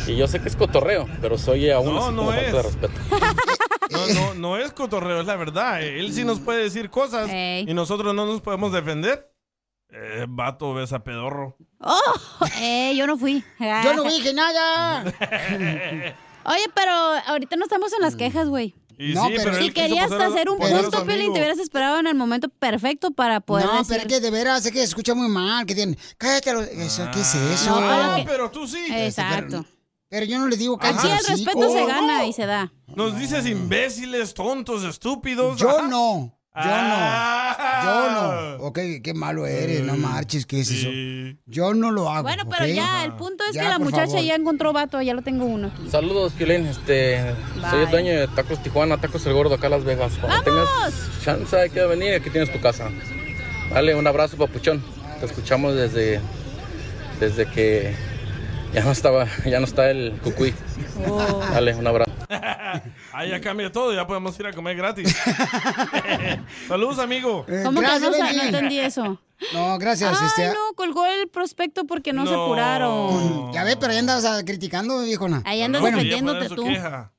[0.08, 2.52] Y yo sé que es cotorreo, pero se oye aún No, así no como falta
[2.52, 2.66] de es.
[2.66, 2.94] respeto.
[3.90, 5.82] No, no, no es cotorreo, es la verdad.
[5.82, 9.30] Él sí nos puede decir cosas y nosotros no nos podemos defender.
[9.90, 11.56] Eh, vato, ves a pedorro.
[11.80, 12.02] ¡Oh!
[12.60, 13.44] Eh, yo no fui.
[13.60, 15.04] Yo no dije nada.
[16.46, 18.74] Oye, pero ahorita no estamos en las quejas, güey.
[19.00, 21.34] Y No, sí, pero si querías pasar- hacer un punto, amigo.
[21.34, 23.88] te hubieras esperado en el momento perfecto para poder no, decir...
[23.90, 26.62] pero es que de veras, es que se escucha muy mal, que tienen, cállate, lo-
[26.64, 27.80] eso, ¿qué es eso?
[27.80, 28.84] No, pero que- pero tú sí.
[28.90, 29.66] Exacto.
[30.10, 32.72] Pero yo no le digo cállate Aquí el respeto se gana y se da.
[32.88, 35.60] Nos dices imbéciles, tontos, estúpidos.
[35.60, 35.88] Yo Ajá.
[35.88, 37.82] no, yo Ah.
[37.84, 38.12] no, yo
[38.58, 38.64] no.
[38.66, 40.90] Ok, qué malo eres, no marches, ¿qué es eso?
[41.46, 42.72] Yo no lo hago, Bueno, pero ¿ok?
[42.72, 44.24] ya, el punto es Ya, que la por muchacha favor.
[44.24, 45.90] ya encontró vato, ya lo tengo uno aquí.
[45.90, 46.66] Saludos, Piolín.
[46.66, 47.22] Este,
[47.70, 50.14] soy el dueño de Tacos Tijuana, Tacos El Gordo, acá en Las Vegas.
[50.20, 50.70] Cuando tengas
[51.24, 52.90] chance hay que venir, aquí tienes tu casa.
[53.72, 54.84] Dale, un abrazo, papuchón.
[55.20, 56.20] Te escuchamos desde,
[57.20, 57.94] desde que
[58.74, 60.54] ya no estaba, ya no está el cucuy.
[61.54, 62.12] Dale, un abrazo.
[63.14, 65.16] Ahí ya cambia todo, ya podemos ir a comer gratis.
[66.68, 67.46] Saludos, amigo.
[67.64, 68.38] ¿Cómo que no, sa- Benji.
[68.38, 69.20] no entendí eso?
[69.54, 70.48] No, gracias, Ay, este.
[70.48, 73.54] no, colgó el prospecto porque no, se apuraron.
[73.54, 75.44] Ya ves, pero ahí andas ah, criticando, viejona.
[75.46, 76.66] Ahí andas Bueno, defendiéndote tú.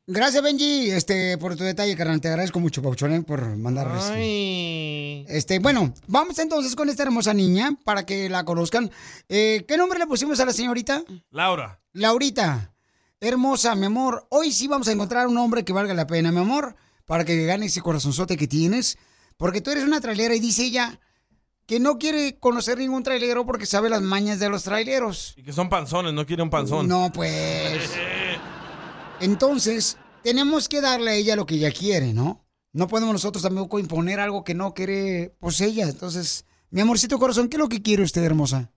[0.07, 2.21] Gracias, Benji, este, por tu detalle, carnal.
[2.21, 5.37] Te agradezco mucho, Pauchón, eh, por mandar este.
[5.37, 8.91] Este, bueno, vamos entonces con esta hermosa niña para que la conozcan.
[9.29, 11.03] Eh, ¿Qué nombre le pusimos a la señorita?
[11.31, 11.81] Laura.
[11.93, 12.73] Laurita.
[13.21, 14.27] Hermosa, mi amor.
[14.31, 17.47] Hoy sí vamos a encontrar un hombre que valga la pena, mi amor, para que
[17.47, 18.97] gane ese corazonzote que tienes.
[19.37, 21.01] Porque tú eres una trailera y dice ella
[21.67, 25.35] que no quiere conocer ningún trailero porque sabe las mañas de los traileros.
[25.37, 26.87] Y que son panzones, no quiere un panzón.
[26.87, 27.93] No, pues.
[29.21, 32.45] Entonces, tenemos que darle a ella lo que ella quiere, ¿no?
[32.73, 35.89] No podemos nosotros tampoco imponer algo que no quiere, pues ella.
[35.89, 38.71] Entonces, mi amorcito corazón, ¿qué es lo que quiere usted, hermosa?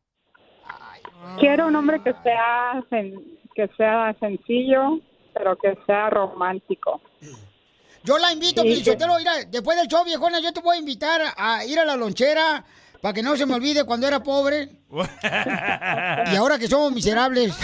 [1.39, 2.83] Quiero un hombre que sea
[3.55, 4.99] que sea sencillo,
[5.33, 7.01] pero que sea romántico.
[8.03, 8.83] Yo la invito, Sí,
[9.49, 12.65] después del show, viejona, yo te voy a invitar a ir a la lonchera
[12.99, 14.69] para que no se me olvide cuando era pobre
[16.31, 17.55] y ahora que somos miserables.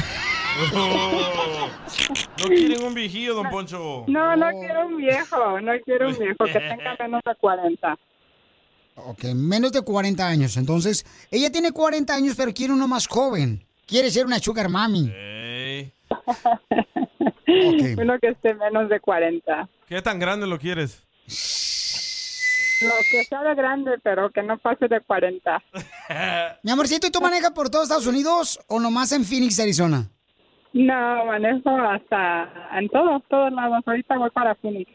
[2.39, 4.05] No quieren un viejillo, don Poncho.
[4.07, 7.97] No, no quiero un viejo, no quiero un viejo que tenga menos de 40.
[8.95, 10.57] Ok, menos de 40 años.
[10.57, 13.63] Entonces, ella tiene 40 años, pero quiere uno más joven.
[13.85, 15.11] Quiere ser una sugar mami.
[17.97, 19.69] Uno que esté menos de 40.
[19.87, 21.03] ¿Qué tan grande lo quieres?
[22.81, 25.63] Lo que sea de grande, pero que no pase de 40.
[26.63, 30.09] Mi amorcito, ¿y tú manejas por todos Estados Unidos o nomás en Phoenix, Arizona?
[30.73, 33.83] No, manejo hasta en todos, todos lados.
[33.85, 34.91] Ahorita voy para Phoenix.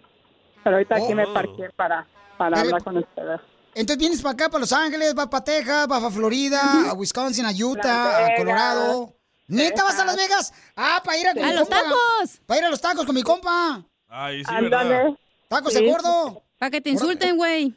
[0.62, 2.06] Pero ahorita aquí me parqué para,
[2.38, 3.40] para Pero- hablar con ustedes.
[3.74, 7.46] Entonces vienes para acá, para Los Ángeles, vas para Texas, vas para Florida, a Wisconsin,
[7.46, 8.34] a Utah, a.
[8.36, 9.14] Colorado.
[9.48, 10.52] ¿Neta vas a Las Vegas?
[10.76, 11.82] Ah, para ir a, con ¡A mi los compa.
[11.82, 12.40] tacos!
[12.46, 13.84] Para ir a los tacos con mi compa.
[14.08, 14.88] Ay, sí, Ándale.
[14.94, 15.10] ¿verdad?
[15.48, 15.80] Tacos Sí.
[15.82, 16.42] de gordo.
[16.58, 17.74] Para que te insulten, güey.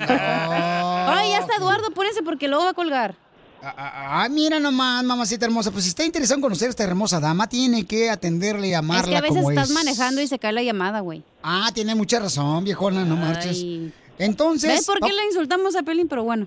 [0.00, 3.14] Ay, ya está Eduardo, apúrense porque luego va a colgar.
[3.62, 5.70] Ah, mira nomás, mamacita hermosa.
[5.70, 8.76] Pues si está interesado en conocer a esta hermosa dama, tiene que atenderle y Es
[8.78, 9.74] amarla que a veces como estás es.
[9.74, 11.22] manejando y se cae la llamada, güey.
[11.42, 13.64] Ah, tiene mucha razón, viejona, no marches.
[14.18, 14.70] Entonces...
[14.70, 16.08] ¿Ves por qué le insultamos a Pelín?
[16.08, 16.46] Pero bueno.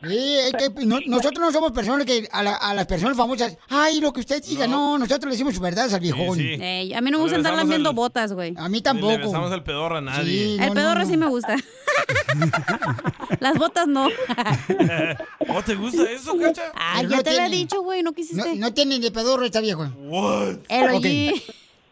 [0.00, 3.56] Sí, es que no- nosotros no somos personas que a, la- a las personas famosas,
[3.68, 6.38] ay, lo que usted diga, no, nosotros le decimos verdades al viejón.
[6.38, 8.54] Ey, a mí no me gusta andar lambiendo botas, güey.
[8.56, 10.54] A mí Ni Le besamos el pedorro a nadie.
[10.64, 11.56] el pedorro sí me gusta.
[13.40, 14.08] Las botas no.
[15.48, 16.62] ¿Oh, te gusta eso, cacha?
[16.96, 18.54] Ya no te lo he tiene- dicho, güey, no quisiste.
[18.54, 19.92] No, no tiene de pedorro esta vieja.
[19.98, 20.58] What?
[20.68, 21.42] El.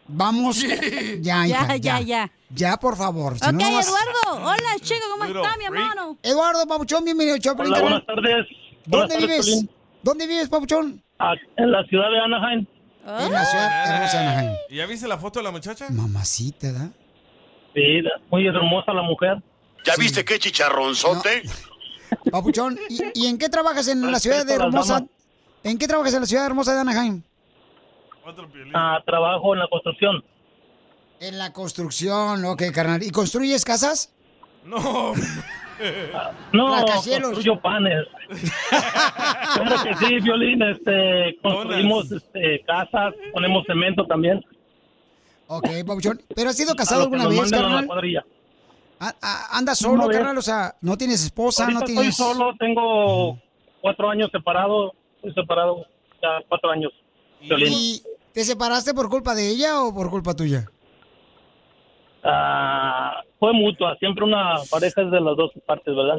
[0.07, 0.61] Vamos.
[1.21, 2.77] Ya, hija, Ya, ya, ya, ya.
[2.77, 3.37] Por favor.
[3.37, 4.47] si ok, no, no vas- Eduardo.
[4.49, 6.17] Hola, chico, ¿cómo está, mi hermano?
[6.23, 8.45] Eduardo Papuchón, bienvenido show, Hola, buenas tardes.
[8.85, 9.45] ¿Dónde Buenas tardes, vives?
[9.45, 9.69] Piolín.
[10.03, 11.03] ¿Dónde vives, Papuchón?
[11.19, 12.65] Ah, En la ciudad de Anaheim.
[13.05, 14.51] En la ciudad hermosa de Anaheim.
[14.69, 15.87] ¿Y ¿Ya viste la foto de la muchacha?
[15.89, 16.89] Mamacita, ¿da?
[17.73, 18.01] Sí,
[18.31, 19.37] muy hermosa la mujer.
[19.85, 21.43] ¿Ya viste qué chicharronzote?
[22.31, 25.05] Papuchón, ¿y, y en qué trabajas en la ciudad de hermosa?
[25.63, 27.21] ¿En qué trabajas en la ciudad hermosa de Anaheim?
[28.73, 30.23] Ah, trabajo en la construcción.
[31.19, 33.01] En la construcción, ok, carnal.
[33.03, 34.13] ¿Y construyes casas?
[34.65, 35.13] No.
[36.53, 38.07] No, construyo panes.
[38.69, 44.43] claro que sí, Violín, este, construimos este, casas, ponemos cemento también.
[45.45, 46.19] Ok, Pabuchón.
[46.35, 47.85] ¿Pero has sido A casado lo que alguna nos vez, manden a la carnal?
[47.85, 48.25] cuadrilla.
[48.99, 50.17] Ah, ah, ¿Andas Una solo, vez.
[50.17, 50.37] carnal?
[50.39, 51.65] O sea, ¿no tienes esposa?
[51.65, 52.07] Ahorita ¿No tienes...?
[52.09, 53.39] estoy solo, tengo
[53.79, 55.85] cuatro años separado, estoy separado
[56.23, 56.91] ya cuatro años.
[57.41, 57.71] Violín.
[57.71, 58.01] ¿Y
[58.33, 60.67] te separaste por culpa de ella o por culpa tuya?
[62.23, 66.17] Ah, fue mutua, siempre una pareja es de las dos partes, ¿verdad?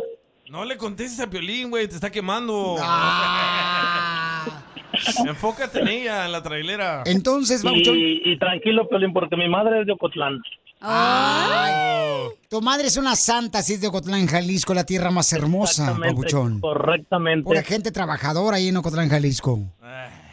[0.48, 2.76] No le contestes a Piolín, güey, te está quemando.
[5.26, 7.02] Enfócate en ella, en la trailera.
[7.04, 10.40] Entonces, y, y tranquilo, Piolín, porque mi madre es de Ocotlán.
[10.80, 12.28] Ay.
[12.48, 16.14] Tu madre es una santa, si es de Ocotlán, Jalisco, la tierra más hermosa, Exactamente,
[16.14, 16.60] Pabuchón.
[16.60, 17.44] Correctamente.
[17.44, 19.60] Pura gente trabajadora ahí en Ocotlán, Jalisco.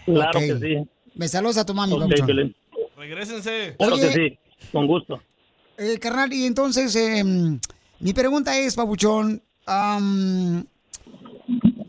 [0.05, 0.89] Claro que sí.
[1.15, 2.25] Me saludas a tu mami, Ok, Pabuchón.
[2.25, 2.55] Piolín.
[2.97, 3.75] Regrésense.
[3.77, 4.07] Claro Oye.
[4.07, 4.39] que sí,
[4.71, 5.21] con gusto.
[5.77, 7.23] Eh, carnal, y entonces, eh,
[7.99, 9.41] mi pregunta es, Pabuchón,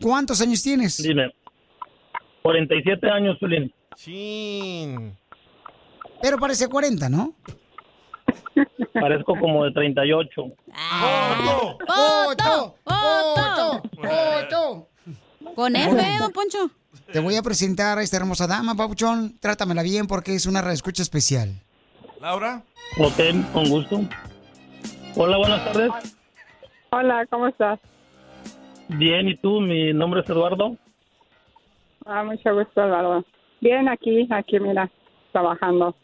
[0.01, 1.01] ¿cuántos años tienes?
[1.01, 1.33] Dime.
[2.41, 3.73] 47 años, Piolín.
[3.95, 5.17] Chin.
[6.21, 7.33] Pero parece 40, ¿no?
[8.93, 10.41] Parezco como de 38.
[10.41, 11.77] ¡Foto!
[11.85, 12.75] ¡Foto!
[12.83, 13.83] ¡Foto!
[14.01, 14.89] ¡Foto!
[15.55, 16.71] Con F, don Poncho.
[17.11, 19.37] Te voy a presentar a esta hermosa dama, Pabuchón.
[19.39, 21.61] Trátamela bien porque es una reescucha especial.
[22.21, 22.63] ¿Laura?
[22.99, 23.99] Ok, con gusto.
[25.15, 25.91] Hola, buenas tardes.
[26.89, 27.79] Hola, ¿cómo estás?
[28.89, 29.61] Bien, ¿y tú?
[29.61, 30.77] Mi nombre es Eduardo.
[32.05, 33.23] Ah, mucho gusto, Eduardo.
[33.61, 34.89] Bien, aquí, aquí, mira,
[35.31, 35.95] trabajando.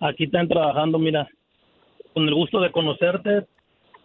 [0.00, 1.28] Aquí están trabajando, mira.
[2.12, 3.46] Con el gusto de conocerte.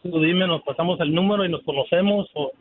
[0.04, 2.30] Tú dime, nos pasamos el número y nos conocemos.
[2.36, 2.52] O...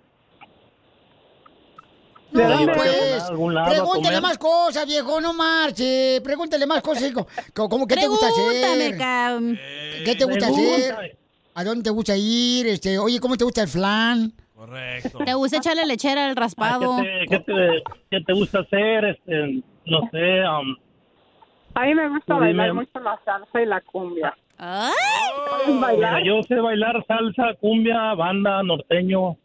[2.32, 3.30] Pues,
[3.68, 6.20] pregúntele más cosas, viejo, no marche.
[6.22, 7.10] Pregúntele más cosas.
[7.10, 7.26] hijo.
[7.54, 8.96] ¿Cómo qué te gusta hacer?
[8.98, 9.56] cam.
[10.04, 11.18] ¿Qué te gusta hacer?
[11.54, 12.66] ¿A dónde te gusta ir?
[12.66, 14.32] Este, oye, ¿cómo te gusta el flan?
[14.54, 15.18] Correcto.
[15.24, 16.96] ¿Te gusta echarle lechera al raspado?
[17.02, 19.04] ¿Qué te, qué te- qué te gusta hacer?
[19.04, 20.40] Este, no sé.
[20.48, 20.76] um,
[21.74, 22.80] A mí me gusta bailar dime.
[22.80, 24.34] mucho la salsa y la cumbia.
[26.24, 29.36] Yo sé bailar salsa, cumbia, banda, norteño.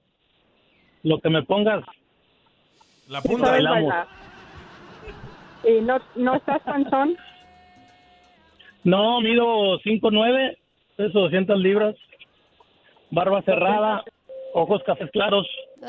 [1.03, 1.83] Lo que me pongas.
[3.07, 3.89] La Sí, punta bailamos.
[3.89, 4.07] bailar.
[5.63, 7.17] ¿Y no, no estás panzón?
[8.83, 10.57] No, mido 5'9",
[10.95, 11.95] peso 200 libras,
[13.11, 14.03] barba cerrada,
[14.53, 15.47] ojos cafés claros.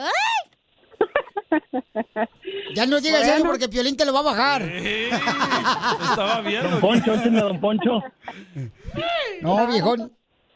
[2.75, 3.35] Ya no digas Bueno.
[3.37, 4.61] eso porque Piolín te lo va a bajar.
[4.63, 6.69] Estaba viendo.
[6.69, 8.03] Don Poncho, écheme, don Poncho.
[9.41, 10.13] No, viejón.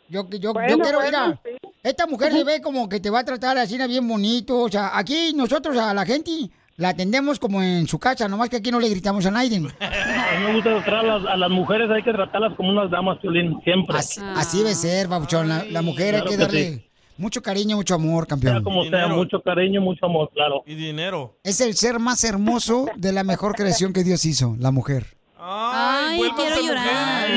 [0.09, 1.41] Yo, yo, yo Bueno, quiero, bueno, mira,
[1.83, 4.61] esta mujer se ve como que te va a tratar así bien bonito.
[4.61, 6.31] O sea, aquí nosotros a la gente
[6.77, 9.57] la atendemos como en su casa, nomás que aquí no le gritamos a nadie.
[9.81, 12.91] A mí me gusta tratar a las, a las mujeres, hay que tratarlas como unas
[12.91, 13.97] damas, Piolín, siempre.
[13.99, 15.49] Así, así debe ser, babuchón.
[15.49, 16.87] La, la mujer Claro hay que que darle sí.
[17.19, 18.65] mucho cariño, mucho amor, Sea campeón.
[18.65, 20.63] como sea, mucho cariño, mucho amor, claro.
[20.67, 21.39] Y dinero.
[21.45, 25.07] Es el ser más hermoso de la mejor creación que Dios hizo, la mujer.
[25.45, 27.31] Ay, Ay, quiero llorar.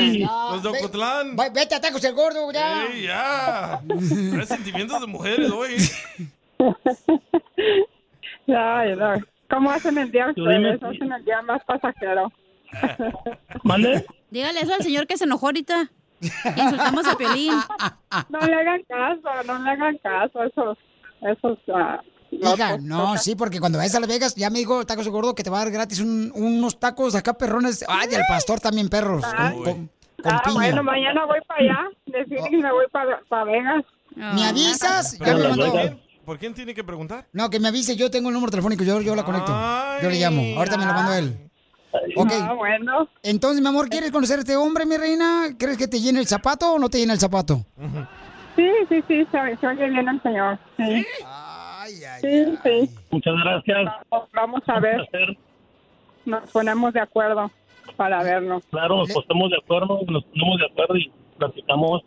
[0.52, 1.36] Los de Ocotlán.
[1.36, 2.84] Va- Vete a tacos el gordo, ya.
[2.86, 3.80] Ey, ya.
[4.32, 5.76] Trae sentimientos de mujeres hoy.
[8.48, 9.14] Ay, no.
[9.50, 10.82] ¿Cómo hacen el día ustedes?
[10.82, 12.32] Hacen el día más pasajero.
[13.64, 14.04] ¿Mande?
[14.30, 15.90] Dígale eso al señor que se enojó ahorita.
[16.20, 17.52] Insultamos a Piolín.
[18.28, 20.42] No le hagan caso, no le hagan caso.
[20.44, 20.78] Esos,
[21.22, 22.00] esos, ah,
[22.40, 25.42] Hija, no, sí, porque cuando vayas a Las Vegas, ya me dijo tacos gordo que
[25.42, 27.84] te va a dar gratis un- unos tacos acá perrones.
[27.88, 29.24] Ay, al pastor también perros.
[29.24, 29.90] Con, con-
[30.22, 30.54] con Ah, piña.
[30.54, 31.78] bueno, mañana voy para allá.
[32.06, 33.84] De Phoenix me voy para Vegas.
[34.14, 35.18] ¿Me avisas?
[35.18, 35.72] Ya me ¿por, mandó.
[35.72, 37.26] quién, por quién tiene que preguntar?
[37.32, 39.52] No, que me avise, yo tengo el número telefónico, yo, yo la conecto.
[40.02, 41.38] Yo le llamo, ahorita me lo mando él.
[42.16, 42.30] Ok.
[42.32, 43.08] Ah, bueno.
[43.22, 45.48] Entonces, mi amor, ¿quieres conocer a este hombre, mi reina?
[45.58, 47.64] ¿Crees que te llene el zapato o no te llena el zapato?
[48.54, 50.58] Sí, sí, sí, se, oye bien el señor.
[50.78, 50.84] Sí.
[50.86, 51.06] sí,
[52.20, 52.90] sí.
[53.10, 53.92] Muchas gracias.
[54.10, 55.08] Vamos, vamos a ver.
[56.24, 57.50] Nos ponemos de acuerdo
[57.96, 58.60] para verlo.
[58.70, 62.02] Claro, nos ponemos de acuerdo, nos ponemos de acuerdo y platicamos.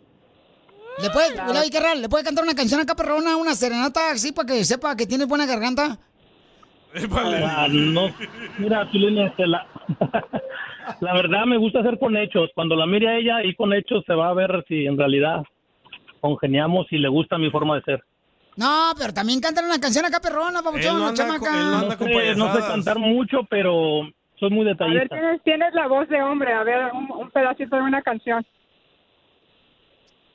[1.02, 4.46] ¿Le puede, Ulavi Carral, ¿le puede cantar una canción acá, perrona, una serenata así para
[4.46, 5.98] que sepa que tienes buena garganta?
[7.12, 8.10] Ah, no,
[8.58, 9.66] mira, este, la,
[11.00, 12.50] la verdad me gusta hacer con hechos.
[12.54, 15.44] Cuando la mire a ella y con hechos se va a ver si en realidad
[16.20, 18.04] congeniamos y le gusta mi forma de ser.
[18.60, 21.50] No, pero también cantan una canción acá, perrona, papuchón, la chamaca.
[21.50, 24.02] no, sé, no sé cantar mucho, pero
[24.38, 25.16] soy muy A ver, detallista.
[25.16, 26.52] tienes, tienes la voz de hombre.
[26.52, 28.44] A ver, un, un pedacito de una canción.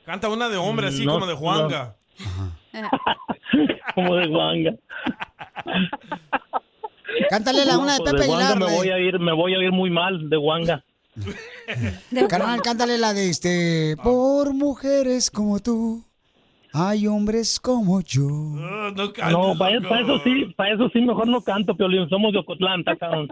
[0.04, 1.94] Canta una de hombre, así No, como de Juanga.
[3.94, 4.72] Como de guanga.
[7.30, 8.58] Cántale la una de Pepe guanga Aguilar.
[8.58, 10.84] Me de- voy a ir, me voy a ir muy mal de guanga.
[12.28, 13.96] Carnal, cántale la de este.
[14.02, 16.04] Por mujeres como tú,
[16.78, 18.28] Hay hombres como yo.
[18.28, 22.06] no, No, para, para eso sí, para eso sí mejor no canto, Piolín.
[22.10, 23.28] Somos de Ocotlán, está cabrón.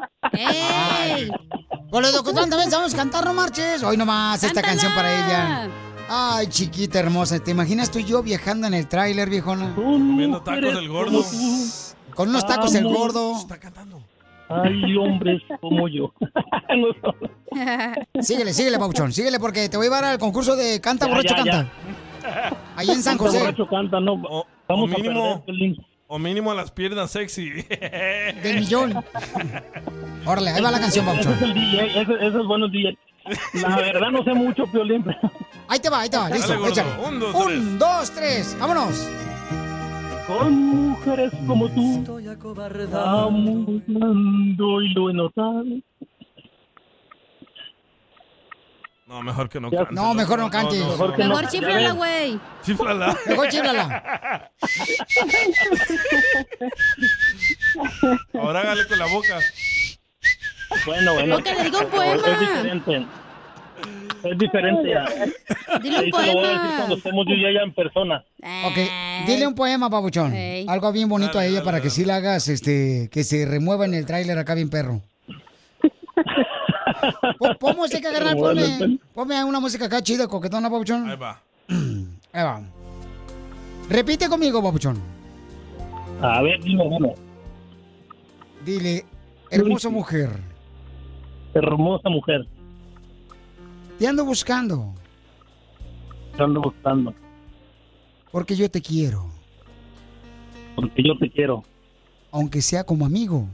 [1.90, 3.82] Con los de Ocotlán también sabemos cantar, no marches.
[3.82, 5.68] Hoy nomás esta canción para ella.
[6.08, 9.74] Ay, chiquita hermosa, ¿te imaginas tú y yo viajando en el tráiler, viejona?
[9.74, 11.22] Comiendo tacos del gordo.
[12.14, 13.34] Con unos tacos del gordo.
[14.48, 16.14] Hay hombres como yo.
[18.20, 21.34] Síguele, síguele, Pauchón, síguele porque te voy a llevar al concurso de Canta Ya, Borracho
[21.36, 21.72] ya, ya.
[22.76, 23.54] Ahí en San José.
[23.70, 24.14] canta, no.
[24.28, 25.44] O, Vamos a mínimo,
[26.06, 27.50] o mínimo las piernas sexy.
[28.42, 29.04] Del millón.
[30.26, 31.34] Órale, ahí va la canción, Ese Pauchón.
[31.34, 32.96] es el DJ, ese, ese es bueno DJ.
[33.54, 35.04] La verdad no sé mucho, Piolín.
[35.68, 36.90] Ahí te va, ahí te va, listo, Dale, échale.
[37.06, 39.08] Un, dos, Un, dos, tres, vámonos.
[40.26, 43.72] Con mujeres como tú, estoy acobardando
[44.82, 45.64] y lo he notado.
[49.14, 49.94] No, mejor que no cante.
[49.94, 50.76] No, mejor no cantes.
[50.76, 51.28] Mejor que no.
[51.36, 52.40] Mejor chiflala, güey.
[52.64, 53.16] Chíflala.
[53.28, 54.50] Mejor chíflala.
[58.34, 59.38] Ahora hágale con la boca.
[60.84, 61.36] Bueno, bueno.
[61.36, 62.22] O que le diga un poema.
[62.26, 63.06] Es diferente.
[64.24, 64.90] Es diferente.
[64.90, 65.78] ya.
[65.78, 66.62] Dile un Ahí se lo voy a poema.
[66.62, 68.24] decir cuando estemos yo y ella en persona.
[68.64, 70.34] Ok, dile un poema, Pabuchón.
[70.66, 73.94] Algo bien bonito a ella para que sí la hagas, este, que se remueva en
[73.94, 75.02] el tráiler acá bien perro.
[77.58, 81.08] Pon, música, carnal, ponme, ponme una música acá chida, coquetona, Pabuchón.
[81.08, 81.40] Ahí va.
[82.32, 82.62] Ahí va.
[83.88, 84.98] Repite conmigo, Pabuchón.
[86.22, 87.14] A ver, dime, dime.
[88.64, 89.04] Dile,
[89.50, 90.30] hermosa mujer,
[91.52, 92.46] Hermosa mujer.
[93.98, 94.92] te ando buscando
[96.36, 97.14] Te ando buscando.
[98.32, 99.26] porque yo te quiero,
[100.76, 101.62] Porque yo te quiero.
[102.32, 103.46] aunque sea como amigo,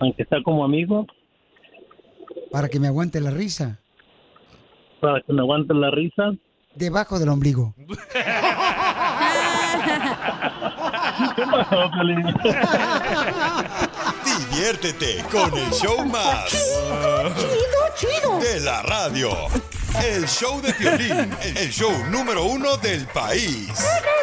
[0.00, 1.06] Aunque sea como amigo,
[2.54, 3.80] para que me aguante la risa
[5.00, 6.30] para que me aguantes la risa.
[6.76, 7.74] debajo del ombligo.
[11.34, 11.90] ¿Qué pasó?
[14.24, 16.52] Diviértete con el show más.
[17.96, 18.38] chido.
[18.38, 19.30] De la radio.
[20.02, 23.68] El show de Piolín, el show número uno del país.
[23.80, 24.14] ¡Ay,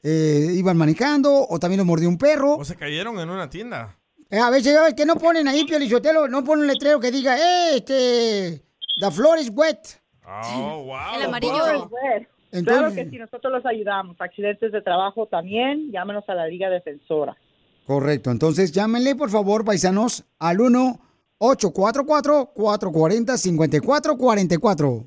[0.02, 2.56] eh, iban manejando o también los mordió un perro.
[2.56, 3.96] O se cayeron en una tienda.
[4.30, 7.36] Eh, a veces es que no ponen ahí, Piolichotelo, no ponen un letrero que diga,
[7.38, 8.62] eh, este,
[9.00, 9.78] the floor is wet.
[10.26, 10.96] Oh, wow.
[11.16, 11.54] El amarillo.
[11.54, 14.16] Claro Entonces- que sí, nosotros los ayudamos.
[14.20, 17.36] Accidentes de trabajo también, llámenos a la Liga Defensora.
[17.86, 20.58] Correcto, entonces llámenle por favor, paisanos, al
[23.78, 25.06] 1-844-440-5444.